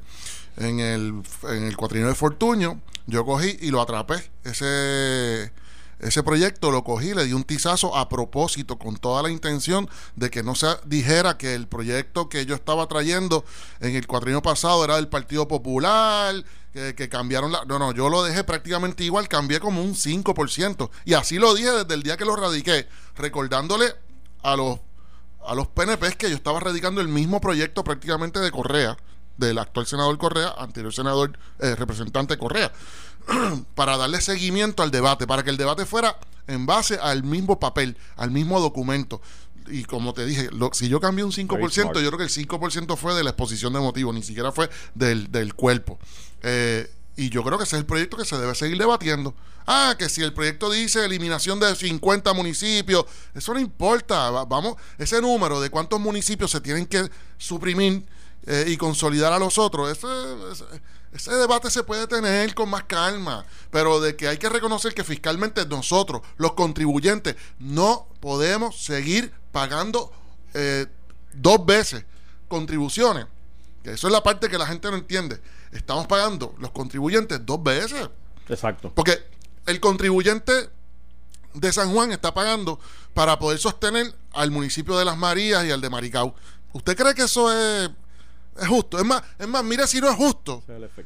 en 0.58 0.80
el, 0.80 1.22
en 1.50 1.64
el 1.64 1.76
cuatrienio 1.76 2.10
de 2.10 2.16
Fortuño. 2.16 2.80
Yo 3.08 3.26
cogí 3.26 3.58
y 3.62 3.72
lo 3.72 3.82
atrapé. 3.82 4.16
Ese, 4.44 5.52
ese 6.06 6.22
proyecto 6.22 6.72
lo 6.72 6.84
cogí, 6.84 7.14
le 7.14 7.26
di 7.26 7.34
un 7.34 7.44
tizazo 7.44 7.96
a 7.96 8.10
propósito, 8.10 8.78
con 8.78 8.98
toda 8.98 9.24
la 9.24 9.32
intención 9.32 9.90
de 10.16 10.30
que 10.30 10.44
no 10.44 10.54
se 10.54 10.68
dijera 10.86 11.38
que 11.38 11.56
el 11.56 11.68
proyecto 11.68 12.30
que 12.30 12.46
yo 12.46 12.54
estaba 12.54 12.88
trayendo 12.88 13.44
en 13.80 13.96
el 13.96 14.06
cuatrienio 14.06 14.42
pasado 14.42 14.84
era 14.84 14.98
del 14.98 15.08
Partido 15.08 15.48
Popular, 15.48 16.36
que, 16.72 16.94
que 16.94 17.10
cambiaron 17.10 17.52
la... 17.52 17.66
No, 17.66 17.80
no, 17.80 17.92
yo 17.92 18.10
lo 18.10 18.24
dejé 18.24 18.44
prácticamente 18.44 19.04
igual, 19.04 19.28
cambié 19.28 19.60
como 19.60 19.82
un 19.82 19.96
5%. 19.96 20.90
Y 21.06 21.16
así 21.16 21.40
lo 21.40 21.56
dije 21.56 21.72
desde 21.72 21.94
el 21.96 22.04
día 22.04 22.18
que 22.18 22.26
lo 22.26 22.36
radiqué, 22.36 22.88
recordándole 23.16 23.94
a 24.44 24.56
los, 24.56 24.80
a 25.44 25.56
los 25.56 25.68
PNPs 25.68 26.18
que 26.18 26.30
yo 26.30 26.36
estaba 26.36 26.60
radicando 26.60 27.02
el 27.02 27.08
mismo 27.08 27.42
proyecto 27.42 27.84
prácticamente 27.84 28.40
de 28.40 28.52
Correa, 28.52 28.96
del 29.38 29.58
actual 29.58 29.86
senador 29.86 30.18
Correa, 30.18 30.54
anterior 30.58 30.94
senador 30.94 31.38
eh, 31.60 31.76
representante 31.76 32.38
Correa, 32.38 32.72
para 33.76 33.98
darle 33.98 34.22
seguimiento 34.22 34.84
al 34.84 34.92
debate, 34.92 35.28
para 35.28 35.44
que 35.44 35.50
el 35.50 35.58
debate 35.58 35.86
fuera 35.86 36.18
en 36.48 36.66
base 36.66 36.98
al 37.02 37.24
mismo 37.24 37.60
papel, 37.60 37.98
al 38.18 38.32
mismo 38.32 38.60
documento. 38.60 39.22
Y 39.68 39.84
como 39.86 40.14
te 40.14 40.26
dije, 40.26 40.50
lo- 40.52 40.70
si 40.74 40.90
yo 40.90 41.00
cambié 41.00 41.24
un 41.26 41.32
5%, 41.32 41.48
Very 41.58 41.72
smart. 41.72 41.98
yo 42.00 42.08
creo 42.12 42.18
que 42.20 42.24
el 42.26 42.30
5% 42.30 42.96
fue 42.98 43.16
de 43.16 43.24
la 43.24 43.32
exposición 43.32 43.74
de 43.74 43.80
motivos, 43.80 44.14
ni 44.14 44.22
siquiera 44.22 44.52
fue 44.52 44.70
del, 44.94 45.32
del 45.32 45.56
cuerpo. 45.56 45.98
Eh, 46.44 46.88
y 47.18 47.30
yo 47.30 47.44
creo 47.44 47.58
que 47.58 47.64
ese 47.64 47.78
es 47.78 47.80
el 47.80 47.86
proyecto 47.86 48.18
que 48.18 48.26
se 48.26 48.38
debe 48.38 48.54
seguir 48.54 48.78
debatiendo. 48.78 49.34
Ah, 49.66 49.96
que 49.98 50.10
si 50.10 50.22
el 50.22 50.34
proyecto 50.34 50.70
dice 50.70 51.04
eliminación 51.06 51.60
de 51.60 51.74
50 51.76 52.34
municipios, 52.34 53.06
eso 53.34 53.54
no 53.54 53.60
importa. 53.60 54.30
Va- 54.30 54.46
Vamos, 54.46 54.76
ese 55.00 55.20
número 55.22 55.60
de 55.62 55.70
cuántos 55.72 56.00
municipios 56.00 56.52
se 56.52 56.62
tienen 56.62 56.86
que 56.86 57.10
suprimir 57.40 58.06
eh, 58.46 58.66
y 58.68 58.78
consolidar 58.78 59.34
a 59.34 59.40
los 59.40 59.58
otros, 59.58 59.90
ese, 59.90 60.06
ese, 60.52 60.64
ese 61.16 61.32
debate 61.34 61.72
se 61.72 61.84
puede 61.84 62.08
tener 62.08 62.54
con 62.54 62.70
más 62.70 62.84
calma. 62.84 63.46
Pero 63.72 64.02
de 64.02 64.18
que 64.18 64.28
hay 64.28 64.38
que 64.38 64.50
reconocer 64.50 64.94
que 64.94 65.06
fiscalmente 65.06 65.66
nosotros, 65.66 66.22
los 66.36 66.54
contribuyentes, 66.54 67.38
no 67.58 68.10
podemos 68.20 68.84
seguir 68.84 69.32
pagando 69.54 70.12
eh, 70.54 70.88
dos 71.34 71.66
veces 71.66 72.04
contribuciones. 72.50 73.28
Que 73.82 73.92
eso 73.92 74.08
es 74.08 74.14
la 74.14 74.24
parte 74.24 74.50
que 74.50 74.58
la 74.58 74.68
gente 74.68 74.92
no 74.92 74.98
entiende. 74.98 75.40
Estamos 75.72 76.06
pagando 76.08 76.54
los 76.60 76.72
contribuyentes 76.72 77.46
dos 77.46 77.64
veces. 77.64 78.10
Exacto. 78.50 78.92
Porque 78.94 79.26
el 79.68 79.80
contribuyente 79.80 80.70
de 81.54 81.72
San 81.72 81.94
Juan 81.94 82.12
está 82.12 82.34
pagando 82.34 82.78
para 83.14 83.40
poder 83.40 83.58
sostener 83.58 84.14
al 84.34 84.52
municipio 84.52 84.98
de 84.98 85.06
Las 85.06 85.18
Marías 85.18 85.64
y 85.64 85.72
al 85.72 85.80
de 85.80 85.90
Maricao. 85.90 86.36
¿Usted 86.74 86.98
cree 86.98 87.16
que 87.16 87.24
eso 87.24 87.54
es, 87.54 87.90
es 88.58 88.68
justo? 88.68 88.98
Es 89.00 89.06
más, 89.06 89.22
es 89.38 89.48
más, 89.48 89.64
mire 89.64 89.86
si 89.88 90.00
no 90.02 90.10
es 90.10 90.16
justo. 90.16 90.64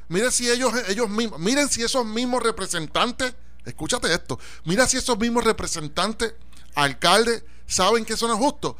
Mire 0.07 0.31
si 0.31 0.49
ellos, 0.49 0.71
ellos 0.87 1.09
mismos, 1.09 1.39
miren 1.39 1.67
si 1.69 1.81
esos 1.83 2.05
mismos 2.05 2.43
representantes, 2.43 3.33
escúchate 3.65 4.13
esto, 4.13 4.39
mira 4.65 4.87
si 4.87 4.97
esos 4.97 5.17
mismos 5.17 5.43
representantes, 5.43 6.33
alcaldes, 6.75 7.43
saben 7.65 8.05
que 8.05 8.13
eso 8.13 8.27
no 8.27 8.33
es 8.33 8.39
justo. 8.39 8.77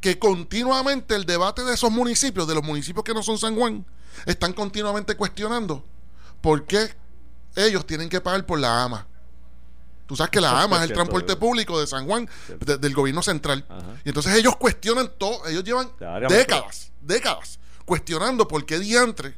Que 0.00 0.18
continuamente 0.18 1.14
el 1.16 1.24
debate 1.24 1.64
de 1.64 1.74
esos 1.74 1.90
municipios, 1.90 2.46
de 2.46 2.54
los 2.54 2.62
municipios 2.62 3.04
que 3.04 3.14
no 3.14 3.22
son 3.22 3.38
San 3.38 3.56
Juan, 3.56 3.84
están 4.26 4.52
continuamente 4.52 5.16
cuestionando 5.16 5.84
por 6.40 6.64
qué 6.66 6.94
ellos 7.56 7.86
tienen 7.86 8.08
que 8.08 8.20
pagar 8.20 8.44
por 8.46 8.58
la 8.60 8.84
AMA. 8.84 9.06
Tú 10.06 10.14
sabes 10.14 10.30
que 10.30 10.40
la 10.40 10.50
AMA 10.62 10.76
es 10.76 10.82
el 10.82 10.92
transporte 10.92 11.34
público 11.36 11.80
de 11.80 11.86
San 11.86 12.06
Juan, 12.06 12.28
de- 12.60 12.78
del 12.78 12.94
gobierno 12.94 13.22
central. 13.22 13.64
Ajá. 13.68 13.94
Y 14.04 14.08
entonces 14.10 14.34
ellos 14.34 14.54
cuestionan 14.56 15.10
todo, 15.18 15.44
ellos 15.48 15.64
llevan 15.64 15.90
décadas, 16.28 16.92
décadas, 17.00 17.58
cuestionando 17.86 18.46
por 18.46 18.66
qué 18.66 18.78
diantre 18.78 19.34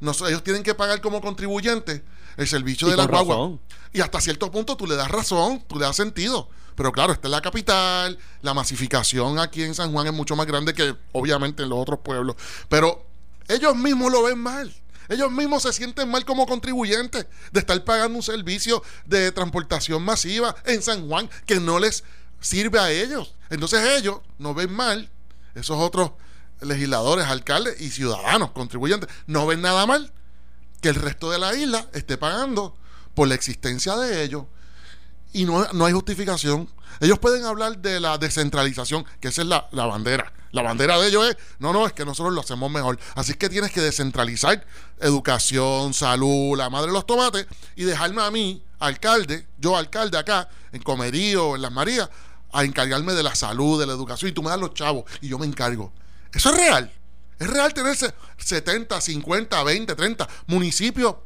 nos- 0.00 0.20
ellos 0.22 0.42
tienen 0.42 0.64
que 0.64 0.74
pagar 0.74 1.00
como 1.00 1.20
contribuyentes 1.20 2.02
el 2.36 2.48
servicio 2.48 2.88
Y 2.88 2.90
de 2.90 2.96
la 2.96 3.06
guagua. 3.06 3.36
razón. 3.36 3.60
Y 3.92 4.00
hasta 4.00 4.20
cierto 4.20 4.50
punto 4.50 4.76
tú 4.76 4.86
le 4.88 4.96
das 4.96 5.08
razón, 5.10 5.62
tú 5.68 5.76
le 5.78 5.84
das 5.84 5.94
sentido. 5.94 6.48
Pero 6.74 6.90
claro, 6.90 7.12
esta 7.12 7.28
es 7.28 7.30
la 7.32 7.40
capital, 7.42 8.18
la 8.40 8.54
masificación 8.54 9.38
aquí 9.38 9.62
en 9.62 9.74
San 9.74 9.92
Juan 9.92 10.06
es 10.08 10.12
mucho 10.12 10.34
más 10.34 10.46
grande 10.46 10.72
que 10.74 10.96
obviamente 11.12 11.62
en 11.62 11.68
los 11.68 11.78
otros 11.78 12.00
pueblos. 12.02 12.34
Pero 12.68 13.04
ellos 13.46 13.76
mismos 13.76 14.10
lo 14.10 14.22
ven 14.24 14.38
mal. 14.38 14.74
Ellos 15.08 15.30
mismos 15.30 15.62
se 15.64 15.72
sienten 15.74 16.10
mal 16.10 16.24
como 16.24 16.46
contribuyentes 16.46 17.26
de 17.52 17.60
estar 17.60 17.84
pagando 17.84 18.16
un 18.16 18.22
servicio 18.22 18.82
de 19.04 19.30
transportación 19.32 20.02
masiva 20.02 20.56
en 20.64 20.80
San 20.80 21.06
Juan 21.06 21.28
que 21.44 21.60
no 21.60 21.78
les 21.78 22.02
sirve 22.40 22.78
a 22.78 22.90
ellos. 22.90 23.34
Entonces 23.50 23.80
ellos 23.98 24.20
no 24.38 24.54
ven 24.54 24.72
mal, 24.72 25.10
esos 25.54 25.76
otros 25.78 26.12
legisladores, 26.62 27.26
alcaldes 27.26 27.80
y 27.80 27.90
ciudadanos, 27.90 28.50
contribuyentes, 28.52 29.08
no 29.26 29.46
ven 29.46 29.60
nada 29.60 29.86
mal 29.86 30.12
que 30.80 30.88
el 30.88 30.96
resto 30.96 31.30
de 31.30 31.38
la 31.38 31.54
isla 31.54 31.86
esté 31.92 32.18
pagando 32.18 32.76
por 33.14 33.28
la 33.28 33.34
existencia 33.34 33.96
de 33.96 34.24
ellos 34.24 34.44
y 35.32 35.44
no, 35.44 35.66
no 35.72 35.86
hay 35.86 35.92
justificación. 35.92 36.68
Ellos 37.00 37.18
pueden 37.18 37.44
hablar 37.44 37.78
de 37.78 38.00
la 38.00 38.18
descentralización, 38.18 39.04
que 39.20 39.28
esa 39.28 39.42
es 39.42 39.48
la, 39.48 39.68
la 39.72 39.86
bandera. 39.86 40.32
La 40.52 40.62
bandera 40.62 40.98
de 40.98 41.08
ellos 41.08 41.26
es, 41.26 41.36
no, 41.58 41.72
no, 41.72 41.86
es 41.86 41.94
que 41.94 42.04
nosotros 42.04 42.34
lo 42.34 42.42
hacemos 42.42 42.70
mejor. 42.70 42.98
Así 43.14 43.34
que 43.34 43.48
tienes 43.48 43.72
que 43.72 43.80
descentralizar 43.80 44.66
educación, 45.00 45.94
salud, 45.94 46.58
la 46.58 46.68
madre 46.68 46.88
de 46.88 46.92
los 46.92 47.06
tomates 47.06 47.46
y 47.74 47.84
dejarme 47.84 48.22
a 48.22 48.30
mí, 48.30 48.62
alcalde, 48.78 49.46
yo 49.58 49.76
alcalde 49.76 50.18
acá, 50.18 50.48
en 50.72 50.82
Comerío, 50.82 51.56
en 51.56 51.62
Las 51.62 51.72
Marías, 51.72 52.10
a 52.52 52.64
encargarme 52.64 53.14
de 53.14 53.22
la 53.22 53.34
salud, 53.34 53.80
de 53.80 53.86
la 53.86 53.94
educación 53.94 54.30
y 54.30 54.34
tú 54.34 54.42
me 54.42 54.50
das 54.50 54.60
los 54.60 54.74
chavos 54.74 55.04
y 55.22 55.28
yo 55.28 55.38
me 55.38 55.46
encargo. 55.46 55.90
Eso 56.32 56.50
es 56.50 56.56
real. 56.56 56.90
Es 57.38 57.48
real 57.50 57.72
tener 57.74 57.96
se- 57.96 58.14
70, 58.38 59.00
50, 59.00 59.62
20, 59.64 59.94
30 59.94 60.28
municipios 60.46 61.16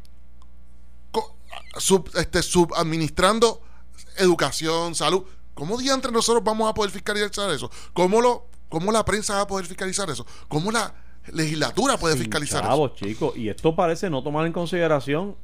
sub, 1.78 2.10
este, 2.14 2.42
subadministrando 2.42 3.60
educación, 4.18 4.94
salud. 4.94 5.24
¿Cómo 5.54 5.78
diantre 5.78 6.12
nosotros 6.12 6.42
vamos 6.44 6.68
a 6.70 6.74
poder 6.74 6.90
fiscalizar 6.90 7.50
eso? 7.50 7.70
¿Cómo, 7.92 8.20
lo, 8.20 8.46
¿Cómo 8.68 8.92
la 8.92 9.04
prensa 9.04 9.34
va 9.36 9.40
a 9.42 9.46
poder 9.46 9.66
fiscalizar 9.66 10.08
eso? 10.10 10.26
¿Cómo 10.48 10.70
la 10.70 10.94
legislatura 11.32 11.96
puede 11.96 12.16
fiscalizar 12.16 12.60
eso? 12.60 12.68
Chavos, 12.70 12.94
chicos. 12.94 13.36
Y 13.36 13.48
esto 13.48 13.74
parece 13.74 14.10
no 14.10 14.22
tomar 14.22 14.46
en 14.46 14.52
consideración 14.52 15.36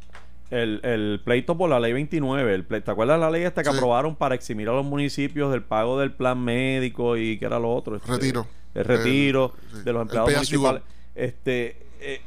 el, 0.50 0.80
el 0.84 1.20
pleito 1.24 1.56
por 1.56 1.70
la 1.70 1.80
ley 1.80 1.92
29. 1.94 2.54
El 2.54 2.68
ple- 2.68 2.84
¿Te 2.84 2.90
acuerdas 2.90 3.18
la 3.18 3.30
ley 3.30 3.42
esta 3.44 3.62
que 3.62 3.70
Sí. 3.70 3.76
aprobaron 3.76 4.16
para 4.16 4.34
eximir 4.34 4.68
a 4.68 4.72
los 4.72 4.84
municipios 4.84 5.50
del 5.50 5.62
pago 5.62 5.98
del 5.98 6.12
plan 6.12 6.38
médico 6.42 7.16
y 7.16 7.38
que 7.38 7.46
era 7.46 7.58
lo 7.58 7.74
otro? 7.74 7.96
Este, 7.96 8.10
Retiro. 8.12 8.46
El 8.74 8.84
retiro 8.84 9.52
El- 9.72 9.78
sí. 9.78 9.84
de 9.84 9.92
los 9.92 10.02
empleados 10.02 10.32
municipales. 10.32 10.82
Este, 11.14 11.76
eh, 12.00 12.20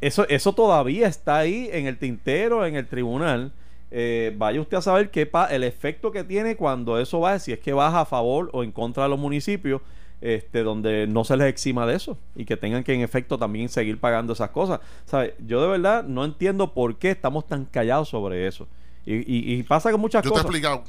eso, 0.00 0.26
eso 0.28 0.52
todavía 0.52 1.08
está 1.08 1.38
ahí 1.38 1.68
en 1.72 1.86
el 1.86 1.98
tintero, 1.98 2.64
en 2.66 2.76
el 2.76 2.86
tribunal. 2.86 3.52
Eh, 3.90 4.34
vaya 4.36 4.60
usted 4.60 4.76
a 4.76 4.82
saber 4.82 5.10
qué 5.10 5.24
pa- 5.26 5.46
el 5.46 5.64
efecto 5.64 6.12
que 6.12 6.22
tiene 6.22 6.56
cuando 6.56 6.98
eso 7.00 7.20
va, 7.20 7.38
si 7.38 7.52
es 7.52 7.58
que 7.58 7.72
baja 7.72 8.02
a 8.02 8.04
favor 8.04 8.50
o 8.52 8.62
en 8.62 8.70
contra 8.70 9.04
de 9.04 9.08
los 9.08 9.18
municipios, 9.18 9.80
este, 10.20 10.62
donde 10.62 11.06
no 11.06 11.24
se 11.24 11.36
les 11.36 11.46
exima 11.46 11.86
de 11.86 11.94
eso 11.94 12.18
y 12.36 12.44
que 12.44 12.56
tengan 12.56 12.84
que 12.84 12.92
en 12.92 13.00
efecto 13.00 13.38
también 13.38 13.68
seguir 13.68 13.98
pagando 13.98 14.32
esas 14.34 14.50
cosas. 14.50 14.80
¿Sabe? 15.06 15.34
Yo 15.46 15.62
de 15.62 15.68
verdad 15.68 16.04
no 16.04 16.24
entiendo 16.24 16.74
por 16.74 16.96
qué 16.96 17.10
estamos 17.10 17.46
tan 17.46 17.64
callados 17.64 18.08
sobre 18.10 18.46
eso. 18.46 18.66
Y, 19.06 19.14
y- 19.16 19.54
y 19.54 19.62
pasa 19.62 19.90
con 19.90 20.00
muchas 20.00 20.22
Yo 20.22 20.30
te 20.30 20.34
he 20.34 20.42
cosas. 20.42 20.44
explicado. 20.46 20.84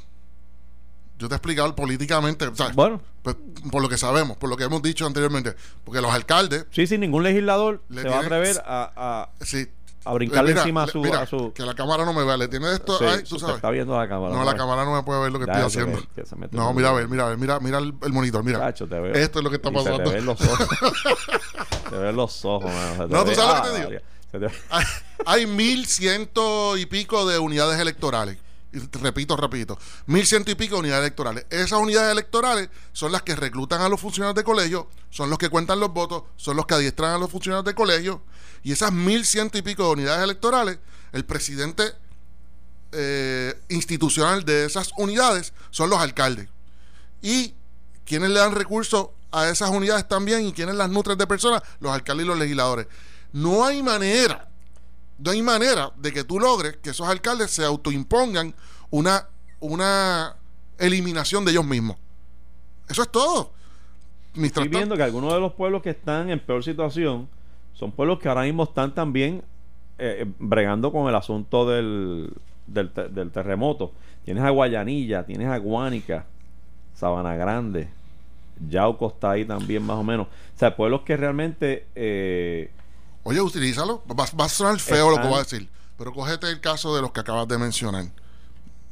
Yo 1.20 1.28
te 1.28 1.34
he 1.34 1.36
explicado 1.36 1.74
políticamente, 1.76 2.46
o 2.46 2.54
sea, 2.54 2.70
Bueno, 2.74 3.00
pues, 3.22 3.36
por 3.70 3.82
lo 3.82 3.88
que 3.90 3.98
sabemos, 3.98 4.38
por 4.38 4.48
lo 4.48 4.56
que 4.56 4.64
hemos 4.64 4.80
dicho 4.80 5.04
anteriormente. 5.06 5.54
Porque 5.84 6.00
los 6.00 6.10
alcaldes, 6.12 6.64
sí, 6.70 6.86
sí, 6.86 6.96
ningún 6.96 7.22
legislador 7.22 7.82
Le 7.90 8.02
se 8.02 8.08
va 8.08 8.16
a 8.16 8.20
atrever 8.20 8.62
a, 8.64 8.90
a, 8.96 9.44
sí. 9.44 9.68
a 10.06 10.14
brincarle 10.14 10.52
Mira, 10.52 10.62
encima 10.62 10.84
a 10.84 10.86
su... 10.86 11.02
mira, 11.02 11.20
a 11.20 11.26
su 11.26 11.52
Que 11.52 11.62
la 11.62 11.74
cámara 11.74 12.06
no 12.06 12.14
me 12.14 12.24
vea. 12.24 12.38
Le 12.38 12.48
tiene 12.48 12.72
esto. 12.72 12.96
Sí, 12.96 13.04
ay, 13.04 13.22
tú 13.22 13.38
sabes. 13.38 13.56
está 13.56 13.68
viendo 13.70 13.94
la 13.98 14.08
cámara. 14.08 14.34
No, 14.34 14.44
la 14.44 14.54
cámara 14.56 14.86
no 14.86 14.94
me 14.94 15.02
puede 15.02 15.20
ver 15.20 15.30
lo 15.32 15.38
que 15.38 15.44
Ya, 15.46 15.66
estoy 15.66 15.82
haciendo. 15.82 16.02
que 16.14 16.56
No, 16.56 16.72
mira, 16.72 16.88
a 16.88 16.92
ver, 16.94 17.06
mira, 17.06 17.26
a 17.26 17.28
ver, 17.28 17.36
mira, 17.38 17.60
mira 17.60 17.76
el, 17.78 17.92
el 18.02 18.12
monitor, 18.14 18.42
mira. 18.42 18.58
Chacho, 18.60 18.88
te 18.88 18.98
veo. 18.98 19.12
Esto 19.12 19.40
es 19.40 19.44
lo 19.44 19.50
que 19.50 19.56
está 19.56 19.68
Y 19.68 19.72
Se 19.72 19.78
pasando. 19.78 20.10
te 20.10 20.16
ven 20.16 20.24
los 20.24 20.40
ojos. 20.40 20.68
te 21.90 21.96
ven 21.98 22.16
los 22.16 22.44
ojos, 22.46 22.72
mano. 22.72 23.06
No, 23.08 23.24
¿tú 23.24 23.34
sabes 23.34 23.56
lo 23.56 23.88
que 23.88 23.96
ah, 23.98 24.00
te 24.32 24.38
digo? 24.38 24.52
Hay, 24.70 24.84
hay 25.26 25.46
mil 25.46 25.84
ciento 25.86 26.78
y 26.78 26.86
pico 26.86 27.26
de 27.28 27.38
unidades 27.38 27.78
electorales. 27.78 28.38
Y 28.72 28.78
repito, 28.98 29.36
repito, 29.36 29.78
mil 30.06 30.24
ciento 30.26 30.50
y 30.50 30.54
pico 30.54 30.76
de 30.76 30.80
unidades 30.82 31.02
electorales. 31.02 31.44
Esas 31.50 31.80
unidades 31.80 32.12
electorales 32.12 32.68
son 32.92 33.10
las 33.10 33.22
que 33.22 33.34
reclutan 33.34 33.80
a 33.80 33.88
los 33.88 34.00
funcionarios 34.00 34.36
de 34.36 34.44
colegio, 34.44 34.88
son 35.10 35.28
los 35.28 35.38
que 35.38 35.48
cuentan 35.48 35.80
los 35.80 35.92
votos, 35.92 36.22
son 36.36 36.56
los 36.56 36.66
que 36.66 36.74
adiestran 36.74 37.12
a 37.12 37.18
los 37.18 37.30
funcionarios 37.30 37.64
de 37.64 37.74
colegio. 37.74 38.22
Y 38.62 38.72
esas 38.72 38.92
mil 38.92 39.24
ciento 39.24 39.58
y 39.58 39.62
pico 39.62 39.84
de 39.84 39.90
unidades 39.90 40.22
electorales, 40.22 40.78
el 41.12 41.24
presidente 41.24 41.82
eh, 42.92 43.60
institucional 43.68 44.44
de 44.44 44.66
esas 44.66 44.92
unidades 44.96 45.52
son 45.70 45.90
los 45.90 45.98
alcaldes. 45.98 46.48
Y 47.22 47.54
quienes 48.04 48.30
le 48.30 48.38
dan 48.38 48.54
recursos 48.54 49.08
a 49.32 49.48
esas 49.48 49.70
unidades 49.70 50.06
también 50.08 50.46
y 50.46 50.52
quienes 50.52 50.74
las 50.74 50.90
nutren 50.90 51.18
de 51.18 51.26
personas, 51.26 51.62
los 51.80 51.92
alcaldes 51.92 52.24
y 52.24 52.28
los 52.28 52.38
legisladores. 52.38 52.86
No 53.32 53.64
hay 53.64 53.82
manera, 53.82 54.49
no 55.22 55.30
hay 55.30 55.42
manera 55.42 55.92
de 55.96 56.12
que 56.12 56.24
tú 56.24 56.38
logres 56.40 56.76
que 56.78 56.90
esos 56.90 57.06
alcaldes 57.08 57.50
se 57.50 57.64
autoimpongan 57.64 58.54
una, 58.90 59.26
una 59.60 60.34
eliminación 60.78 61.44
de 61.44 61.50
ellos 61.52 61.64
mismos. 61.64 61.96
Eso 62.88 63.02
es 63.02 63.10
todo. 63.10 63.52
Estoy 64.34 64.68
viendo 64.68 64.96
que 64.96 65.02
algunos 65.02 65.32
de 65.34 65.40
los 65.40 65.52
pueblos 65.52 65.82
que 65.82 65.90
están 65.90 66.30
en 66.30 66.40
peor 66.40 66.64
situación 66.64 67.28
son 67.74 67.92
pueblos 67.92 68.18
que 68.18 68.28
ahora 68.28 68.42
mismo 68.42 68.64
están 68.64 68.94
también 68.94 69.42
eh, 69.98 70.22
eh, 70.22 70.26
bregando 70.38 70.90
con 70.92 71.08
el 71.08 71.14
asunto 71.14 71.68
del, 71.68 72.32
del, 72.66 72.90
te- 72.90 73.08
del 73.08 73.30
terremoto. 73.30 73.92
Tienes 74.24 74.42
a 74.44 74.50
Guayanilla, 74.50 75.24
tienes 75.26 75.48
a 75.48 75.58
Guánica, 75.58 76.24
Sabana 76.94 77.34
Grande, 77.36 77.88
Yauco 78.68 79.08
está 79.08 79.32
ahí 79.32 79.44
también 79.44 79.82
más 79.84 79.96
o 79.96 80.04
menos. 80.04 80.26
O 80.28 80.58
sea, 80.58 80.74
pueblos 80.76 81.02
que 81.02 81.16
realmente... 81.16 81.86
eh, 81.94 82.70
Oye, 83.22 83.40
utilízalo. 83.40 84.02
Va, 84.08 84.26
va 84.38 84.44
a 84.44 84.48
sonar 84.48 84.78
feo 84.80 85.10
lo 85.10 85.16
que 85.16 85.28
voy 85.28 85.36
a 85.36 85.42
decir. 85.42 85.68
Pero 85.98 86.12
cógete 86.12 86.48
el 86.48 86.60
caso 86.60 86.94
de 86.94 87.02
los 87.02 87.12
que 87.12 87.20
acabas 87.20 87.46
de 87.48 87.58
mencionar. 87.58 88.06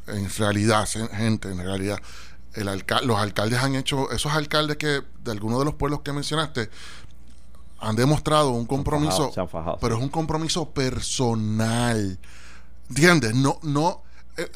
En 0.07 0.31
realidad, 0.37 0.89
gente, 1.13 1.51
en 1.51 1.59
realidad, 1.59 1.99
el 2.55 2.85
los 3.05 3.19
alcaldes 3.19 3.59
han 3.59 3.75
hecho, 3.75 4.11
esos 4.11 4.33
alcaldes 4.33 4.77
que 4.77 5.03
de 5.23 5.31
algunos 5.31 5.59
de 5.59 5.65
los 5.67 5.75
pueblos 5.75 6.01
que 6.01 6.13
mencionaste, 6.13 6.71
han 7.81 7.95
demostrado 7.95 8.51
un 8.51 8.67
compromiso, 8.67 9.29
fajado, 9.29 9.49
fajado, 9.49 9.79
pero 9.81 9.97
es 9.97 10.03
un 10.03 10.09
compromiso 10.09 10.71
personal. 10.71 12.19
¿Entiendes? 12.89 13.35
No, 13.35 13.59
no, 13.63 14.03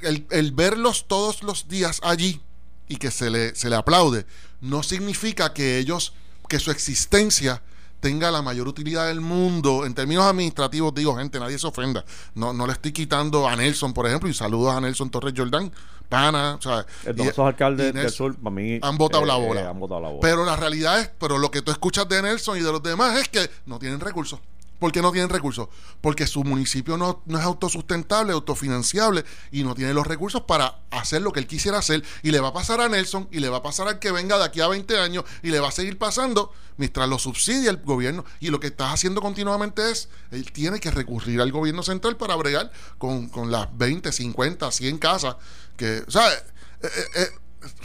el, 0.03 0.27
el 0.31 0.53
verlos 0.53 1.07
todos 1.07 1.43
los 1.43 1.69
días 1.69 2.01
allí 2.03 2.41
y 2.89 2.97
que 2.97 3.11
se 3.11 3.31
le, 3.31 3.55
se 3.55 3.71
le 3.71 3.77
aplaude, 3.77 4.27
no 4.61 4.83
significa 4.83 5.53
que 5.53 5.79
ellos, 5.79 6.15
que 6.49 6.59
su 6.59 6.71
existencia 6.71 7.63
tenga 8.03 8.33
la 8.33 8.43
mayor 8.43 8.67
utilidad 8.67 9.07
del 9.07 9.21
mundo. 9.21 9.87
En 9.87 9.95
términos 9.95 10.25
administrativos, 10.25 10.93
digo, 10.93 11.17
gente, 11.17 11.39
nadie 11.39 11.57
se 11.57 11.69
ofenda. 11.69 12.05
No, 12.35 12.53
no 12.53 12.67
le 12.67 12.73
estoy 12.73 12.93
quitando 12.93 13.49
a 13.49 13.55
Nelson, 13.55 13.95
por 13.95 14.07
ejemplo, 14.09 14.29
y 14.29 14.35
saludos 14.35 14.75
a 14.75 14.81
Nelson 14.81 15.09
Torres 15.09 15.33
Jordán, 15.37 15.73
pana, 16.09 16.57
o 16.59 16.61
sea, 16.61 16.85
y- 17.17 17.23
esos 17.23 17.47
alcaldes 17.47 17.95
y 17.95 17.97
del 17.97 18.11
sur, 18.11 18.35
para 18.37 18.51
mí... 18.51 18.81
han 18.83 18.99
botado 18.99 19.25
la 19.25 19.37
eh, 19.39 19.47
bola. 19.47 19.61
eh, 19.63 19.67
han 19.67 19.79
botado 19.79 20.01
la 20.01 20.09
bola. 20.09 20.21
Pero 20.21 20.45
la 20.45 20.57
realidad 20.57 21.01
es, 21.01 21.11
pero 21.19 21.39
lo 21.39 21.51
que 21.53 21.63
tú 21.63 21.71
escuchas 21.71 22.09
de 22.09 22.21
Nelson 22.21 22.59
y 22.59 22.61
de 22.61 22.73
los 22.73 22.83
demás 22.83 23.17
es 23.19 23.29
que 23.29 23.49
no 23.67 23.79
tienen 23.79 24.01
recursos. 24.01 24.41
¿Por 24.83 24.91
qué 24.91 25.01
no 25.01 25.13
tienen 25.13 25.31
recursos? 25.31 25.69
Porque 26.01 26.27
su 26.27 26.43
municipio 26.43 26.97
no, 26.97 27.23
no 27.27 27.39
es 27.39 27.45
autosustentable, 27.45 28.33
autofinanciable 28.33 29.25
y 29.53 29.63
no 29.63 29.77
tiene 29.77 29.95
los 29.95 30.05
recursos 30.05 30.41
para 30.41 30.81
hacer 30.91 31.23
lo 31.23 31.31
que 31.31 31.39
él 31.39 31.47
quisiera 31.47 31.79
hacer. 31.79 32.03
Y 32.25 32.33
le 32.33 32.41
va 32.41 32.49
a 32.49 32.53
pasar 32.53 32.81
a 32.81 32.89
Nelson 32.89 33.29
y 33.31 33.39
le 33.39 33.49
va 33.49 33.59
a 33.59 33.63
pasar 33.63 33.87
al 33.87 34.01
que 34.01 34.11
venga 34.11 34.39
de 34.39 34.45
aquí 34.45 34.61
a 34.61 34.67
20 34.67 34.99
años 34.99 35.25
y 35.45 35.51
le 35.51 35.61
va 35.61 35.69
a 35.69 35.71
seguir 35.71 35.99
pasando 35.99 36.53
mientras 36.79 37.09
lo 37.09 37.21
subsidia 37.21 37.71
el 37.71 37.77
gobierno. 37.77 38.25
Y 38.41 38.51
lo 38.51 38.59
que 38.59 38.67
estás 38.67 38.93
haciendo 38.93 39.21
continuamente 39.21 39.89
es, 39.89 40.09
él 40.33 40.51
tiene 40.51 40.81
que 40.81 40.91
recurrir 40.91 41.41
al 41.41 41.53
gobierno 41.53 41.85
central 41.85 42.17
para 42.17 42.35
bregar 42.35 42.73
con, 42.99 43.29
con 43.29 43.53
las 43.53 43.69
20, 43.79 44.11
50, 44.11 44.69
100 44.69 44.99
casas 44.99 45.37
que, 45.77 46.03
o 46.09 46.11
sea, 46.11 46.29
eh, 46.33 46.43
eh, 46.83 47.09
eh, 47.15 47.29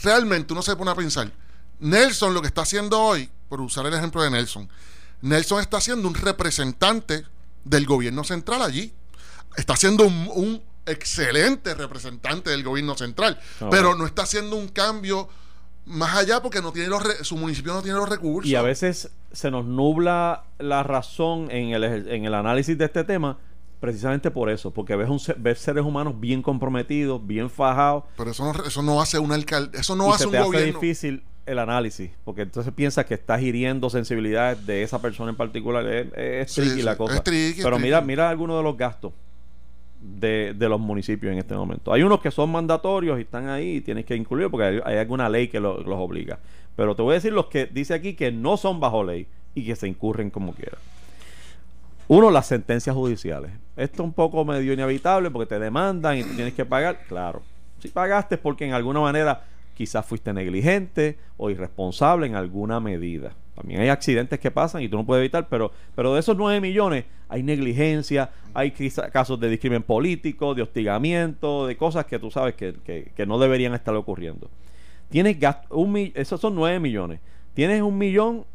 realmente 0.01 0.51
uno 0.51 0.63
se 0.63 0.75
pone 0.75 0.89
a 0.89 0.95
pensar. 0.95 1.31
Nelson 1.79 2.33
lo 2.33 2.41
que 2.41 2.47
está 2.47 2.63
haciendo 2.63 2.99
hoy, 2.99 3.29
por 3.49 3.62
usar 3.62 3.86
el 3.86 3.93
ejemplo 3.93 4.23
de 4.23 4.31
Nelson, 4.31 4.67
Nelson 5.21 5.60
está 5.62 5.82
siendo 5.82 6.08
un 6.08 6.15
representante 6.15 7.25
del 7.63 7.86
gobierno 7.86 8.23
central 8.23 8.62
allí. 8.62 8.93
Está 9.56 9.75
siendo 9.75 10.06
un, 10.06 10.30
un 10.36 10.62
excelente 10.86 11.73
representante 11.73 12.49
del 12.49 12.63
gobierno 12.63 12.95
central, 12.95 13.39
No. 13.60 13.69
pero 13.69 13.95
no 13.95 14.06
está 14.06 14.23
haciendo 14.23 14.56
un 14.56 14.67
cambio 14.67 15.27
más 15.86 16.15
allá 16.17 16.41
porque 16.41 16.62
no 16.62 16.71
tiene 16.71 16.89
los 16.89 17.01
re- 17.03 17.23
su 17.23 17.38
municipio 17.38 17.73
no 17.73 17.82
tiene 17.82 17.97
los 17.97 18.08
recursos. 18.10 18.49
Y 18.49 18.56
a 18.56 18.62
veces 18.62 19.10
se 19.32 19.51
nos 19.51 19.65
nubla 19.65 20.43
la 20.60 20.84
razón 20.84 21.49
en 21.51 21.69
el, 21.69 21.84
en 21.84 22.25
el 22.25 22.34
análisis 22.34 22.77
de 22.77 22.86
este 22.86 23.03
tema 23.03 23.38
precisamente 23.80 24.32
por 24.32 24.49
eso, 24.49 24.71
porque 24.71 24.95
ves, 24.95 25.08
un, 25.08 25.19
ves 25.38 25.60
seres 25.60 25.84
humanos 25.86 26.19
bien 26.19 26.41
comprometidos, 26.41 27.25
bien 27.25 27.49
fajados. 27.49 28.06
Pero 28.17 28.32
eso 28.32 28.51
no, 28.51 28.63
eso 28.65 28.82
no 28.82 28.99
hace 29.01 29.19
un 29.19 29.32
alcalde, 29.32 29.77
eso 29.80 29.95
no 29.95 30.12
hace 30.13 30.25
un 30.25 30.36
hace 30.36 30.45
gobierno. 30.45 30.80
difícil 30.80 31.23
el 31.47 31.60
análisis, 31.60 32.12
porque 32.23 32.41
entonces 32.43 32.71
piensas 32.73 33.05
que 33.05 33.13
estás 33.15 33.41
hiriendo 33.41 33.89
sensibilidades 33.89 34.65
de 34.67 34.83
esa 34.83 35.01
persona 35.01 35.31
en 35.31 35.36
particular. 35.38 35.86
Es, 35.88 36.07
es 36.15 36.51
Sí, 36.51 36.62
tricky 36.62 36.75
sí, 36.77 36.81
la 36.83 36.95
cosa. 36.97 37.15
es 37.15 37.23
tricky, 37.23 37.60
es 37.60 37.63
Pero 37.65 37.79
mira, 37.79 37.97
tricky. 37.99 38.07
mira 38.07 38.29
algunos 38.29 38.57
de 38.57 38.63
los 38.63 38.77
gastos 38.77 39.13
de, 39.99 40.53
de 40.55 40.69
los 40.69 40.79
municipios 40.79 41.31
en 41.33 41.39
este 41.39 41.55
momento. 41.55 41.91
Hay 41.93 42.03
unos 42.03 42.21
que 42.21 42.29
son 42.31 42.51
mandatorios 42.51 43.17
y 43.17 43.21
están 43.21 43.49
ahí 43.49 43.77
y 43.77 43.81
tienes 43.81 44.05
que 44.05 44.15
incluirlos 44.15 44.51
porque 44.51 44.65
hay, 44.67 44.79
hay 44.86 44.97
alguna 44.97 45.27
ley 45.29 45.47
que 45.47 45.60
lo- 45.60 45.81
los 45.81 45.97
obliga. 45.99 46.38
Pero 46.75 46.95
te 46.95 47.01
voy 47.01 47.12
a 47.12 47.15
decir 47.15 47.33
los 47.33 47.47
que 47.47 47.65
dice 47.65 47.93
aquí 47.95 48.13
que 48.13 48.31
no 48.31 48.57
son 48.57 48.79
bajo 48.79 49.03
ley 49.03 49.25
y 49.55 49.65
que 49.65 49.75
se 49.75 49.88
incurren 49.88 50.29
como 50.29 50.53
quiera. 50.53 50.77
Uno, 52.10 52.31
las 52.31 52.47
sentencias 52.47 52.95
judiciales. 52.95 53.51
Esto 53.75 53.95
es 54.03 54.05
un 54.07 54.13
poco 54.13 54.45
medio 54.45 54.71
inevitable 54.73 55.29
porque 55.31 55.47
te 55.55 55.60
demandan 55.60 56.17
y 56.17 56.23
tú 56.23 56.36
tienes 56.36 56.53
que 56.53 56.65
pagar. 56.65 57.01
Claro, 57.07 57.41
si 57.79 57.89
pagaste 57.89 58.36
es 58.36 58.41
porque 58.41 58.65
en 58.65 58.73
alguna 58.73 58.99
manera 59.01 59.43
quizás 59.77 60.03
fuiste 60.05 60.33
negligente 60.33 61.17
o 61.37 61.51
irresponsable 61.51 62.25
en 62.25 62.33
alguna 62.35 62.79
medida. 62.79 63.33
También 63.55 63.81
hay 63.81 63.89
accidentes 63.89 64.39
que 64.39 64.49
pasan 64.49 64.81
y 64.81 64.89
tú 64.89 64.97
no 64.97 65.05
puedes 65.05 65.21
evitar, 65.21 65.47
pero, 65.49 65.71
pero 65.95 66.13
de 66.15 66.19
esos 66.19 66.35
9 66.35 66.59
millones 66.61 67.05
hay 67.29 67.43
negligencia, 67.43 68.31
hay 68.55 68.71
casos 69.13 69.39
de 69.39 69.49
discrimen 69.49 69.83
político, 69.83 70.55
de 70.55 70.63
hostigamiento, 70.63 71.67
de 71.67 71.77
cosas 71.77 72.05
que 72.05 72.17
tú 72.17 72.31
sabes 72.31 72.55
que, 72.55 72.73
que- 73.15 73.25
no 73.25 73.37
deberían 73.37 73.73
estar 73.75 73.95
ocurriendo. 73.95 74.49
Tienes 75.09 75.39
gasto, 75.39 75.75
un 75.77 75.95
esos 76.15 76.41
son 76.41 76.55
9 76.55 76.79
millones. 76.79 77.19
Tienes 77.53 77.81
un 77.81 77.97
millón, 77.97 78.45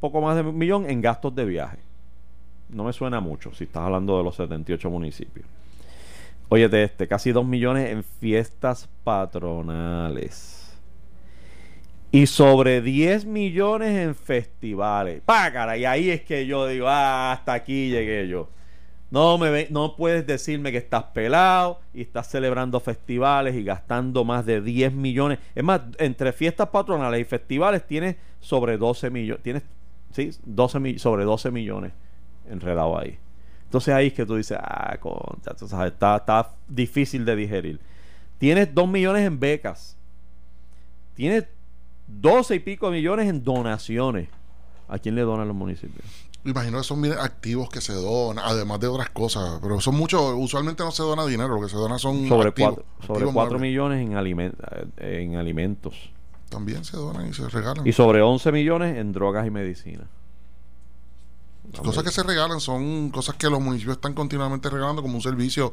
poco 0.00 0.20
más 0.20 0.36
de 0.36 0.42
un 0.42 0.56
millón 0.58 0.88
en 0.90 1.00
gastos 1.00 1.34
de 1.34 1.44
viaje. 1.46 1.78
No 2.68 2.84
me 2.84 2.92
suena 2.92 3.20
mucho 3.20 3.52
si 3.54 3.64
estás 3.64 3.82
hablando 3.84 4.16
de 4.18 4.24
los 4.24 4.36
78 4.36 4.90
municipios. 4.90 5.46
Óyete 6.54 6.84
este, 6.84 7.08
casi 7.08 7.32
2 7.32 7.44
millones 7.44 7.90
en 7.90 8.04
fiestas 8.04 8.88
patronales. 9.02 10.78
Y 12.12 12.26
sobre 12.28 12.80
10 12.80 13.24
millones 13.24 13.90
en 13.98 14.14
festivales. 14.14 15.20
Pácara, 15.26 15.76
y 15.76 15.84
ahí 15.84 16.10
es 16.10 16.22
que 16.22 16.46
yo 16.46 16.68
digo, 16.68 16.86
ah, 16.88 17.32
hasta 17.32 17.54
aquí 17.54 17.90
llegué 17.90 18.28
yo. 18.28 18.50
No 19.10 19.36
me 19.36 19.50
ve- 19.50 19.66
no 19.72 19.96
puedes 19.96 20.28
decirme 20.28 20.70
que 20.70 20.78
estás 20.78 21.02
pelado 21.06 21.80
y 21.92 22.02
estás 22.02 22.28
celebrando 22.30 22.78
festivales 22.78 23.56
y 23.56 23.64
gastando 23.64 24.24
más 24.24 24.46
de 24.46 24.60
10 24.60 24.92
millones. 24.92 25.40
Es 25.56 25.64
más, 25.64 25.80
entre 25.98 26.32
fiestas 26.32 26.68
patronales 26.68 27.20
y 27.20 27.24
festivales 27.24 27.84
tienes 27.84 28.14
sobre 28.38 28.76
12 28.78 29.10
millones. 29.10 29.42
Tienes, 29.42 29.64
sí, 30.12 30.30
12 30.44 30.78
mi- 30.78 31.00
sobre 31.00 31.24
12 31.24 31.50
millones 31.50 31.90
enredado 32.48 32.96
ahí. 32.96 33.18
Entonces 33.74 33.92
ahí 33.92 34.06
es 34.06 34.12
que 34.12 34.24
tú 34.24 34.36
dices, 34.36 34.56
ah, 34.60 34.96
concha, 35.00 35.52
tú 35.58 35.66
sabes, 35.66 35.94
está, 35.94 36.18
está 36.18 36.52
difícil 36.68 37.24
de 37.24 37.34
digerir. 37.34 37.80
Tienes 38.38 38.72
2 38.72 38.88
millones 38.88 39.26
en 39.26 39.40
becas. 39.40 39.96
Tienes 41.14 41.46
12 42.06 42.54
y 42.54 42.58
pico 42.60 42.88
millones 42.92 43.28
en 43.28 43.42
donaciones. 43.42 44.28
¿A 44.86 45.00
quién 45.00 45.16
le 45.16 45.22
donan 45.22 45.48
los 45.48 45.56
municipios? 45.56 46.04
Imagino 46.44 46.78
que 46.78 46.84
son 46.84 47.02
bien 47.02 47.14
activos 47.18 47.68
que 47.68 47.80
se 47.80 47.94
donan, 47.94 48.44
además 48.46 48.78
de 48.78 48.86
otras 48.86 49.10
cosas. 49.10 49.58
Pero 49.60 49.80
son 49.80 49.96
muchos, 49.96 50.22
usualmente 50.36 50.84
no 50.84 50.92
se 50.92 51.02
dona 51.02 51.26
dinero, 51.26 51.56
lo 51.56 51.60
que 51.60 51.68
se 51.68 51.76
dona 51.76 51.98
son 51.98 52.28
Sobre 52.28 52.50
activos, 52.50 52.74
4, 52.74 52.86
sobre 53.00 53.12
activos 53.14 53.34
cuatro 53.34 53.58
millones 53.58 54.08
en, 54.08 54.52
en 54.98 55.34
alimentos. 55.34 56.12
También 56.48 56.84
se 56.84 56.96
donan 56.96 57.28
y 57.28 57.32
se 57.32 57.48
regalan. 57.48 57.84
Y 57.84 57.90
sobre 57.90 58.22
11 58.22 58.52
millones 58.52 58.98
en 58.98 59.12
drogas 59.12 59.44
y 59.48 59.50
medicina. 59.50 60.06
Cosas 61.82 62.04
que 62.04 62.10
se 62.10 62.22
regalan 62.22 62.60
son 62.60 63.10
cosas 63.10 63.36
que 63.36 63.48
los 63.50 63.60
municipios 63.60 63.96
están 63.96 64.14
continuamente 64.14 64.68
regalando 64.70 65.02
como 65.02 65.14
un 65.16 65.22
servicio 65.22 65.72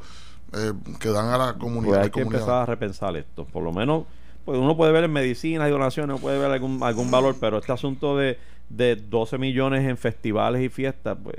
eh, 0.53 0.73
que 0.99 1.09
dan 1.09 1.27
a 1.29 1.37
la 1.37 1.53
comunidad. 1.53 1.93
Pues 1.95 2.03
hay 2.05 2.09
que 2.09 2.21
comunidad. 2.23 2.39
empezar 2.41 2.61
a 2.63 2.65
repensar 2.65 3.15
esto. 3.17 3.45
Por 3.45 3.63
lo 3.63 3.71
menos, 3.71 4.03
pues 4.45 4.57
uno 4.59 4.75
puede 4.75 4.91
ver 4.91 5.03
en 5.03 5.13
medicinas 5.13 5.67
y 5.67 5.71
donaciones, 5.71 6.13
uno 6.15 6.21
puede 6.21 6.37
ver 6.39 6.51
algún, 6.51 6.81
algún 6.83 7.11
valor, 7.11 7.35
pero 7.39 7.59
este 7.59 7.71
asunto 7.71 8.17
de, 8.17 8.37
de 8.69 8.95
12 8.95 9.37
millones 9.37 9.87
en 9.87 9.97
festivales 9.97 10.61
y 10.63 10.69
fiestas, 10.69 11.17
pues, 11.23 11.35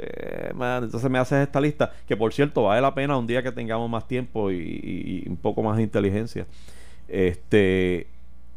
man, 0.54 0.84
entonces 0.84 1.10
me 1.10 1.18
haces 1.18 1.42
esta 1.46 1.60
lista, 1.60 1.92
que 2.06 2.16
por 2.16 2.32
cierto 2.32 2.62
vale 2.64 2.80
la 2.80 2.94
pena 2.94 3.16
un 3.18 3.26
día 3.26 3.42
que 3.42 3.50
tengamos 3.52 3.90
más 3.90 4.06
tiempo 4.06 4.50
y, 4.50 4.56
y- 4.56 5.22
y 5.26 5.28
un 5.28 5.36
poco 5.36 5.62
más 5.62 5.76
de 5.76 5.82
inteligencia. 5.82 6.46
Este, 7.08 8.06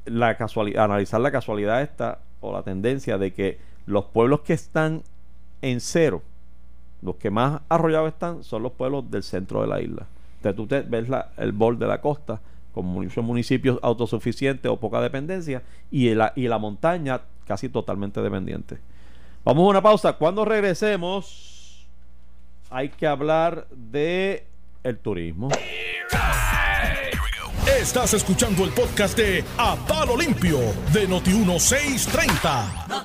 la 0.05 0.37
casualidad, 0.37 0.85
analizar 0.85 1.19
la 1.19 1.31
casualidad 1.31 1.81
esta 1.81 2.19
o 2.41 2.53
la 2.53 2.61
tendencia 2.63 3.17
de 3.17 3.33
que 3.33 3.57
los 3.87 4.05
pueblos 4.05 4.41
que 4.41 4.53
están 4.53 5.01
en 5.71 5.79
cero, 5.81 6.21
los 7.01 7.15
que 7.15 7.29
más 7.29 7.61
arrollados 7.69 8.09
están, 8.13 8.43
son 8.43 8.63
los 8.63 8.71
pueblos 8.73 9.09
del 9.09 9.23
centro 9.23 9.61
de 9.61 9.67
la 9.67 9.81
isla. 9.81 10.05
Entonces 10.37 10.55
tú 10.55 10.67
te 10.67 10.81
ves 10.81 11.09
la- 11.09 11.31
el 11.37 11.51
borde 11.51 11.85
de 11.85 11.87
la 11.87 12.01
costa 12.01 12.39
con 12.73 12.85
muchos 12.85 13.23
municipios 13.23 13.79
autosuficientes 13.81 14.69
o 14.69 14.77
poca 14.77 15.01
dependencia 15.01 15.61
y 15.91 16.13
la, 16.13 16.33
y 16.35 16.47
la 16.47 16.57
montaña 16.57 17.21
casi 17.47 17.69
totalmente 17.69 18.21
dependiente. 18.21 18.77
Vamos 19.43 19.65
a 19.65 19.69
una 19.69 19.81
pausa. 19.81 20.13
Cuando 20.13 20.43
regresemos 20.45 21.87
hay 22.69 22.89
que 22.89 23.07
hablar 23.07 23.67
de 23.71 24.45
el 24.83 24.97
turismo. 24.97 25.49
Estás 27.67 28.13
escuchando 28.13 28.63
el 28.63 28.69
podcast 28.71 29.17
de 29.17 29.43
A 29.57 29.75
Palo 29.87 30.15
Limpio 30.15 30.59
de 30.93 31.09
Noti1630. 31.09 33.01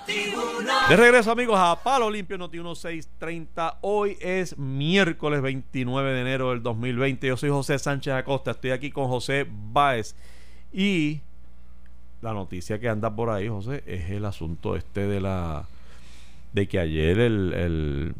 De 0.88 0.96
regreso 0.96 1.30
amigos 1.30 1.58
a 1.58 1.82
Palo 1.82 2.10
Limpio 2.10 2.36
Noti 2.36 2.58
1630. 2.58 3.78
Hoy 3.80 4.18
es 4.20 4.58
miércoles 4.58 5.40
29 5.40 6.12
de 6.12 6.20
enero 6.20 6.50
del 6.50 6.62
2020. 6.62 7.26
Yo 7.26 7.38
soy 7.38 7.48
José 7.48 7.78
Sánchez 7.78 8.12
Acosta. 8.12 8.50
Estoy 8.50 8.72
aquí 8.72 8.90
con 8.90 9.08
José 9.08 9.46
Báez. 9.50 10.14
Y 10.72 11.22
la 12.20 12.34
noticia 12.34 12.78
que 12.78 12.90
anda 12.90 13.16
por 13.16 13.30
ahí, 13.30 13.48
José, 13.48 13.82
es 13.86 14.10
el 14.10 14.26
asunto 14.26 14.76
este 14.76 15.06
de 15.06 15.22
la 15.22 15.66
de 16.52 16.68
que 16.68 16.78
ayer 16.78 17.18
el, 17.18 17.54
el, 17.54 18.14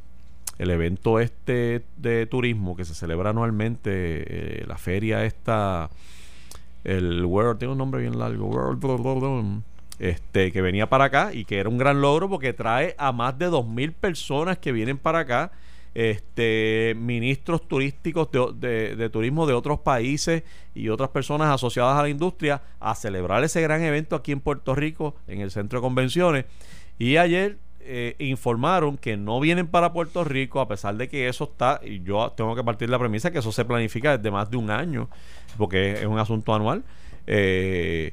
el 0.59 0.71
evento 0.71 1.21
este 1.21 1.85
de 1.99 2.25
turismo 2.27 2.77
que 2.77 2.87
se 2.87 2.95
celebra 2.95 3.29
anualmente, 3.31 3.91
eh, 3.93 4.65
la 4.67 4.79
feria 4.79 5.25
esta, 5.25 5.91
el 6.85 7.25
World, 7.25 7.59
tiene 7.59 7.73
un 7.73 7.79
nombre 7.79 8.01
bien 8.01 8.19
largo, 8.19 8.47
World, 8.47 9.63
este, 9.99 10.51
que 10.51 10.63
venía 10.63 10.89
para 10.89 11.05
acá 11.05 11.31
y 11.35 11.45
que 11.45 11.59
era 11.59 11.69
un 11.69 11.77
gran 11.79 12.01
logro 12.01 12.29
porque 12.29 12.53
trae 12.53 12.95
a 12.99 13.13
más 13.13 13.39
de 13.39 13.49
2.000 13.51 13.93
personas 13.93 14.59
que 14.59 14.73
vienen 14.73 14.97
para 14.99 15.21
acá, 15.21 15.53
este, 15.95 16.95
ministros 16.97 17.67
turísticos 17.69 18.31
de, 18.31 18.47
de- 18.55 18.97
de 18.97 19.11
turismo 19.11 19.47
de 19.47 19.55
otros 19.55 19.81
países 19.81 20.43
y 20.75 20.89
otras 20.89 21.11
personas 21.11 21.53
asociadas 21.53 21.99
a 21.99 22.03
la 22.03 22.09
industria 22.09 22.63
a 22.79 22.95
celebrar 22.95 23.43
ese 23.45 23.61
gran 23.61 23.83
evento 23.83 24.17
aquí 24.17 24.33
en 24.33 24.41
Puerto 24.41 24.75
Rico, 24.75 25.17
en 25.27 25.41
el 25.41 25.51
centro 25.51 25.81
de 25.81 25.83
convenciones. 25.83 26.45
Y 26.99 27.17
ayer 27.17 27.59
eh, 27.81 28.15
informaron 28.19 28.97
que 28.97 29.17
no 29.17 29.41
vienen 29.41 29.67
para 29.67 29.93
Puerto 29.93 30.25
Rico, 30.25 30.61
a 30.61 30.69
pesar 30.69 30.97
de 30.97 31.09
que 31.09 31.29
eso 31.29 31.45
está, 31.45 31.81
y 31.85 32.03
yo 32.03 32.33
tengo 32.37 32.55
que 32.55 32.65
partir 32.65 32.91
la 32.91 32.99
premisa 32.99 33.31
que 33.31 33.39
eso 33.39 33.53
se 33.53 33.65
planifica 33.65 34.17
desde 34.17 34.31
más 34.31 34.51
de 34.51 34.57
un 34.57 34.71
año, 34.71 35.09
porque 35.57 35.93
es 35.93 36.07
un 36.07 36.19
asunto 36.19 36.55
anual. 36.55 36.85
Eh, 37.27 38.13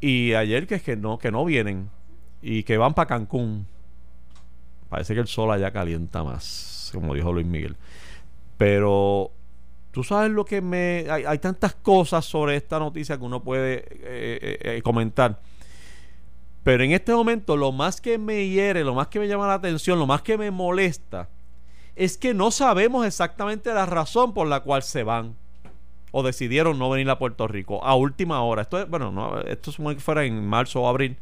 y 0.00 0.34
ayer 0.34 0.66
que 0.66 0.76
es 0.76 0.82
que 0.82 0.96
no, 0.96 1.18
que 1.18 1.30
no 1.30 1.44
vienen 1.44 1.90
y 2.42 2.62
que 2.62 2.78
van 2.78 2.94
para 2.94 3.08
Cancún. 3.08 3.66
Parece 4.88 5.14
que 5.14 5.20
el 5.20 5.26
sol 5.26 5.50
allá 5.50 5.70
calienta 5.70 6.24
más, 6.24 6.90
como 6.94 7.14
dijo 7.14 7.32
Luis 7.32 7.46
Miguel. 7.46 7.76
Pero 8.56 9.32
tú 9.90 10.02
sabes 10.02 10.30
lo 10.30 10.44
que 10.44 10.60
me... 10.60 11.06
Hay, 11.10 11.24
hay 11.24 11.38
tantas 11.38 11.74
cosas 11.74 12.24
sobre 12.24 12.56
esta 12.56 12.78
noticia 12.78 13.18
que 13.18 13.24
uno 13.24 13.42
puede 13.42 13.78
eh, 13.78 13.84
eh, 14.02 14.58
eh, 14.62 14.82
comentar. 14.82 15.40
Pero 16.62 16.84
en 16.84 16.92
este 16.92 17.12
momento 17.14 17.56
lo 17.56 17.72
más 17.72 18.00
que 18.00 18.18
me 18.18 18.46
hiere, 18.48 18.84
lo 18.84 18.94
más 18.94 19.08
que 19.08 19.18
me 19.18 19.28
llama 19.28 19.46
la 19.46 19.54
atención, 19.54 19.98
lo 19.98 20.06
más 20.06 20.22
que 20.22 20.36
me 20.36 20.50
molesta, 20.50 21.28
es 21.96 22.18
que 22.18 22.34
no 22.34 22.50
sabemos 22.50 23.06
exactamente 23.06 23.72
la 23.72 23.86
razón 23.86 24.34
por 24.34 24.46
la 24.46 24.60
cual 24.60 24.82
se 24.82 25.02
van 25.02 25.34
o 26.12 26.22
decidieron 26.22 26.78
no 26.78 26.90
venir 26.90 27.08
a 27.10 27.18
Puerto 27.18 27.48
Rico 27.48 27.84
a 27.84 27.94
última 27.94 28.42
hora. 28.42 28.62
Esto 28.62 28.80
es, 28.80 28.88
bueno, 28.88 29.10
no, 29.12 29.40
esto 29.40 29.72
supone 29.72 29.96
que 29.96 30.00
fuera 30.00 30.24
en 30.24 30.46
marzo 30.46 30.82
o 30.82 30.88
abril. 30.88 31.16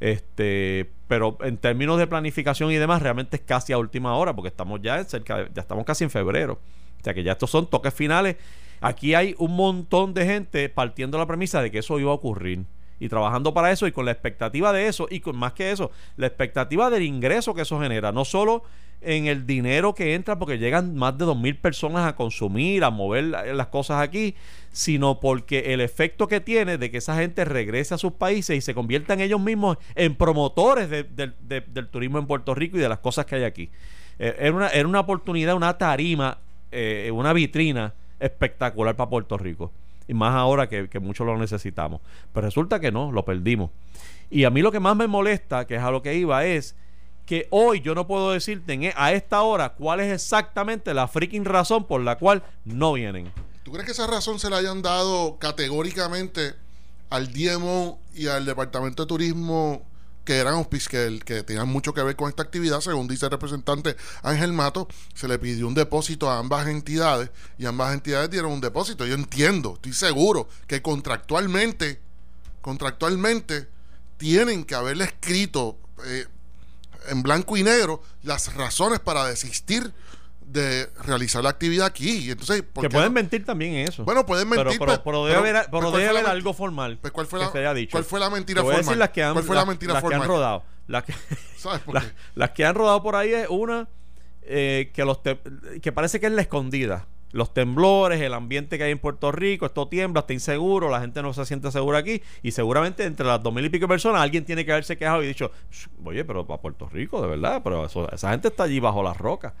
Este, 0.00 0.90
pero 1.06 1.38
en 1.42 1.58
términos 1.58 1.96
de 1.98 2.06
planificación 2.06 2.72
y 2.72 2.76
demás, 2.76 3.02
realmente 3.02 3.36
es 3.36 3.42
casi 3.42 3.72
a 3.72 3.78
última 3.78 4.16
hora, 4.16 4.34
porque 4.34 4.48
estamos 4.48 4.80
ya 4.82 4.98
en 4.98 5.04
cerca, 5.04 5.36
de- 5.38 5.50
ya 5.54 5.62
estamos 5.62 5.84
casi 5.84 6.04
en 6.04 6.10
febrero. 6.10 6.54
O 7.00 7.04
sea 7.04 7.14
que 7.14 7.22
ya 7.22 7.32
estos 7.32 7.50
son 7.50 7.66
toques 7.68 7.94
finales. 7.94 8.36
Aquí 8.80 9.14
hay 9.14 9.34
un 9.38 9.54
montón 9.54 10.12
de 10.12 10.26
gente 10.26 10.68
partiendo 10.68 11.18
la 11.18 11.26
premisa 11.26 11.62
de 11.62 11.70
que 11.70 11.78
eso 11.78 12.00
iba 12.00 12.10
a 12.10 12.14
ocurrir 12.14 12.64
y 13.04 13.08
trabajando 13.08 13.52
para 13.52 13.72
eso 13.72 13.86
y 13.86 13.92
con 13.92 14.04
la 14.06 14.12
expectativa 14.12 14.72
de 14.72 14.86
eso 14.86 15.08
y 15.10 15.20
con 15.20 15.36
más 15.36 15.52
que 15.54 15.72
eso, 15.72 15.90
la 16.16 16.26
expectativa 16.28 16.88
del 16.88 17.02
ingreso 17.02 17.52
que 17.54 17.62
eso 17.62 17.80
genera, 17.80 18.12
no 18.12 18.24
solo 18.24 18.62
en 19.00 19.26
el 19.26 19.44
dinero 19.46 19.94
que 19.94 20.14
entra 20.14 20.38
porque 20.38 20.58
llegan 20.58 20.94
más 20.94 21.18
de 21.18 21.24
2.000 21.24 21.56
personas 21.60 22.06
a 22.06 22.14
consumir, 22.14 22.84
a 22.84 22.90
mover 22.90 23.24
la- 23.24 23.44
las 23.52 23.66
cosas 23.66 24.00
aquí, 24.00 24.36
sino 24.70 25.18
porque 25.18 25.74
el 25.74 25.80
efecto 25.80 26.28
que 26.28 26.40
tiene 26.40 26.78
de 26.78 26.90
que 26.92 26.98
esa 26.98 27.16
gente 27.16 27.44
regrese 27.44 27.94
a 27.94 27.98
sus 27.98 28.12
países 28.12 28.56
y 28.56 28.60
se 28.60 28.74
conviertan 28.74 29.20
ellos 29.20 29.40
mismos 29.40 29.78
en 29.96 30.14
promotores 30.14 30.88
de- 30.88 31.02
de- 31.02 31.32
de- 31.40 31.60
del 31.62 31.88
turismo 31.88 32.20
en 32.20 32.26
Puerto 32.28 32.54
Rico 32.54 32.76
y 32.76 32.80
de 32.80 32.88
las 32.88 33.00
cosas 33.00 33.26
que 33.26 33.34
hay 33.34 33.42
aquí. 33.44 33.70
Eh, 34.20 34.36
era, 34.38 34.52
una, 34.54 34.68
era 34.68 34.86
una 34.86 35.00
oportunidad, 35.00 35.56
una 35.56 35.76
tarima 35.76 36.38
eh, 36.70 37.10
una 37.12 37.32
vitrina 37.34 37.92
espectacular 38.20 38.94
para 38.96 39.10
Puerto 39.10 39.36
Rico. 39.36 39.70
Y 40.08 40.14
más 40.14 40.34
ahora 40.34 40.68
que, 40.68 40.88
que 40.88 41.00
muchos 41.00 41.26
lo 41.26 41.36
necesitamos. 41.38 42.00
Pero 42.32 42.46
resulta 42.46 42.80
que 42.80 42.90
no, 42.92 43.12
lo 43.12 43.24
perdimos. 43.24 43.70
Y 44.30 44.44
a 44.44 44.50
mí 44.50 44.62
lo 44.62 44.72
que 44.72 44.80
más 44.80 44.96
me 44.96 45.06
molesta, 45.06 45.66
que 45.66 45.76
es 45.76 45.82
a 45.82 45.90
lo 45.90 46.02
que 46.02 46.14
iba, 46.14 46.44
es 46.44 46.74
que 47.26 47.46
hoy 47.50 47.80
yo 47.80 47.94
no 47.94 48.06
puedo 48.06 48.32
decirte 48.32 48.72
en 48.72 48.84
e- 48.84 48.94
a 48.96 49.12
esta 49.12 49.42
hora 49.42 49.70
cuál 49.70 50.00
es 50.00 50.12
exactamente 50.12 50.92
la 50.94 51.08
freaking 51.08 51.44
razón 51.44 51.86
por 51.86 52.00
la 52.00 52.16
cual 52.18 52.42
no 52.64 52.94
vienen. 52.94 53.30
¿Tú 53.62 53.72
crees 53.72 53.86
que 53.86 53.92
esa 53.92 54.06
razón 54.06 54.38
se 54.38 54.50
la 54.50 54.56
hayan 54.56 54.82
dado 54.82 55.38
categóricamente 55.38 56.54
al 57.10 57.32
DMO 57.32 57.98
y 58.14 58.26
al 58.26 58.44
Departamento 58.44 59.04
de 59.04 59.06
Turismo 59.06 59.82
que 60.24 60.38
eran 60.38 60.64
que, 60.64 61.20
que 61.24 61.42
tenían 61.42 61.68
mucho 61.68 61.94
que 61.94 62.02
ver 62.02 62.16
con 62.16 62.28
esta 62.28 62.42
actividad? 62.42 62.80
Según 62.80 63.08
dice 63.08 63.26
el 63.26 63.32
representante 63.32 63.96
Ángel 64.22 64.52
Mato, 64.52 64.88
se 65.14 65.28
le 65.28 65.38
pidió 65.38 65.66
un 65.66 65.74
depósito 65.74 66.30
a 66.30 66.38
ambas 66.38 66.66
entidades 66.66 67.30
y 67.58 67.66
ambas 67.66 67.92
entidades 67.94 68.30
dieron 68.30 68.52
un 68.52 68.60
depósito. 68.60 69.06
Yo 69.06 69.14
entiendo, 69.14 69.74
estoy 69.74 69.92
seguro 69.92 70.48
que 70.66 70.82
contractualmente, 70.82 72.00
contractualmente, 72.60 73.68
tienen 74.16 74.64
que 74.64 74.74
haberle 74.74 75.04
escrito 75.04 75.78
eh, 76.04 76.26
en 77.08 77.22
blanco 77.22 77.56
y 77.56 77.62
negro 77.62 78.02
las 78.22 78.54
razones 78.54 79.00
para 79.00 79.26
desistir 79.26 79.92
de 80.52 80.86
realizar 81.04 81.42
la 81.42 81.50
actividad 81.50 81.86
aquí. 81.86 82.30
Entonces, 82.30 82.62
¿por 82.62 82.82
Que 82.82 82.88
qué 82.88 82.92
pueden 82.94 83.08
no? 83.12 83.14
mentir 83.14 83.44
también 83.44 83.74
en 83.74 83.88
eso. 83.88 84.04
Bueno, 84.04 84.24
pueden 84.26 84.48
Pero- 84.50 84.64
mentir. 84.64 84.78
pero, 84.78 84.90
pues, 84.92 85.00
pero 85.04 85.24
debe 85.26 85.38
haber, 85.38 85.54
pero 85.54 85.70
pues, 85.70 85.82
¿cuál 85.84 85.92
debe 86.00 86.12
la 86.12 86.18
haber 86.20 86.30
algo 86.32 86.52
formal. 86.52 86.98
pues, 87.00 87.12
¿cuál 87.12 87.26
fue 87.26 87.38
que 87.40 87.46
la- 87.46 87.52
se 87.52 87.58
haya 87.58 87.74
dicho. 87.74 87.90
cuál 87.92 88.04
fue 88.04 88.20
la 88.20 88.30
mentira 88.30 88.60
a 88.60 88.64
decir 88.64 88.78
formal? 88.84 88.98
las 88.98 89.08
que 89.10 89.22
han, 89.22 89.32
¿Cuál 89.32 89.44
fue 89.44 89.54
la 89.56 89.60
las- 89.62 89.68
mentira 89.68 89.92
las 89.94 90.02
que 90.02 90.06
han 90.06 90.20
formal? 90.20 90.28
rodado. 90.28 90.64
Las 90.86 91.04
que, 91.04 91.12
¿Sabes 91.56 91.80
por 91.80 91.94
las, 91.94 92.04
qué? 92.04 92.12
las 92.34 92.50
que 92.50 92.64
han 92.64 92.74
rodado 92.74 93.02
por 93.02 93.16
ahí 93.16 93.32
es 93.32 93.46
una 93.48 93.88
eh, 94.42 94.90
que 94.92 95.04
los 95.04 95.22
te- 95.22 95.38
que 95.80 95.92
parece 95.92 96.18
que 96.20 96.26
es 96.26 96.32
la 96.32 96.42
escondida. 96.42 97.06
Los 97.30 97.54
temblores, 97.54 98.20
el 98.20 98.34
ambiente 98.34 98.76
que 98.76 98.84
hay 98.84 98.90
en 98.92 98.98
Puerto 98.98 99.32
Rico, 99.32 99.64
esto 99.64 99.88
tiembla, 99.88 100.20
está 100.20 100.34
inseguro, 100.34 100.90
la 100.90 101.00
gente 101.00 101.22
no 101.22 101.32
se 101.32 101.46
siente 101.46 101.70
segura 101.72 101.96
aquí 101.98 102.20
y 102.42 102.50
seguramente 102.50 103.04
entre 103.04 103.24
las 103.24 103.42
dos 103.42 103.54
mil 103.54 103.64
y 103.64 103.70
pico 103.70 103.88
personas 103.88 104.20
alguien 104.20 104.44
tiene 104.44 104.66
que 104.66 104.72
haberse 104.72 104.98
quejado 104.98 105.22
y 105.22 105.28
dicho, 105.28 105.50
"Sh, 105.70 105.86
oye, 106.04 106.24
pero 106.26 106.46
para 106.46 106.60
Puerto 106.60 106.88
Rico, 106.90 107.22
de 107.22 107.28
verdad, 107.28 107.62
pero 107.64 107.86
eso- 107.86 108.10
esa 108.12 108.32
gente 108.32 108.48
está 108.48 108.64
allí 108.64 108.80
bajo 108.80 109.02
las 109.02 109.16
rocas. 109.16 109.54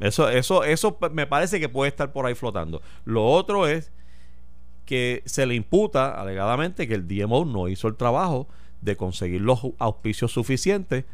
Eso, 0.00 0.28
eso, 0.28 0.64
eso 0.64 0.98
me 1.12 1.26
parece 1.26 1.60
que 1.60 1.68
puede 1.68 1.88
estar 1.88 2.12
por 2.12 2.26
ahí 2.26 2.34
flotando. 2.34 2.82
Lo 3.04 3.26
otro 3.26 3.66
es 3.66 3.92
que 4.84 5.22
se 5.24 5.46
le 5.46 5.54
imputa 5.54 6.20
alegadamente 6.20 6.86
que 6.88 6.94
el 6.94 7.08
DMO 7.08 7.44
no 7.44 7.68
hizo 7.68 7.88
el 7.88 7.96
trabajo 7.96 8.48
de 8.80 8.96
conseguir 8.96 9.40
los 9.40 9.60
auspicios 9.78 10.32
suficientes 10.32 11.04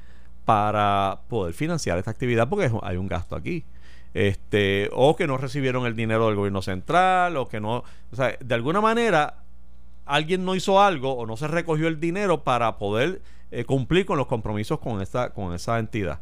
para 0.44 1.20
poder 1.28 1.54
financiar 1.54 1.98
esta 1.98 2.10
actividad 2.10 2.48
porque 2.48 2.70
hay 2.82 2.96
un 2.96 3.06
gasto 3.06 3.36
aquí. 3.36 3.64
Este, 4.12 4.90
o 4.92 5.14
que 5.14 5.28
no 5.28 5.36
recibieron 5.36 5.86
el 5.86 5.94
dinero 5.94 6.26
del 6.26 6.34
gobierno 6.34 6.62
central, 6.62 7.36
o 7.36 7.48
que 7.48 7.60
no, 7.60 7.84
o 8.10 8.16
sea, 8.16 8.36
de 8.40 8.54
alguna 8.54 8.80
manera 8.80 9.44
alguien 10.04 10.44
no 10.44 10.56
hizo 10.56 10.82
algo 10.82 11.12
o 11.12 11.26
no 11.26 11.36
se 11.36 11.46
recogió 11.46 11.86
el 11.86 12.00
dinero 12.00 12.42
para 12.42 12.76
poder 12.78 13.22
eh, 13.52 13.64
cumplir 13.64 14.06
con 14.06 14.18
los 14.18 14.26
compromisos 14.26 14.80
con 14.80 15.00
esta, 15.00 15.30
con 15.30 15.54
esa 15.54 15.78
entidad. 15.78 16.18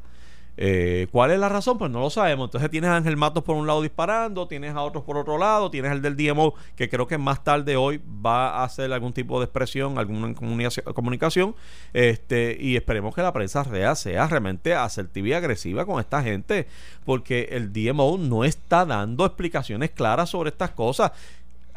Eh, 0.60 1.06
¿Cuál 1.12 1.30
es 1.30 1.38
la 1.38 1.48
razón? 1.48 1.78
Pues 1.78 1.88
no 1.88 2.00
lo 2.00 2.10
sabemos. 2.10 2.48
Entonces 2.48 2.68
tienes 2.68 2.90
a 2.90 2.96
Ángel 2.96 3.16
Matos 3.16 3.44
por 3.44 3.54
un 3.54 3.68
lado 3.68 3.80
disparando, 3.80 4.48
tienes 4.48 4.74
a 4.74 4.82
otros 4.82 5.04
por 5.04 5.16
otro 5.16 5.38
lado, 5.38 5.70
tienes 5.70 5.92
el 5.92 6.02
del 6.02 6.16
DMO 6.16 6.52
que 6.74 6.88
creo 6.88 7.06
que 7.06 7.16
más 7.16 7.44
tarde 7.44 7.76
hoy 7.76 8.00
va 8.26 8.48
a 8.50 8.64
hacer 8.64 8.92
algún 8.92 9.12
tipo 9.12 9.38
de 9.38 9.44
expresión, 9.44 9.98
alguna 9.98 10.34
comunicación, 10.34 11.54
este, 11.92 12.56
y 12.58 12.74
esperemos 12.74 13.14
que 13.14 13.22
la 13.22 13.32
prensa 13.32 13.62
real 13.62 13.96
sea 13.96 14.26
realmente 14.26 14.74
asertiva 14.74 15.28
y 15.28 15.32
agresiva 15.32 15.86
con 15.86 16.00
esta 16.00 16.24
gente, 16.24 16.66
porque 17.04 17.50
el 17.52 17.72
DMO 17.72 18.18
no 18.18 18.42
está 18.44 18.84
dando 18.84 19.24
explicaciones 19.24 19.90
claras 19.90 20.30
sobre 20.30 20.50
estas 20.50 20.72
cosas. 20.72 21.12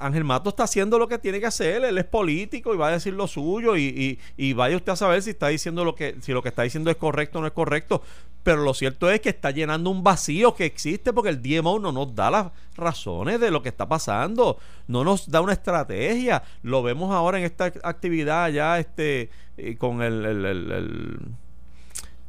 Ángel 0.01 0.23
Mato 0.23 0.49
está 0.49 0.63
haciendo 0.63 0.97
lo 0.99 1.07
que 1.07 1.17
tiene 1.17 1.39
que 1.39 1.45
hacer, 1.45 1.83
él 1.83 1.97
es 1.97 2.05
político 2.05 2.73
y 2.73 2.77
va 2.77 2.87
a 2.87 2.91
decir 2.91 3.13
lo 3.13 3.27
suyo 3.27 3.77
y, 3.77 3.83
y- 3.83 4.19
y 4.37 4.53
vaya 4.53 4.75
usted 4.75 4.91
a 4.91 4.95
saber 4.95 5.21
si 5.21 5.29
está 5.31 5.47
diciendo 5.49 5.85
lo 5.85 5.95
que, 5.95 6.15
si 6.21 6.31
lo 6.33 6.41
que 6.41 6.49
está 6.49 6.63
diciendo 6.63 6.89
es 6.89 6.97
correcto 6.97 7.37
o 7.39 7.41
no 7.41 7.47
es 7.47 7.53
correcto. 7.53 8.01
Pero 8.43 8.63
lo 8.63 8.73
cierto 8.73 9.09
es 9.11 9.19
que 9.21 9.29
está 9.29 9.51
llenando 9.51 9.91
un 9.91 10.03
vacío 10.03 10.55
que 10.55 10.65
existe 10.65 11.13
porque 11.13 11.29
el 11.29 11.41
DMO 11.43 11.77
no 11.79 11.91
nos 11.91 12.15
da 12.15 12.31
las 12.31 12.47
razones 12.75 13.39
de 13.39 13.51
lo 13.51 13.61
que 13.61 13.69
está 13.69 13.87
pasando, 13.87 14.57
no 14.87 15.03
nos 15.03 15.29
da 15.29 15.41
una 15.41 15.53
estrategia. 15.53 16.41
Lo 16.63 16.81
vemos 16.81 17.13
ahora 17.13 17.37
en 17.37 17.43
esta 17.45 17.65
actividad 17.83 18.49
ya 18.49 18.79
este 18.79 19.29
eh, 19.57 19.75
con 19.77 20.01
el, 20.01 20.15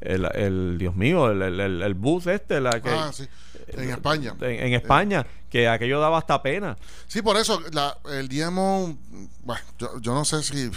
el- 0.03 0.29
el- 0.35 0.79
Dios 0.79 0.95
mío, 0.97 1.31
el, 1.31 1.43
el, 1.43 1.83
el- 1.83 1.95
bus 1.95 2.27
este, 2.27 2.61
la 2.61 2.81
que, 2.81 2.91
Ah, 2.91 3.11
sí. 3.13 3.27
En 3.69 3.91
España. 3.91 4.35
en, 4.41 4.51
en 4.67 4.75
España, 4.75 5.27
que 5.49 5.69
aquello 5.69 6.01
daba 6.01 6.19
hasta 6.19 6.43
pena. 6.43 6.77
Sí, 7.07 7.23
por 7.23 7.37
eso 7.37 7.61
la- 7.73 7.97
el 8.11 8.29
bueno, 9.45 9.63
yo, 9.79 10.01
yo 10.01 10.15
no 10.15 10.25
sé 10.25 10.43
si, 10.43 10.71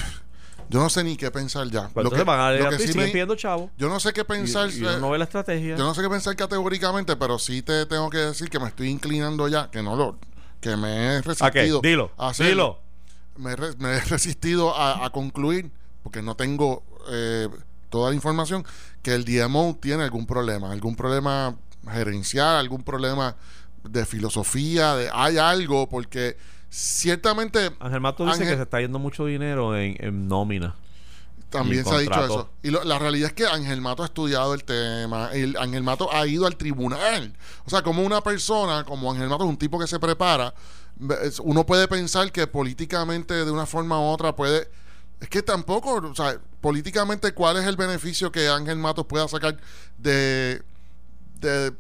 yo 0.70 0.80
no 0.80 0.90
sé 0.90 1.04
ni 1.04 1.18
qué 1.18 1.30
pensar 1.32 1.68
ya. 1.70 1.90
Pues 1.90 2.04
Lo 2.04 2.12
que- 2.12 2.24
van 2.24 2.40
a 2.40 2.52
lo 2.52 2.70
que 2.70 2.78
sí 2.80 2.88
siguen 2.88 3.06
me- 3.08 3.12
pidiendo 3.12 3.36
chavo. 3.36 3.70
yo 3.78 3.90
no 3.90 4.00
sé 4.00 4.14
qué 4.14 4.24
pensar. 4.24 4.70
y 4.72 4.80
no 4.82 5.10
ve 5.10 5.18
la 5.18 5.24
estrategia. 5.26 5.76
Yo 5.76 5.84
no 5.84 5.94
sé 5.94 6.02
qué 6.02 6.10
pensar 6.10 6.36
categóricamente, 6.36 7.16
pero 7.16 7.38
sí 7.40 7.62
te 7.62 7.86
tengo 7.86 8.10
que 8.10 8.18
decir 8.20 8.50
que 8.50 8.60
me 8.60 8.68
estoy 8.68 8.90
inclinando 8.90 9.48
ya, 9.48 9.70
que 9.72 9.82
no 9.82 9.96
lo, 9.96 10.18
que 10.62 10.76
me 10.78 10.88
he 10.90 11.18
¿A 11.18 11.22
qué? 11.22 11.28
resistido. 11.30 11.82
Dilo, 11.82 12.12
a 12.18 12.32
dilo. 12.38 12.80
Me, 13.38 13.52
he 13.52 13.56
re- 13.58 13.76
me 13.80 13.90
he 13.96 14.00
resistido 14.02 14.76
a, 14.76 15.06
a 15.06 15.10
concluir, 15.10 15.72
porque 16.04 16.22
no 16.22 16.36
tengo 16.36 16.84
eh, 17.12 17.50
toda 17.96 18.10
la 18.10 18.16
información, 18.16 18.66
que 19.02 19.14
el 19.14 19.24
DMO 19.26 19.78
tiene 19.82 20.04
algún 20.04 20.26
problema, 20.26 20.72
algún 20.72 20.96
problema 20.96 21.56
gerencial, 21.92 22.56
algún 22.58 22.84
problema 22.84 23.36
de 23.84 24.06
filosofía, 24.06 24.96
de 24.96 25.10
hay 25.14 25.38
algo, 25.38 25.88
porque 25.88 26.38
ciertamente 26.70 27.72
Ángel 27.80 28.02
Mato 28.02 28.26
dice 28.26 28.38
Ángel- 28.44 28.50
que 28.50 28.56
se 28.58 28.64
está 28.64 28.82
yendo 28.82 29.00
mucho 29.00 29.26
dinero 29.26 29.78
en, 29.78 29.96
en 30.00 30.28
nómina. 30.28 30.76
También 31.50 31.86
se 31.86 31.96
ha 31.96 32.00
dicho 32.00 32.14
eso. 32.26 32.50
Y 32.64 32.70
lo- 32.72 32.84
la 32.84 33.00
realidad 33.00 33.28
es 33.30 33.34
que 33.34 33.46
Ángel 33.48 33.80
Mato 33.80 34.04
ha 34.04 34.08
estudiado 34.08 34.54
el 34.54 34.64
tema. 34.66 35.30
El, 35.32 35.56
Ángel 35.58 35.84
Mato 35.84 36.12
ha 36.14 36.26
ido 36.28 36.48
al 36.48 36.58
tribunal. 36.58 37.34
O 37.66 37.70
sea, 37.70 37.82
como 37.82 38.02
una 38.04 38.20
persona, 38.22 38.84
como 38.84 39.10
Ángel 39.12 39.30
Mato 39.30 39.44
es 39.46 39.50
un 39.50 39.58
tipo 39.58 39.80
que 39.80 39.88
se 39.88 40.00
prepara, 40.00 40.54
uno 41.44 41.66
puede 41.66 41.88
pensar 41.88 42.32
que 42.32 42.48
políticamente 42.48 43.34
de 43.46 43.52
una 43.52 43.66
forma 43.66 44.00
u 44.00 44.04
otra 44.04 44.36
puede... 44.36 44.70
Es 45.20 45.30
que 45.30 45.42
tampoco, 45.42 45.96
o 45.96 46.16
sea, 46.16 46.40
políticamente, 46.62 47.34
¿cuál 47.34 47.58
es 47.58 47.66
el 47.66 47.78
beneficio 47.78 48.32
que 48.32 48.48
Ángel 48.48 48.78
Matos 48.78 49.06
pueda 49.06 49.28
sacar 49.28 49.58
de, 49.98 50.62
de, 51.40 51.72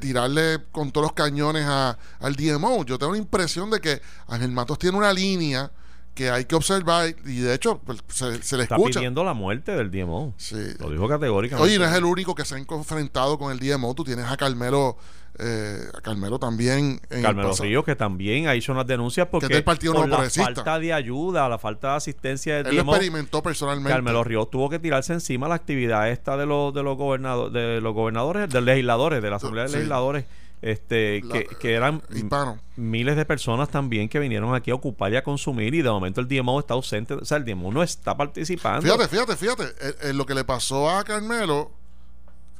tirarle 0.00 0.64
con 0.72 0.90
todos 0.90 1.06
los 1.06 1.12
cañones 1.12 1.64
a, 1.66 1.98
al 2.20 2.34
DMO? 2.34 2.84
Yo 2.84 2.98
tengo 2.98 3.12
la 3.12 3.18
impresión 3.18 3.70
de 3.70 3.80
que 3.80 4.00
Ángel 4.26 4.50
Matos 4.50 4.78
tiene 4.78 4.96
una 4.96 5.12
línea 5.12 5.70
que 6.14 6.30
hay 6.30 6.44
que 6.44 6.54
observar 6.54 7.14
y 7.26 7.40
de 7.40 7.54
hecho 7.54 7.80
pues, 7.84 7.98
se, 8.08 8.42
se 8.42 8.56
le 8.56 8.62
Está 8.64 8.76
escucha. 8.76 9.00
pidiendo 9.00 9.24
la 9.24 9.34
muerte 9.34 9.72
del 9.72 9.90
DMO. 9.90 10.32
Sí. 10.36 10.56
Lo 10.78 10.90
dijo 10.90 11.08
categóricamente. 11.08 11.68
Oye, 11.68 11.78
no 11.78 11.84
es 11.84 11.92
el 11.94 12.04
único 12.04 12.34
que 12.34 12.44
se 12.44 12.54
ha 12.54 12.58
enfrentado 12.58 13.38
con 13.38 13.50
el 13.52 13.58
DMO. 13.58 13.94
Tú 13.94 14.04
tienes 14.04 14.24
a 14.26 14.36
Carmelo, 14.36 14.96
eh, 15.38 15.80
a 15.92 16.00
Carmelo 16.00 16.38
también. 16.38 17.00
En 17.10 17.18
el 17.18 17.22
Carmelo. 17.24 17.52
Ríos, 17.58 17.84
que 17.84 17.96
también 17.96 18.46
ha 18.46 18.54
hecho 18.54 18.70
unas 18.72 18.86
denuncias 18.86 19.26
porque 19.28 19.48
del 19.48 19.64
Partido 19.64 19.92
por 19.94 20.06
Nuevo 20.08 20.22
la 20.22 20.30
falta 20.30 20.78
de 20.78 20.92
ayuda, 20.92 21.48
la 21.48 21.58
falta 21.58 21.90
de 21.90 21.96
asistencia 21.96 22.56
del 22.58 22.66
Él 22.68 22.76
lo 22.76 22.82
DMO, 22.84 22.92
experimentó 22.94 23.42
personalmente. 23.42 23.90
Carmelo 23.90 24.22
Ríos 24.22 24.48
tuvo 24.50 24.70
que 24.70 24.78
tirarse 24.78 25.12
encima 25.12 25.48
la 25.48 25.56
actividad 25.56 26.08
esta 26.10 26.36
de 26.36 26.46
los 26.46 26.72
de 26.72 26.82
los 26.84 26.96
gobernadores, 26.96 27.52
de 27.52 27.80
los 27.80 27.92
gobernadores, 27.92 28.48
de 28.48 28.54
los 28.54 28.64
legisladores, 28.64 29.20
de 29.20 29.30
la 29.30 29.36
Asamblea 29.36 29.64
de 29.64 29.70
Sí. 29.70 29.76
Legisladores, 29.76 30.24
este, 30.66 31.20
La- 31.22 31.32
que, 31.34 31.44
que 31.60 31.74
eran 31.74 32.02
Hispano. 32.14 32.58
miles 32.76 33.16
de 33.16 33.26
personas 33.26 33.68
también 33.68 34.08
que 34.08 34.18
vinieron 34.18 34.54
aquí 34.54 34.70
a 34.70 34.74
ocupar 34.74 35.12
y 35.12 35.16
a 35.16 35.22
consumir 35.22 35.74
y 35.74 35.82
de 35.82 35.90
momento 35.90 36.22
el 36.22 36.26
DMO 36.28 36.58
está 36.58 36.72
ausente, 36.72 37.12
o 37.14 37.24
sea, 37.26 37.36
el 37.36 37.44
DMO 37.44 37.70
no 37.70 37.82
está 37.82 38.16
participando. 38.16 38.80
Fíjate, 38.82 39.08
fíjate, 39.08 39.36
fíjate. 39.36 39.64
Eh, 39.64 39.94
eh, 40.04 40.12
lo 40.14 40.24
que 40.24 40.34
le 40.34 40.42
pasó 40.44 40.88
a 40.88 41.04
Carmelo, 41.04 41.70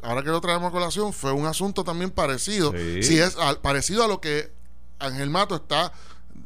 ahora 0.02 0.22
que 0.22 0.28
lo 0.28 0.40
traemos 0.42 0.68
a 0.68 0.70
colación, 0.70 1.14
fue 1.14 1.32
un 1.32 1.46
asunto 1.46 1.82
también 1.82 2.10
parecido. 2.10 2.72
Sí. 2.72 3.02
Sí, 3.02 3.18
es 3.18 3.36
parecido 3.62 4.04
a 4.04 4.08
lo 4.08 4.20
que 4.20 4.52
Ángel 4.98 5.30
Mato 5.30 5.54
está 5.54 5.90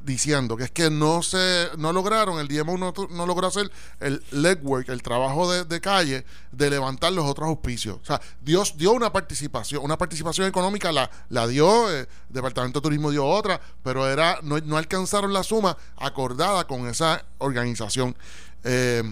diciendo, 0.05 0.57
que 0.57 0.64
es 0.64 0.70
que 0.70 0.90
no 0.90 1.22
se 1.22 1.68
no 1.77 1.92
lograron, 1.92 2.38
el 2.40 2.48
DMO 2.48 2.79
no, 2.79 2.92
no 3.11 3.27
logró 3.27 3.46
hacer 3.46 3.70
el 4.01 4.22
legwork, 4.31 4.88
el 4.88 5.03
trabajo 5.03 5.53
de, 5.53 5.64
de 5.64 5.81
calle, 5.81 6.24
de 6.51 6.70
levantar 6.70 7.12
los 7.12 7.27
otros 7.27 7.48
auspicios. 7.48 7.98
O 8.03 8.05
sea, 8.05 8.20
Dios 8.40 8.74
dio 8.77 8.92
una 8.92 9.12
participación, 9.12 9.85
una 9.85 9.98
participación 9.98 10.46
económica 10.46 10.92
la, 10.92 11.11
la 11.29 11.46
dio, 11.46 11.92
eh, 11.92 12.09
Departamento 12.29 12.81
de 12.81 12.85
Turismo 12.85 13.11
dio 13.11 13.27
otra, 13.27 13.61
pero 13.83 14.09
era 14.09 14.40
no, 14.42 14.59
no 14.59 14.77
alcanzaron 14.77 15.33
la 15.33 15.42
suma 15.42 15.77
acordada 15.96 16.66
con 16.66 16.89
esa 16.89 17.24
organización. 17.39 18.16
Eh, 18.64 19.03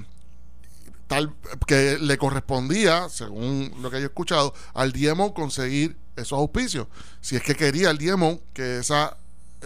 tal 1.06 1.34
que 1.66 1.98
le 2.00 2.18
correspondía, 2.18 3.08
según 3.08 3.72
lo 3.80 3.90
que 3.90 3.98
yo 3.98 4.04
he 4.04 4.06
escuchado, 4.06 4.54
al 4.74 4.92
DMO 4.92 5.34
conseguir 5.34 5.96
esos 6.16 6.38
auspicios. 6.38 6.88
Si 7.20 7.36
es 7.36 7.42
que 7.42 7.54
quería 7.54 7.90
el 7.90 7.98
DMO 7.98 8.40
que 8.52 8.78
esa 8.78 9.16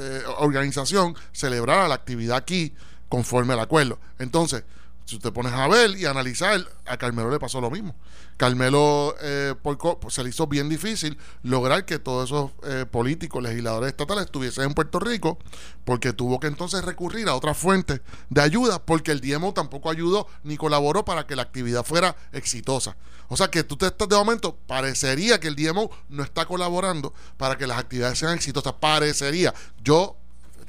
eh, 0.00 0.22
organización 0.38 1.14
celebrara 1.32 1.86
la 1.86 1.94
actividad 1.94 2.38
aquí 2.38 2.74
conforme 3.08 3.52
al 3.52 3.60
acuerdo. 3.60 3.98
Entonces, 4.18 4.64
si 5.04 5.16
usted 5.16 5.32
pones 5.32 5.52
a 5.52 5.68
ver 5.68 5.90
y 5.98 6.06
analizar, 6.06 6.64
a 6.86 6.96
Carmelo 6.96 7.30
le 7.30 7.38
pasó 7.38 7.60
lo 7.60 7.70
mismo. 7.70 7.94
Carmelo 8.40 9.14
eh, 9.20 9.54
pues, 9.62 9.76
se 10.14 10.24
le 10.24 10.30
hizo 10.30 10.46
bien 10.46 10.70
difícil 10.70 11.18
lograr 11.42 11.84
que 11.84 11.98
todos 11.98 12.30
esos 12.30 12.52
eh, 12.62 12.86
políticos, 12.90 13.42
legisladores 13.42 13.90
estatales 13.90 14.24
estuviesen 14.24 14.64
en 14.64 14.72
Puerto 14.72 14.98
Rico, 14.98 15.38
porque 15.84 16.14
tuvo 16.14 16.40
que 16.40 16.46
entonces 16.46 16.82
recurrir 16.82 17.28
a 17.28 17.34
otras 17.34 17.58
fuentes 17.58 18.00
de 18.30 18.40
ayuda, 18.40 18.82
porque 18.82 19.12
el 19.12 19.20
DMO 19.20 19.52
tampoco 19.52 19.90
ayudó 19.90 20.26
ni 20.42 20.56
colaboró 20.56 21.04
para 21.04 21.26
que 21.26 21.36
la 21.36 21.42
actividad 21.42 21.84
fuera 21.84 22.16
exitosa. 22.32 22.96
O 23.28 23.36
sea 23.36 23.48
que 23.48 23.62
tú 23.62 23.76
te 23.76 23.88
estás 23.88 24.08
de 24.08 24.16
momento, 24.16 24.56
parecería 24.66 25.38
que 25.38 25.48
el 25.48 25.54
DMO 25.54 25.90
no 26.08 26.22
está 26.22 26.46
colaborando 26.46 27.12
para 27.36 27.58
que 27.58 27.66
las 27.66 27.76
actividades 27.76 28.18
sean 28.18 28.34
exitosas. 28.34 28.72
Parecería. 28.80 29.52
Yo 29.84 30.16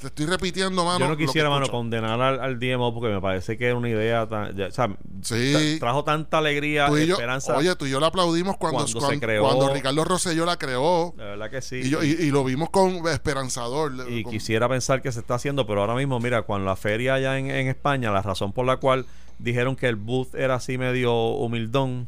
te 0.01 0.07
estoy 0.07 0.25
repitiendo, 0.25 0.83
mano. 0.83 0.99
Yo 0.99 1.07
no 1.07 1.15
quisiera, 1.15 1.49
mano, 1.49 1.67
condenar 1.67 2.19
al, 2.19 2.59
DMO 2.59 2.93
porque 2.93 3.13
me 3.13 3.21
parece 3.21 3.57
que 3.57 3.67
era 3.67 3.75
una 3.75 3.89
idea 3.89 4.27
tan. 4.27 4.59
o 4.59 4.71
sea, 4.71 4.89
trajo 5.79 6.03
tanta 6.03 6.39
alegría, 6.39 6.89
y 6.89 7.11
esperanza. 7.11 7.55
Oye, 7.55 7.75
tú 7.75 7.85
y 7.85 7.91
yo 7.91 7.99
la 7.99 8.07
aplaudimos 8.07 8.57
cuando, 8.57 8.85
cuando, 8.99 9.19
creó, 9.19 9.43
cuando 9.43 9.73
Ricardo 9.73 10.03
Rosselló 10.03 10.45
la 10.45 10.57
creó. 10.57 11.13
De 11.15 11.23
verdad 11.23 11.51
que 11.51 11.61
sí. 11.61 11.81
Y, 11.81 12.31
lo 12.31 12.43
vimos 12.43 12.69
con 12.69 13.07
esperanzador. 13.07 13.93
Y 14.09 14.23
quisiera 14.23 14.67
pensar 14.67 15.01
que 15.01 15.11
se 15.11 15.19
está 15.19 15.35
haciendo, 15.35 15.67
pero 15.67 15.81
ahora 15.81 15.95
mismo, 15.95 16.19
mira, 16.19 16.41
cuando 16.41 16.65
la 16.65 16.75
feria 16.75 17.13
allá 17.13 17.37
en, 17.37 17.51
en 17.51 17.67
España, 17.67 18.11
la 18.11 18.21
razón 18.21 18.53
por 18.53 18.65
la 18.65 18.77
cual 18.77 19.05
dijeron 19.37 19.75
que 19.75 19.87
el 19.87 19.95
booth 19.95 20.33
era 20.33 20.55
así 20.55 20.77
medio 20.77 21.13
humildón, 21.13 22.07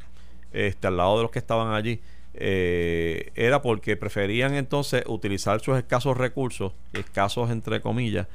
este, 0.51 0.87
al 0.87 0.97
lado 0.97 1.17
de 1.17 1.23
los 1.23 1.31
que 1.31 1.39
estaban 1.39 1.73
allí 1.73 2.01
eh, 2.35 3.31
era 3.35 3.61
porque 3.61 3.95
preferían 3.95 4.55
entonces 4.55 5.03
utilizar 5.07 5.59
sus 5.61 5.77
escasos 5.77 6.17
recursos, 6.17 6.73
escasos 6.93 7.51
entre 7.51 7.79
comillas, 7.79 8.27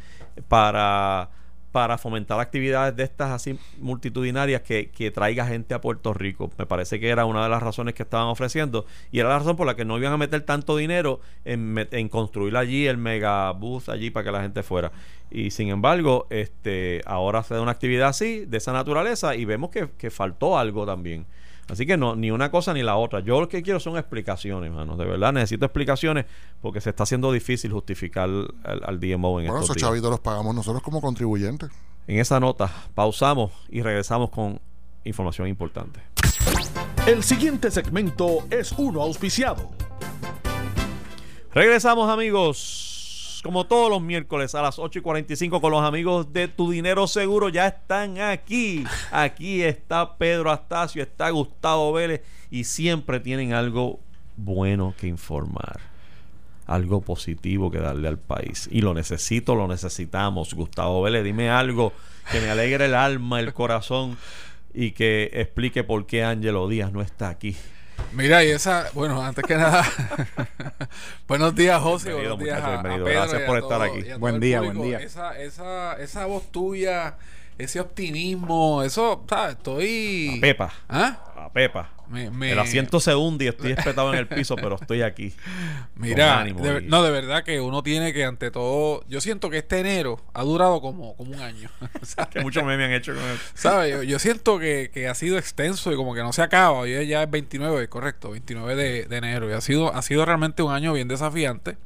para, 0.47 1.31
para 1.73 1.99
fomentar 1.99 2.39
actividades 2.39 2.95
de 2.95 3.03
estas 3.03 3.31
así 3.31 3.59
multitudinarias 3.79 4.63
que, 4.63 4.91
que, 4.91 5.11
traiga 5.11 5.47
gente 5.47 5.75
a 5.75 5.81
Puerto 5.81 6.15
Rico. 6.15 6.51
Me 6.59 6.67
parece 6.67 7.01
que 7.01 7.09
era 7.09 7.25
una 7.25 7.43
de 7.43 7.49
las 7.49 7.61
razones 7.61 7.95
que 7.95 8.05
estaban 8.05 8.29
ofreciendo 8.29 8.87
y 9.11 9.19
era 9.19 9.31
la 9.31 9.41
razón 9.41 9.57
por 9.57 9.67
la 9.67 9.75
que 9.75 9.85
no 9.85 9.99
iban 9.99 10.13
a 10.13 10.17
meter 10.17 10.43
tanto 10.43 10.77
dinero 10.77 11.21
en, 11.45 11.89
en 11.91 12.09
construir 12.09 12.57
allí 12.57 12.87
el 12.87 12.99
megabus 12.99 13.89
allí 13.89 14.11
para 14.11 14.25
que 14.25 14.33
la 14.33 14.43
gente 14.43 14.63
fuera. 14.63 14.93
Y 15.31 15.51
sin 15.51 15.69
embargo, 15.69 16.27
este 16.31 17.03
ahora 17.05 17.43
se 17.43 17.55
da 17.55 17.61
una 17.61 17.73
actividad 17.73 18.09
así, 18.09 18.45
de 18.47 18.59
esa 18.59 18.73
naturaleza, 18.73 19.35
y 19.35 19.45
vemos 19.45 19.71
que, 19.71 19.89
que 19.99 20.11
faltó 20.11 20.57
algo 20.57 20.87
también. 20.87 21.27
Así 21.69 21.85
que 21.85 21.97
no, 21.97 22.17
ni 22.17 22.31
una 22.31 22.51
cosa 22.51 22.73
ni 22.73 22.83
la 22.83 22.97
otra. 22.97 23.21
Yo 23.21 23.41
lo 23.41 23.49
que 23.49 23.63
quiero 23.63 23.79
son 23.79 23.99
explicaciones, 23.99 24.71
hermano. 24.71 24.97
De 24.97 25.05
verdad, 25.05 25.33
necesito 25.33 25.67
explicaciones 25.67 26.25
porque 26.63 26.81
se 26.81 26.91
está 26.91 27.03
haciendo 27.03 27.31
difícil 27.31 27.73
justificar 27.73 28.29
al, 28.29 29.01
DMO 29.01 29.41
en 29.41 29.49
bueno, 29.49 29.61
esos 29.61 29.77
chavitos 29.77 30.11
los 30.11 30.21
pagamos 30.21 30.55
nosotros 30.55 30.83
como 30.83 31.01
contribuyentes. 31.01 31.71
En 32.07 32.19
esa 32.19 32.41
nota, 32.41 32.73
pausamos 32.95 33.53
y 33.69 33.83
regresamos 33.83 34.31
con 34.31 34.61
información 35.05 35.47
importante. 35.47 36.01
El 37.07 37.23
siguiente 37.23 37.71
segmento 37.71 38.45
es 38.51 38.73
uno 38.73 39.03
auspiciado. 39.03 39.71
Regresamos, 41.53 42.09
amigos 42.11 42.78
como 43.43 43.67
todos 43.67 43.91
los 43.91 44.03
miércoles 44.03 44.55
a 44.55 44.63
las 44.63 44.79
8 44.79 44.99
y 44.99 45.03
45 45.03 45.61
con 45.61 45.71
los 45.71 45.83
amigos 45.83 46.33
de 46.33 46.49
Tu 46.49 46.71
Dinero 46.71 47.07
Seguro. 47.07 47.49
Ya 47.49 47.67
están 47.67 48.19
aquí. 48.21 48.85
Aquí 49.11 49.63
está 49.63 50.17
Pedro 50.17 50.51
Astacio, 50.51 51.03
está 51.03 51.31
Gustavo 51.31 51.93
Vélez 51.93 52.23
y 52.51 52.65
siempre 52.65 53.21
tienen 53.21 53.53
algo 53.53 54.01
bueno 54.37 54.95
que 54.99 55.07
informar. 55.07 55.81
Algo 56.67 57.01
positivo 57.01 57.71
que 57.71 57.79
darle 57.79 58.09
al 58.09 58.19
país. 58.19 58.69
Y 58.71 58.83
lo 58.83 58.93
necesito, 58.95 59.55
lo 59.55 59.69
necesitamos. 59.69 60.55
Gustavo 60.55 61.03
Vélez, 61.03 61.25
dime 61.25 61.51
algo 61.51 61.93
que 62.31 62.41
me 62.41 62.51
alegre 62.51 62.87
el 62.87 62.95
alma, 62.95 63.41
el 63.41 63.55
corazón 63.55 64.19
y 64.75 64.91
que 64.93 65.31
explique 65.33 65.83
por 65.85 66.07
qué 66.07 66.25
Ángelo 66.25 66.69
Díaz 66.69 66.93
no 66.93 67.01
está 67.01 67.31
aquí. 67.31 67.57
Mira, 68.13 68.45
y 68.45 68.51
esa, 68.51 68.91
bueno, 68.95 69.23
antes 69.23 69.45
que 69.45 69.55
nada, 69.55 69.85
buenos 71.29 71.55
días, 71.55 71.81
José. 71.81 72.13
Buenos 72.13 72.39
días 72.39 72.63
a, 72.63 72.83
Gracias 72.83 73.43
por 73.43 73.59
estar 73.59 73.83
aquí. 73.83 74.03
Buen 74.19 74.41
día, 74.41 74.61
buen 74.61 74.81
día. 74.81 74.99
Esa, 74.99 75.39
esa, 75.39 75.95
esa 76.01 76.27
voz 76.27 76.51
tuya, 76.51 77.17
ese 77.59 77.81
optimismo, 77.81 78.83
eso, 78.83 79.25
¿sabes? 79.29 79.57
Estoy. 79.57 80.39
A 80.39 80.41
Pepa. 80.41 80.73
¿Ah? 80.89 81.28
A 81.45 81.53
Pepa. 81.53 81.91
El 82.15 82.59
asiento 82.59 83.01
se 83.01 83.15
hunde 83.15 83.45
y 83.45 83.49
estoy 83.49 83.73
espetado 83.73 84.13
en 84.13 84.19
el 84.19 84.27
piso, 84.27 84.57
pero 84.57 84.77
estoy 84.81 85.03
aquí. 85.03 85.35
Mira, 85.95 86.45
no, 86.45 87.03
de 87.03 87.11
verdad 87.11 87.45
que 87.45 87.61
uno 87.61 87.83
tiene 87.83 88.13
que, 88.13 88.25
ante 88.25 88.51
todo, 88.51 89.05
yo 89.09 89.21
siento 89.21 89.51
que 89.51 89.59
este 89.59 89.81
enero 89.81 90.21
ha 90.33 90.43
durado 90.43 90.81
como, 90.81 91.15
como 91.17 91.33
un 91.33 91.41
año. 91.41 91.71
que 92.31 92.41
muchos 92.41 92.65
me 92.65 92.75
han 92.75 92.93
hecho 92.93 93.15
con 93.15 93.23
él. 93.23 93.39
¿Sabes? 93.55 94.07
Yo, 94.07 94.19
siento 94.19 94.59
que, 94.59 94.91
que, 94.93 95.09
ha 95.09 95.15
sido 95.15 95.39
extenso 95.39 95.93
y 95.93 95.97
como 95.97 96.15
que 96.15 96.23
no 96.23 96.33
se 96.33 96.43
acaba. 96.43 96.79
Hoy 96.79 97.07
ya 97.07 97.23
es 97.23 97.31
29, 97.31 97.89
correcto, 97.89 98.31
29 98.31 98.75
de, 98.75 99.05
de, 99.05 99.17
enero. 99.17 99.51
Y 99.51 99.53
ha 99.53 99.61
sido, 99.61 99.95
ha 99.95 100.03
sido 100.03 100.25
realmente 100.25 100.63
un 100.63 100.73
año 100.73 100.95
bien 100.95 101.09
desafiante. 101.09 101.77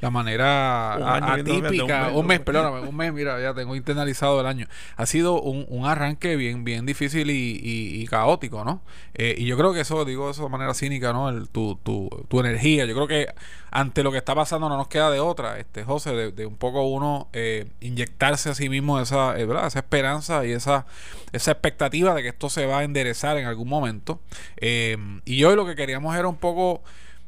La 0.00 0.10
manera 0.10 0.94
atípica, 1.34 2.10
un 2.10 2.26
mes, 2.26 2.40
perdóname, 2.40 2.80
un 2.88 2.96
mes, 2.96 3.12
mira, 3.12 3.40
ya 3.40 3.54
tengo 3.54 3.74
internalizado 3.76 4.40
el 4.40 4.46
año. 4.46 4.66
Ha 4.96 5.06
sido 5.06 5.40
un, 5.40 5.64
un 5.68 5.86
arranque 5.86 6.36
bien, 6.36 6.64
bien 6.64 6.84
difícil 6.86 7.30
y, 7.30 7.60
y, 7.62 8.06
caótico, 8.06 8.64
¿no? 8.64 8.82
Eh, 9.14 9.34
y 9.38 9.46
yo 9.46 9.56
creo 9.56 9.72
que 9.72 9.80
eso, 9.80 10.04
digo 10.04 10.30
eso 10.30 10.44
de 10.44 10.48
manera 10.50 10.74
cínica, 10.74 11.12
¿no? 11.12 11.28
El, 11.28 11.48
tu, 11.48 11.76
tu, 11.82 12.08
tu, 12.28 12.40
energía. 12.40 12.84
Yo 12.84 12.94
creo 12.94 13.08
que 13.08 13.28
ante 13.70 14.02
lo 14.02 14.12
que 14.12 14.18
está 14.18 14.34
pasando 14.34 14.68
no 14.68 14.76
nos 14.76 14.88
queda 14.88 15.10
de 15.10 15.20
otra, 15.20 15.58
este 15.58 15.84
José, 15.84 16.32
de, 16.32 16.46
un 16.46 16.56
poco 16.56 16.82
uno 16.82 17.28
eh, 17.32 17.68
inyectarse 17.80 18.50
a 18.50 18.54
sí 18.54 18.68
mismo 18.68 19.00
esa, 19.00 19.38
eh, 19.38 19.48
esa 19.66 19.78
esperanza 19.78 20.44
y 20.46 20.52
esa, 20.52 20.86
esa 21.32 21.50
expectativa 21.50 22.14
de 22.14 22.22
que 22.22 22.28
esto 22.28 22.50
se 22.50 22.66
va 22.66 22.80
a 22.80 22.84
enderezar 22.84 23.38
en 23.38 23.46
algún 23.46 23.68
momento. 23.68 24.20
y 24.60 25.44
hoy 25.44 25.56
lo 25.56 25.66
que 25.66 25.74
queríamos 25.76 26.16
era 26.16 26.28
un 26.28 26.36
poco 26.36 26.82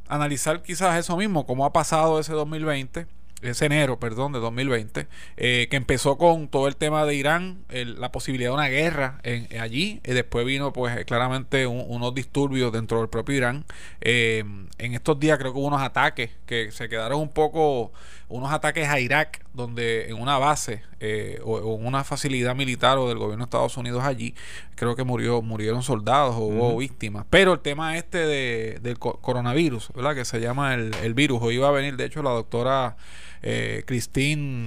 analizar 0.09 0.63
quizás 0.63 0.99
eso 0.99 1.17
mismo, 1.17 1.47
cómo 1.47 1.65
ha 1.65 1.73
pasado 1.73 2.19
ese 2.21 2.33
2020 2.33 3.18
ese 3.43 3.67
enero, 3.67 3.99
perdón, 4.01 4.33
de 4.33 4.41
2020, 4.41 5.07
eh, 5.37 5.69
que 5.71 5.77
empezó 5.77 6.19
con 6.19 6.49
todo 6.49 6.67
el 6.67 6.77
tema 6.77 7.05
de 7.05 7.15
Irán, 7.15 7.65
la 7.69 8.11
posibilidad 8.11 8.51
de 8.51 8.55
una 8.55 8.69
guerra 8.69 9.21
en, 9.23 9.61
allí, 9.61 10.01
y 10.05 10.13
después 10.13 10.45
vino 10.45 10.73
pues 10.73 11.05
claramente 11.05 11.67
unos 11.67 12.15
disturbios 12.15 12.73
dentro 12.73 12.99
del 12.99 13.09
propio 13.09 13.37
Irán. 13.37 13.65
Eh, 14.01 14.45
en 14.79 14.95
estos 14.95 15.21
días 15.21 15.39
creo 15.39 15.53
que 15.53 15.59
hubo 15.59 15.69
unos 15.69 15.83
ataques 15.83 16.31
que 16.47 16.71
se 16.73 16.89
quedaron 16.89 17.21
un 17.21 17.31
poco, 17.31 17.93
unos 18.29 18.53
ataques 18.53 18.89
a 18.89 19.01
Irak, 19.01 19.45
donde 19.55 20.09
en 20.09 20.21
una 20.21 20.39
base 20.39 20.83
eh, 21.01 21.41
o, 21.45 21.77
en 21.79 21.87
una 21.87 22.05
facilidad 22.05 22.55
militar 22.55 22.99
o 22.99 23.09
del 23.09 23.19
gobierno 23.19 23.45
de 23.45 23.49
Estados 23.49 23.77
Unidos 23.77 24.05
allí, 24.05 24.35
creo 24.75 24.97
que 24.97 25.05
murió, 25.05 25.41
murieron 25.43 25.83
soldados 25.83 26.37
o 26.37 26.41
hubo 26.41 26.77
víctimas. 26.77 27.25
Pero 27.31 27.55
el 27.55 27.61
tema 27.61 27.97
este 27.97 28.19
de, 28.19 28.79
del 28.83 28.99
coronavirus, 28.99 29.91
¿verdad? 29.95 30.15
Que 30.15 30.25
se 30.25 30.41
llama 30.41 30.75
el, 30.75 30.95
el 31.03 31.15
virus, 31.15 31.41
hoy 31.43 31.55
iba 31.55 31.69
a 31.69 31.73
venir 31.73 31.97
de 31.97 32.05
hecho 32.05 32.23
la 32.23 32.31
doctora 32.31 32.97
eh, 33.43 33.85
Cristín 33.87 34.67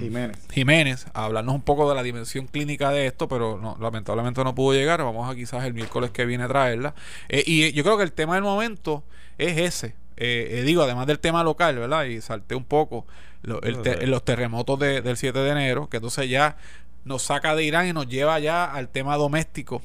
Jiménez. 0.50 1.06
a 1.12 1.24
hablarnos 1.24 1.54
un 1.54 1.62
poco 1.62 1.88
de 1.88 1.94
la 1.94 2.02
dimensión 2.02 2.46
clínica 2.46 2.90
de 2.90 3.06
esto, 3.06 3.28
pero 3.28 3.58
no, 3.58 3.76
lamentablemente 3.80 4.42
no 4.44 4.54
pudo 4.54 4.76
llegar. 4.76 5.02
Vamos 5.02 5.30
a 5.30 5.34
quizás 5.34 5.64
el 5.64 5.74
miércoles 5.74 6.10
que 6.10 6.24
viene 6.24 6.44
a 6.44 6.48
traerla. 6.48 6.94
Eh, 7.28 7.42
y 7.46 7.72
yo 7.72 7.84
creo 7.84 7.96
que 7.96 8.04
el 8.04 8.12
tema 8.12 8.34
del 8.34 8.44
momento 8.44 9.04
es 9.38 9.58
ese. 9.58 9.94
Eh, 10.16 10.58
eh, 10.58 10.62
digo, 10.62 10.82
además 10.82 11.06
del 11.06 11.18
tema 11.18 11.42
local, 11.42 11.78
¿verdad? 11.78 12.04
Y 12.04 12.20
salté 12.20 12.54
un 12.54 12.64
poco 12.64 13.06
los 13.42 14.24
terremotos 14.24 14.78
del 14.78 15.16
7 15.16 15.38
de 15.38 15.50
enero, 15.50 15.88
que 15.88 15.96
entonces 15.98 16.28
ya 16.28 16.56
nos 17.04 17.22
saca 17.22 17.54
de 17.54 17.64
Irán 17.64 17.88
y 17.88 17.92
nos 17.92 18.08
lleva 18.08 18.38
ya 18.38 18.64
al 18.64 18.88
tema 18.88 19.16
doméstico 19.16 19.82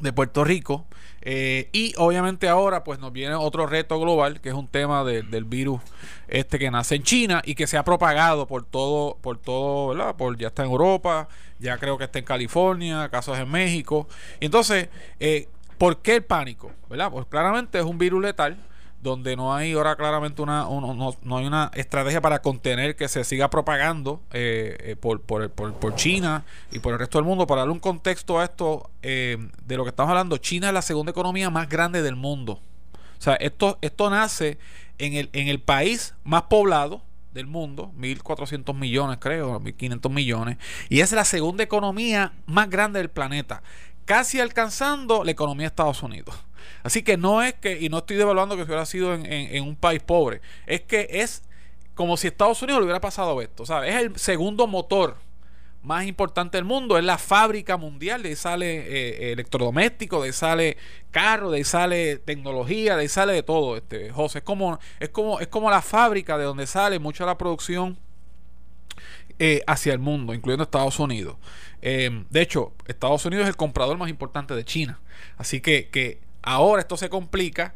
de 0.00 0.12
Puerto 0.12 0.44
Rico. 0.44 0.86
Eh, 1.20 1.68
y 1.72 1.94
obviamente 1.96 2.48
ahora 2.48 2.84
pues 2.84 3.00
nos 3.00 3.12
viene 3.12 3.34
otro 3.34 3.66
reto 3.66 3.98
global, 4.00 4.40
que 4.40 4.50
es 4.50 4.54
un 4.54 4.68
tema 4.68 5.04
del 5.04 5.44
virus 5.44 5.80
este 6.28 6.58
que 6.58 6.70
nace 6.70 6.94
en 6.94 7.02
China 7.02 7.42
y 7.44 7.54
que 7.54 7.66
se 7.66 7.76
ha 7.76 7.84
propagado 7.84 8.46
por 8.46 8.64
todo, 8.64 9.16
por 9.20 9.38
todo, 9.38 9.88
¿verdad? 9.88 10.14
Por, 10.16 10.38
ya 10.38 10.48
está 10.48 10.62
en 10.64 10.70
Europa, 10.70 11.28
ya 11.58 11.76
creo 11.78 11.98
que 11.98 12.04
está 12.04 12.18
en 12.20 12.24
California, 12.24 13.08
casos 13.10 13.38
en 13.38 13.50
México. 13.50 14.08
Y 14.40 14.46
entonces, 14.46 14.88
eh, 15.18 15.48
¿por 15.76 15.98
qué 15.98 16.16
el 16.16 16.24
pánico? 16.24 16.70
¿Verdad? 16.88 17.10
Pues 17.10 17.26
claramente 17.26 17.78
es 17.78 17.84
un 17.84 17.98
virus 17.98 18.22
letal 18.22 18.56
donde 19.00 19.36
no 19.36 19.54
hay 19.54 19.72
ahora 19.72 19.96
claramente 19.96 20.42
una 20.42 20.62
no, 20.62 21.16
no, 21.22 21.36
hay 21.36 21.46
una 21.46 21.70
estrategia 21.74 22.20
para 22.20 22.42
contener 22.42 22.96
que 22.96 23.08
se 23.08 23.22
siga 23.24 23.48
propagando 23.48 24.20
eh, 24.32 24.76
eh, 24.80 24.96
por, 24.96 25.20
por, 25.20 25.50
por, 25.50 25.94
China 25.94 26.44
y 26.72 26.80
por 26.80 26.92
el 26.92 26.98
resto 26.98 27.18
del 27.18 27.24
mundo. 27.24 27.46
Para 27.46 27.60
darle 27.60 27.74
un 27.74 27.80
contexto 27.80 28.40
a 28.40 28.44
esto 28.44 28.90
eh, 29.02 29.38
de 29.64 29.76
lo 29.76 29.84
que 29.84 29.90
estamos 29.90 30.10
hablando, 30.10 30.36
China 30.38 30.68
es 30.68 30.74
la 30.74 30.82
segunda 30.82 31.10
economía 31.10 31.50
más 31.50 31.68
grande 31.68 32.02
del 32.02 32.16
mundo. 32.16 32.60
O 33.18 33.20
sea, 33.22 33.34
esto, 33.34 33.78
esto 33.82 34.10
nace 34.10 34.58
en 34.98 35.14
el, 35.14 35.30
en 35.32 35.48
el 35.48 35.60
país 35.60 36.14
más 36.24 36.42
poblado 36.42 37.02
del 37.32 37.46
mundo, 37.46 37.92
1.400 37.98 38.74
millones 38.74 39.18
creo, 39.20 39.60
1.500 39.60 40.10
millones, 40.10 40.58
y 40.88 41.00
es 41.00 41.12
la 41.12 41.24
segunda 41.24 41.62
economía 41.62 42.32
más 42.46 42.68
grande 42.70 42.98
del 42.98 43.10
planeta, 43.10 43.62
casi 44.04 44.40
alcanzando 44.40 45.22
la 45.24 45.30
economía 45.30 45.64
de 45.64 45.68
Estados 45.68 46.02
Unidos. 46.02 46.34
Así 46.82 47.02
que 47.02 47.16
no 47.16 47.42
es 47.42 47.54
que, 47.54 47.78
y 47.80 47.88
no 47.88 47.98
estoy 47.98 48.16
devaluando 48.16 48.56
que 48.56 48.62
hubiera 48.62 48.86
sido 48.86 49.14
en, 49.14 49.62
un 49.62 49.76
país 49.76 50.02
pobre, 50.02 50.40
es 50.66 50.82
que 50.82 51.08
es 51.10 51.42
como 51.94 52.16
si 52.16 52.28
Estados 52.28 52.62
Unidos 52.62 52.80
le 52.80 52.84
hubiera 52.84 53.00
pasado 53.00 53.40
esto, 53.42 53.66
¿sabes? 53.66 53.94
Es 53.94 54.02
el 54.02 54.16
segundo 54.18 54.66
motor 54.66 55.16
más 55.82 56.06
importante 56.06 56.58
del 56.58 56.64
mundo, 56.64 56.98
es 56.98 57.04
la 57.04 57.18
fábrica 57.18 57.76
mundial, 57.76 58.22
de 58.22 58.30
ahí 58.30 58.36
sale 58.36 58.78
eh, 58.78 59.32
electrodoméstico, 59.32 60.20
de 60.20 60.28
ahí 60.28 60.32
sale 60.32 60.76
carro, 61.10 61.50
de 61.50 61.58
ahí 61.58 61.64
sale 61.64 62.18
tecnología, 62.18 62.96
de 62.96 63.02
ahí 63.02 63.08
sale 63.08 63.32
de 63.32 63.42
todo, 63.42 63.76
este 63.76 64.10
José, 64.10 64.38
es 64.38 64.44
como, 64.44 64.78
es 65.00 65.08
como, 65.08 65.40
es 65.40 65.48
como 65.48 65.70
la 65.70 65.82
fábrica 65.82 66.36
de 66.36 66.44
donde 66.44 66.66
sale 66.66 66.98
mucha 66.98 67.24
la 67.24 67.38
producción 67.38 67.98
eh, 69.40 69.62
hacia 69.68 69.92
el 69.92 70.00
mundo, 70.00 70.34
incluyendo 70.34 70.64
Estados 70.64 70.98
Unidos. 70.98 71.36
Eh, 71.80 72.24
de 72.28 72.42
hecho, 72.42 72.72
Estados 72.86 73.24
Unidos 73.24 73.44
es 73.44 73.50
el 73.50 73.56
comprador 73.56 73.96
más 73.96 74.10
importante 74.10 74.54
de 74.54 74.64
China. 74.64 74.98
Así 75.36 75.60
que, 75.60 75.88
que 75.90 76.18
ahora 76.48 76.80
esto 76.80 76.96
se 76.96 77.08
complica 77.08 77.74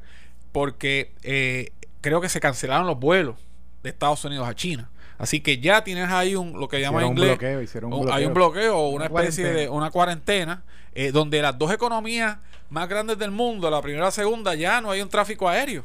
porque 0.53 1.13
eh, 1.23 1.73
creo 2.01 2.21
que 2.21 2.29
se 2.29 2.41
cancelaron 2.41 2.87
los 2.87 2.99
vuelos 2.99 3.37
de 3.83 3.91
Estados 3.91 4.25
Unidos 4.25 4.49
a 4.49 4.55
China. 4.55 4.91
Así 5.19 5.41
que 5.41 5.59
ya 5.59 5.85
tienes 5.85 6.11
ahí 6.11 6.35
un 6.35 6.59
lo 6.59 6.69
que 6.69 6.81
llaman 6.81 7.05
en 7.05 7.11
inglés 7.11 7.39
hay 8.11 8.25
un 8.25 8.35
bloqueo 8.35 8.77
o 8.77 8.89
una, 8.89 9.05
especie 9.07 9.53
de 9.53 9.69
una 9.69 9.91
cuarentena 9.91 10.65
donde 11.13 11.41
las 11.41 11.57
dos 11.57 11.73
economías 11.73 12.39
más 12.71 12.89
grandes 12.89 13.19
del 13.19 13.31
mundo, 13.31 13.71
la 13.71 13.81
primera 13.81 14.05
y 14.05 14.07
la 14.07 14.11
segunda, 14.11 14.55
ya 14.55 14.81
no 14.81 14.91
hay 14.91 15.01
un 15.01 15.09
tráfico 15.09 15.49
aéreo. 15.49 15.85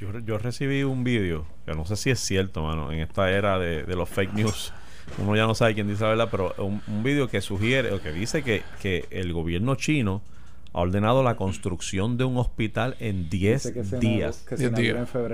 Yo, 0.00 0.16
yo 0.20 0.38
recibí 0.38 0.84
un 0.84 1.02
vídeo, 1.02 1.46
que 1.66 1.74
no 1.74 1.84
sé 1.86 1.96
si 1.96 2.10
es 2.10 2.20
cierto, 2.20 2.62
mano, 2.62 2.92
en 2.92 3.00
esta 3.00 3.30
era 3.30 3.58
de, 3.58 3.82
de 3.82 3.96
los 3.96 4.08
fake 4.08 4.32
news 4.34 4.72
uno 5.16 5.34
ya 5.34 5.46
no 5.46 5.54
sabe 5.54 5.74
quién 5.74 5.88
dice 5.88 6.02
la 6.02 6.10
verdad, 6.10 6.28
pero 6.30 6.54
un, 6.58 6.82
un 6.86 7.02
vídeo 7.02 7.28
que 7.28 7.40
sugiere 7.40 7.92
o 7.92 8.02
que 8.02 8.12
dice 8.12 8.42
que, 8.42 8.62
que 8.80 9.06
el 9.10 9.32
gobierno 9.32 9.74
chino 9.76 10.22
ha 10.78 10.82
ordenado 10.82 11.24
la 11.24 11.34
construcción 11.34 12.16
de 12.16 12.22
un 12.22 12.36
hospital 12.36 12.96
en 13.00 13.28
10 13.28 13.98
días. 13.98 14.44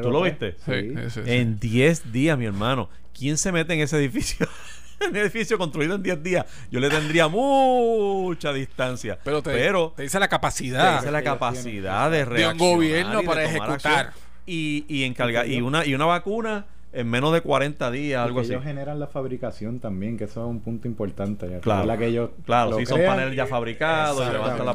¿Tú 0.02 0.10
lo 0.10 0.22
viste? 0.22 0.56
Sí. 0.64 0.94
En 1.26 1.58
10 1.58 2.12
días, 2.12 2.38
mi 2.38 2.46
hermano. 2.46 2.88
¿Quién 3.12 3.36
se 3.36 3.52
mete 3.52 3.74
en 3.74 3.80
ese 3.80 3.98
edificio? 3.98 4.48
en 5.00 5.14
edificio 5.14 5.58
construido 5.58 5.96
en 5.96 6.02
10 6.02 6.22
días, 6.22 6.46
yo 6.70 6.80
le 6.80 6.88
tendría 6.88 7.28
mucha 7.28 8.54
distancia. 8.54 9.18
Pero 9.22 9.42
te, 9.42 10.02
dice 10.02 10.18
la 10.18 10.28
capacidad. 10.28 10.94
Te 10.94 11.00
dice 11.00 11.12
la 11.12 11.22
capacidad 11.22 12.10
de 12.10 12.24
reaccionar. 12.24 12.56
De 12.56 12.64
un 12.64 12.76
gobierno 12.76 13.22
para 13.22 13.44
ejecutar. 13.44 14.12
Y, 14.46 14.86
y, 14.88 15.04
encargar, 15.04 15.46
y, 15.46 15.60
una, 15.60 15.84
y 15.84 15.94
una 15.94 16.06
vacuna 16.06 16.66
en 16.94 17.08
menos 17.08 17.32
de 17.32 17.40
40 17.40 17.90
días, 17.90 18.24
algo 18.24 18.40
así. 18.40 18.52
Ellos 18.52 18.64
generan 18.64 18.98
la 18.98 19.06
fabricación 19.06 19.80
también, 19.80 20.16
que 20.16 20.24
eso 20.24 20.42
es 20.42 20.48
un 20.48 20.60
punto 20.60 20.88
importante. 20.88 21.58
Claro, 21.60 21.86
la 21.86 21.98
que 21.98 22.06
ellos 22.06 22.30
claro 22.46 22.78
si 22.78 22.86
son 22.86 23.04
paneles 23.04 23.34
ya 23.34 23.46
fabricados, 23.46 24.24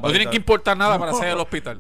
no 0.02 0.10
tienen 0.10 0.30
que 0.30 0.38
importar 0.38 0.78
nada 0.78 1.00
para 1.00 1.12
hacer 1.12 1.30
el 1.30 1.40
hospital. 1.40 1.80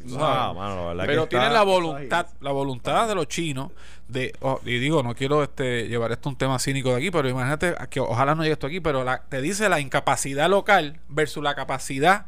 Pero 1.05 1.27
tienen 1.27 1.53
la 1.53 1.63
voluntad, 1.63 2.27
la 2.41 2.51
voluntad 2.51 3.07
de 3.07 3.15
los 3.15 3.27
chinos 3.27 3.71
de, 4.07 4.33
oh, 4.41 4.59
y 4.65 4.79
digo, 4.79 5.03
no 5.03 5.13
quiero 5.13 5.43
este 5.43 5.87
llevar 5.87 6.11
esto 6.11 6.29
un 6.29 6.35
tema 6.35 6.57
cínico 6.57 6.89
de 6.89 6.95
aquí, 6.95 7.11
pero 7.11 7.29
imagínate 7.29 7.75
que 7.89 7.99
ojalá 7.99 8.33
no 8.33 8.41
llegue 8.41 8.53
esto 8.53 8.67
aquí, 8.67 8.79
pero 8.79 9.03
la, 9.03 9.21
te 9.29 9.41
dice 9.41 9.69
la 9.69 9.79
incapacidad 9.79 10.49
local 10.49 10.99
versus 11.09 11.43
la 11.43 11.53
capacidad 11.53 12.25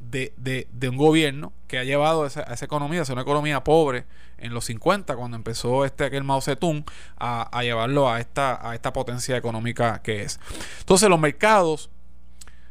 de, 0.00 0.32
de, 0.36 0.68
de 0.72 0.88
un 0.88 0.96
gobierno 0.96 1.52
que 1.66 1.78
ha 1.78 1.84
llevado 1.84 2.26
esa, 2.26 2.40
a 2.48 2.54
esa 2.54 2.64
economía, 2.64 3.02
a 3.02 3.04
ser 3.04 3.14
una 3.14 3.22
economía 3.22 3.62
pobre 3.64 4.06
en 4.38 4.54
los 4.54 4.64
50, 4.66 5.16
cuando 5.16 5.36
empezó 5.36 5.84
este 5.84 6.04
aquel 6.04 6.24
Mao 6.24 6.40
Zedong 6.40 6.84
a, 7.18 7.42
a 7.56 7.62
llevarlo 7.62 8.10
a 8.10 8.20
esta, 8.20 8.68
a 8.68 8.74
esta 8.74 8.92
potencia 8.92 9.36
económica 9.36 10.00
que 10.02 10.22
es. 10.22 10.40
Entonces 10.80 11.08
los 11.08 11.20
mercados 11.20 11.90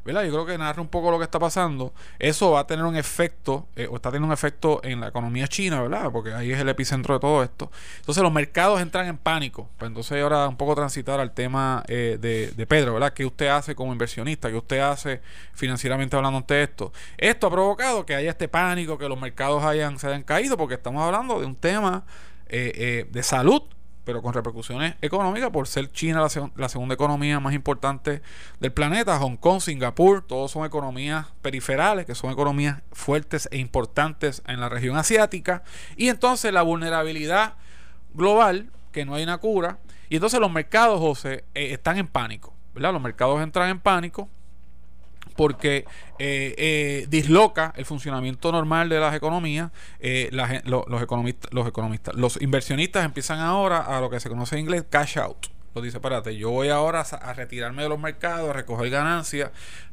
¿verdad? 0.08 0.24
Yo 0.24 0.32
creo 0.32 0.46
que 0.46 0.58
narra 0.58 0.82
un 0.82 0.88
poco 0.88 1.12
lo 1.12 1.18
que 1.18 1.26
está 1.26 1.38
pasando. 1.38 1.94
Eso 2.18 2.52
va 2.52 2.62
a 2.62 2.68
tener 2.68 2.86
un 2.86 2.96
efecto, 2.96 3.68
eh, 3.76 3.88
o 3.92 3.98
está 3.98 4.10
teniendo 4.10 4.28
un 4.28 4.34
efecto 4.34 4.80
en 4.84 5.02
la 5.02 5.10
economía 5.10 5.48
china, 5.48 5.82
¿verdad? 5.82 6.10
Porque 6.12 6.34
ahí 6.34 6.52
es 6.52 6.60
el 6.60 6.70
epicentro 6.70 7.14
de 7.14 7.20
todo 7.20 7.44
esto. 7.44 7.70
Entonces 8.00 8.24
los 8.24 8.32
mercados 8.32 8.82
entran 8.82 9.08
en 9.08 9.18
pánico. 9.18 9.70
Pues 9.78 9.90
entonces 9.90 10.22
ahora 10.24 10.48
un 10.48 10.58
poco 10.58 10.76
transitar 10.76 11.20
al 11.20 11.32
tema 11.34 11.84
eh, 11.88 12.18
de, 12.20 12.52
de, 12.52 12.66
Pedro, 12.66 12.94
¿verdad? 12.94 13.14
¿Qué 13.14 13.26
usted 13.26 13.48
hace 13.48 13.76
como 13.76 13.92
inversionista? 13.92 14.50
¿Qué 14.50 14.56
usted 14.56 14.80
hace 14.80 15.22
financieramente 15.54 16.16
hablando 16.16 16.38
ante 16.38 16.64
esto? 16.64 16.94
Esto 17.18 17.48
ha 17.48 17.52
provocado 17.52 18.06
que 18.06 18.16
haya 18.16 18.30
este 18.32 18.48
pánico, 18.48 18.98
que 18.98 19.10
los 19.10 19.20
mercados 19.20 19.64
hayan, 19.64 20.00
se 20.00 20.08
hayan 20.08 20.24
caído, 20.24 20.58
porque 20.58 20.76
estamos 20.76 21.04
hablando 21.04 21.40
de 21.40 21.46
un 21.46 21.56
tema 21.56 22.06
eh, 22.48 23.06
de 23.12 23.24
salud 23.24 23.64
pero 24.08 24.22
con 24.22 24.34
repercusiones 24.34 24.96
económicas 25.02 25.50
por 25.50 25.68
ser 25.68 25.92
China 25.92 26.26
la, 26.56 26.70
segunda 26.70 26.96
economía 26.96 27.42
más 27.42 27.54
importante 27.54 28.22
del 28.62 28.72
planeta. 28.72 29.20
Hong 29.20 29.36
Kong, 29.36 29.60
Singapur, 29.60 30.26
todos 30.26 30.50
son 30.50 30.66
economías 30.66 31.28
periferales, 31.42 32.06
que 32.06 32.16
son 32.16 32.32
economías 32.32 32.82
fuertes 32.94 33.50
e 33.52 33.58
importantes 33.58 34.44
en 34.48 34.62
la 34.62 34.70
región 34.70 34.96
asiática. 34.96 35.62
Y 35.98 36.08
entonces 36.08 36.54
la 36.54 36.62
vulnerabilidad 36.62 37.56
global, 38.14 38.72
que 38.94 39.04
no 39.04 39.14
hay 39.14 39.24
una 39.24 39.40
cura. 39.40 39.80
Y 40.08 40.16
entonces 40.16 40.40
los 40.40 40.54
mercados, 40.54 41.02
José, 41.02 41.44
eh, 41.54 41.74
están 41.74 41.98
en 41.98 42.08
pánico. 42.08 42.54
¿verdad? 42.74 42.94
Los 42.94 43.02
mercados 43.02 43.44
entran 43.44 43.70
en 43.70 43.82
pánico 43.82 44.30
porque 45.38 45.86
eh, 46.20 46.56
eh, 46.58 47.06
disloca 47.10 47.74
el 47.78 47.86
funcionamiento 47.86 48.52
normal 48.52 48.90
de 48.90 49.00
las 49.00 49.16
economías. 49.16 49.72
Eh, 50.02 50.30
los, 50.66 51.02
economistas, 51.02 51.54
los 51.54 51.66
economistas, 51.66 52.16
los 52.16 52.42
inversionistas 52.42 53.06
empiezan 53.06 53.40
ahora 53.40 53.80
a 53.80 54.02
lo 54.02 54.10
que 54.10 54.20
se 54.20 54.28
conoce 54.28 54.56
en 54.56 54.62
inglés 54.62 54.84
cash 54.90 55.18
out. 55.20 55.48
Lo 55.74 55.82
dice, 55.82 55.98
espérate, 55.98 56.36
yo 56.36 56.50
voy 56.50 56.70
ahora 56.70 57.02
a, 57.02 57.34
retirarme 57.34 57.84
de 57.84 57.90
los 57.90 58.00
mercados, 58.00 58.50
a 58.50 58.54
recoger 58.54 58.90
ganancias. 58.90 59.52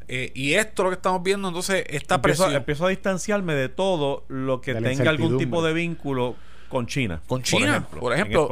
y 0.08 0.54
esto 0.54 0.82
lo 0.82 0.88
que 0.88 0.96
estamos 0.96 1.22
viendo, 1.22 1.46
entonces, 1.46 1.84
esta 1.88 2.16
empiezo, 2.16 2.44
presión. 2.44 2.56
Empiezo 2.56 2.86
a 2.86 2.88
distanciarme 2.88 3.54
de 3.54 3.68
todo 3.68 4.24
lo 4.28 4.62
que 4.62 4.74
tenga 4.74 5.10
algún 5.10 5.36
tipo 5.36 5.62
de 5.62 5.74
vínculo 5.74 6.36
con 6.68 6.86
China. 6.86 7.20
Con 7.26 7.42
China, 7.42 7.86
por 7.88 8.12
ejemplo, 8.12 8.48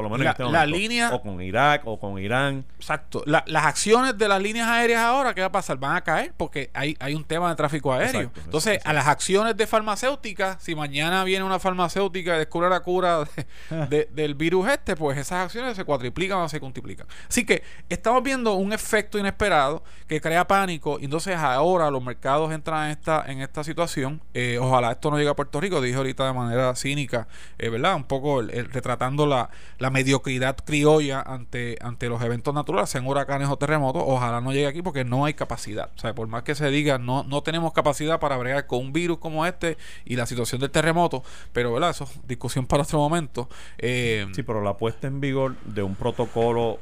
la, 0.51 0.67
línea... 0.67 1.11
O 1.13 1.23
con 1.23 1.41
Irak 1.41 1.83
o 1.85 1.99
con 1.99 2.19
Irán. 2.19 2.65
Exacto. 2.77 3.23
las 3.27 3.67
acciones 3.67 4.17
de 4.17 4.29
las 4.29 4.41
líneas 4.41 4.69
aéreas 4.69 5.01
ahora, 5.01 5.35
¿qué 5.35 5.41
va 5.41 5.49
a 5.49 5.53
pasar? 5.53 5.79
Van 5.79 5.97
a 5.97 6.01
caer 6.03 6.33
porque 6.37 6.71
hay, 6.75 6.97
hay 7.01 7.15
un 7.15 7.25
tema 7.25 7.49
de 7.51 7.57
tráfico 7.57 7.93
aéreo. 7.93 8.31
Entonces, 8.45 8.81
a 8.85 8.93
las 8.93 9.07
acciones 9.07 9.57
de 9.57 9.67
farmacéuticas, 9.67 10.63
si 10.63 10.75
mañana 10.75 11.25
viene 11.25 11.45
una 11.45 11.59
farmacéutica 11.59 12.37
y 12.37 12.39
descubre 12.39 12.69
la 12.69 12.81
cura 12.81 13.25
del 13.89 14.35
virus 14.35 14.69
este, 14.69 14.97
pues 14.97 15.19
esas 15.19 15.45
acciones 15.45 15.77
se 15.77 15.85
cuatriplican 15.85 16.39
o 16.39 16.49
se 16.49 16.61
multiplican. 16.61 17.07
Así 17.29 17.45
que 17.45 17.63
estamos 17.89 18.23
viendo 18.23 18.55
un 18.55 18.73
efecto 18.73 19.19
inesperado 19.19 19.83
que 20.07 20.21
crea 20.21 20.47
pánico. 20.47 20.99
Y 21.01 21.05
entonces 21.05 21.37
ahora 21.37 21.91
los 21.91 22.03
mercados 22.03 22.53
entran 22.53 22.87
en 22.87 22.91
esta, 22.93 23.25
en 23.27 23.41
esta 23.41 23.65
situación. 23.65 24.21
Eh, 24.35 24.59
ojalá 24.61 24.93
esto 24.93 25.11
no 25.11 25.19
llegue 25.19 25.31
a 25.31 25.35
Puerto 25.35 25.61
Rico, 25.61 25.81
dije 25.81 25.97
ahorita 25.97 26.27
de 26.27 26.33
manera 26.33 26.75
cínica, 26.75 27.27
eh, 27.59 27.69
¿verdad? 27.69 28.02
Poco 28.05 28.43
retratando 28.43 29.27
la, 29.27 29.51
la, 29.79 29.91
mediocridad 29.91 30.57
criolla 30.57 31.21
ante, 31.21 31.79
ante 31.81 32.09
los 32.09 32.23
eventos 32.23 32.55
naturales, 32.55 32.91
sean 32.91 33.07
huracanes 33.07 33.49
o 33.49 33.57
terremotos. 33.57 34.03
Ojalá 34.05 34.41
no 34.41 34.53
llegue 34.53 34.67
aquí 34.67 34.83
porque 34.83 35.05
no 35.05 35.25
hay 35.25 35.35
capacidad. 35.35 35.91
O 35.97 35.99
sea, 35.99 36.15
por 36.15 36.29
más 36.29 36.43
que 36.43 36.55
se 36.55 36.71
diga, 36.71 36.99
no, 36.99 37.25
no 37.25 37.43
tenemos 37.43 37.73
capacidad 37.73 38.21
para 38.21 38.37
bregar 38.37 38.67
con 38.67 38.81
un 38.81 38.93
virus 38.93 39.19
como 39.19 39.47
este 39.47 39.77
y 40.05 40.17
la 40.17 40.27
situación 40.27 40.61
del 40.61 40.71
terremoto. 40.71 41.23
Pero, 41.53 41.73
¿verdad? 41.73 41.91
Eso 41.91 42.05
es 42.05 42.27
discusión 42.27 42.67
para 42.67 42.83
otro 42.83 42.99
momento. 42.99 43.49
Eh, 43.79 44.27
sí, 44.35 44.43
pero 44.43 44.63
la 44.63 44.77
puesta 44.77 45.07
en 45.07 45.21
vigor 45.21 45.57
de 45.65 45.83
un 45.83 45.95
protocolo 45.95 46.79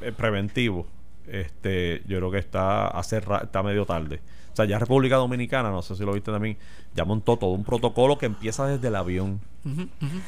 eh, 0.00 0.12
preventivo, 0.12 0.86
este, 1.26 2.02
yo 2.06 2.18
creo 2.18 2.30
que 2.30 2.38
está, 2.38 2.88
hace 2.88 3.18
está 3.18 3.62
medio 3.62 3.84
tarde. 3.84 4.20
O 4.52 4.56
sea, 4.56 4.64
ya 4.64 4.78
República 4.78 5.16
Dominicana, 5.16 5.70
no 5.70 5.82
sé 5.82 5.94
si 5.94 6.04
lo 6.04 6.12
viste 6.12 6.32
también, 6.32 6.56
ya 6.98 7.04
montó 7.04 7.36
todo 7.36 7.50
un 7.50 7.62
protocolo 7.62 8.18
que 8.18 8.26
empieza 8.26 8.66
desde 8.66 8.88
el 8.88 8.96
avión. 8.96 9.40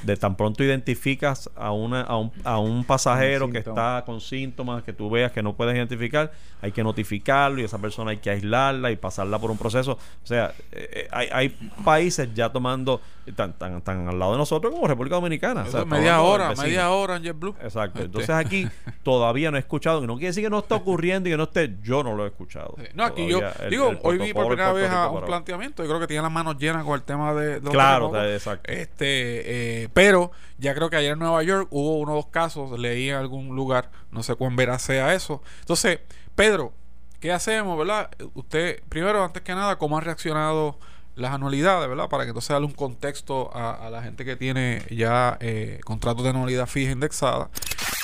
De 0.03 0.17
tan 0.17 0.37
pronto 0.37 0.63
identificas 0.63 1.49
a, 1.57 1.73
una, 1.73 2.03
a, 2.03 2.17
un, 2.19 2.31
a 2.45 2.59
un 2.59 2.85
pasajero 2.85 3.51
que 3.51 3.59
está 3.59 4.03
con 4.05 4.21
síntomas 4.21 4.83
que 4.83 4.93
tú 4.93 5.09
veas 5.09 5.33
que 5.33 5.43
no 5.43 5.55
puedes 5.55 5.75
identificar, 5.75 6.31
hay 6.61 6.73
que 6.73 6.85
notificarlo 6.85 7.61
y 7.61 7.65
esa 7.65 7.79
persona 7.79 8.11
hay 8.11 8.19
que 8.19 8.29
aislarla 8.29 8.91
y 8.91 8.97
pasarla 8.97 9.39
por 9.39 9.51
un 9.51 9.57
proceso. 9.57 9.93
O 9.93 10.27
sea, 10.27 10.53
eh, 10.73 10.91
eh, 10.93 11.09
hay, 11.11 11.29
hay 11.33 11.49
países 11.83 12.29
ya 12.35 12.51
tomando 12.51 13.01
tan, 13.35 13.53
tan, 13.55 13.81
tan 13.83 14.09
al 14.09 14.19
lado 14.19 14.33
de 14.33 14.39
nosotros 14.39 14.73
como 14.73 14.87
República 14.87 15.17
Dominicana. 15.17 15.65
media 15.87 16.21
hora, 16.21 16.55
media 16.55 16.91
hora 16.91 17.17
en 17.17 17.23
JetBlue. 17.23 17.55
Exacto. 17.63 17.99
Este. 17.99 18.07
Entonces 18.07 18.31
aquí 18.31 18.69
todavía 19.03 19.51
no 19.51 19.57
he 19.57 19.61
escuchado, 19.61 20.07
no 20.07 20.15
quiere 20.15 20.29
decir 20.29 20.45
que 20.45 20.51
no 20.51 20.59
está 20.59 20.77
ocurriendo 20.77 21.29
y 21.29 21.33
que 21.33 21.37
no 21.37 21.45
esté, 21.45 21.77
yo 21.83 22.03
no 22.03 22.15
lo 22.15 22.25
he 22.25 22.29
escuchado. 22.29 22.77
No, 22.95 23.05
aquí 23.05 23.27
yo, 23.29 23.41
digo, 23.69 23.93
hoy 24.03 24.19
vi 24.19 24.33
por 24.33 24.49
primera 24.49 24.73
vez 24.73 24.91
un 25.11 25.25
planteamiento, 25.25 25.83
yo 25.83 25.89
creo 25.89 26.01
que 26.01 26.07
tiene 26.07 26.23
las 26.23 26.33
manos 26.33 26.57
llenas 26.61 26.85
con 26.85 26.95
el 26.95 27.03
tema 27.03 27.35
de... 27.35 27.61
claro, 27.61 28.15
exacto. 28.25 28.71
Este 28.71 29.83
eh, 29.83 29.89
pero 29.93 30.31
ya 30.59 30.75
creo 30.75 30.91
que 30.91 30.97
ayer 30.97 31.13
en 31.13 31.19
Nueva 31.19 31.43
York 31.43 31.67
hubo 31.71 31.99
uno 31.99 32.13
o 32.13 32.17
dos 32.17 32.27
casos, 32.27 32.79
leí 32.79 33.11
en 33.11 33.17
algún 33.17 33.57
lugar, 33.57 33.91
no 34.13 34.23
sé 34.23 34.37
cuán 34.37 34.55
veraz 34.55 34.83
sea 34.83 35.15
eso. 35.15 35.43
Entonces, 35.61 36.01
Pedro, 36.37 36.73
¿qué 37.19 37.33
hacemos, 37.33 37.77
verdad? 37.77 38.11
Usted, 38.35 38.83
primero, 38.89 39.25
antes 39.25 39.43
que 39.43 39.55
nada, 39.55 39.77
¿cómo 39.79 39.99
ha 39.99 40.01
reaccionado 40.01 40.79
las 41.21 41.33
anualidades, 41.33 41.89
¿verdad? 41.89 42.09
Para 42.09 42.25
que 42.25 42.31
entonces 42.31 42.49
darle 42.51 42.67
un 42.67 42.73
contexto 42.73 43.51
a, 43.55 43.89
la 43.91 44.03
gente 44.03 44.25
que 44.25 44.37
tiene 44.37 44.83
ya 44.91 45.37
eh, 45.41 45.81
contratos 45.85 46.25
de 46.25 46.31
anualidad 46.31 46.67
fija 46.67 46.93
indexada. 46.93 47.51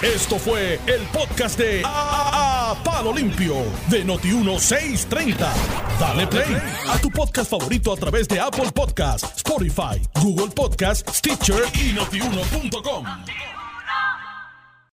Esto 0.02 0.38
fue 0.38 0.78
el 0.86 1.02
podcast 1.12 1.58
de 1.58 1.82
a, 1.84 2.76
Palo 2.84 3.14
Limpio 3.14 3.56
de 3.88 4.04
Noti1630. 4.04 5.36
Dale 5.98 6.26
play 6.26 6.56
a 6.88 6.98
tu 6.98 7.10
podcast 7.10 7.50
favorito 7.50 7.92
a 7.92 7.96
través 7.96 8.28
de 8.28 8.38
Apple 8.38 8.70
Podcasts, 8.72 9.36
Spotify, 9.36 10.02
Google 10.22 10.52
Podcasts, 10.54 11.16
Stitcher 11.16 11.62
y 11.74 11.94
notiuno.com. 11.94 13.06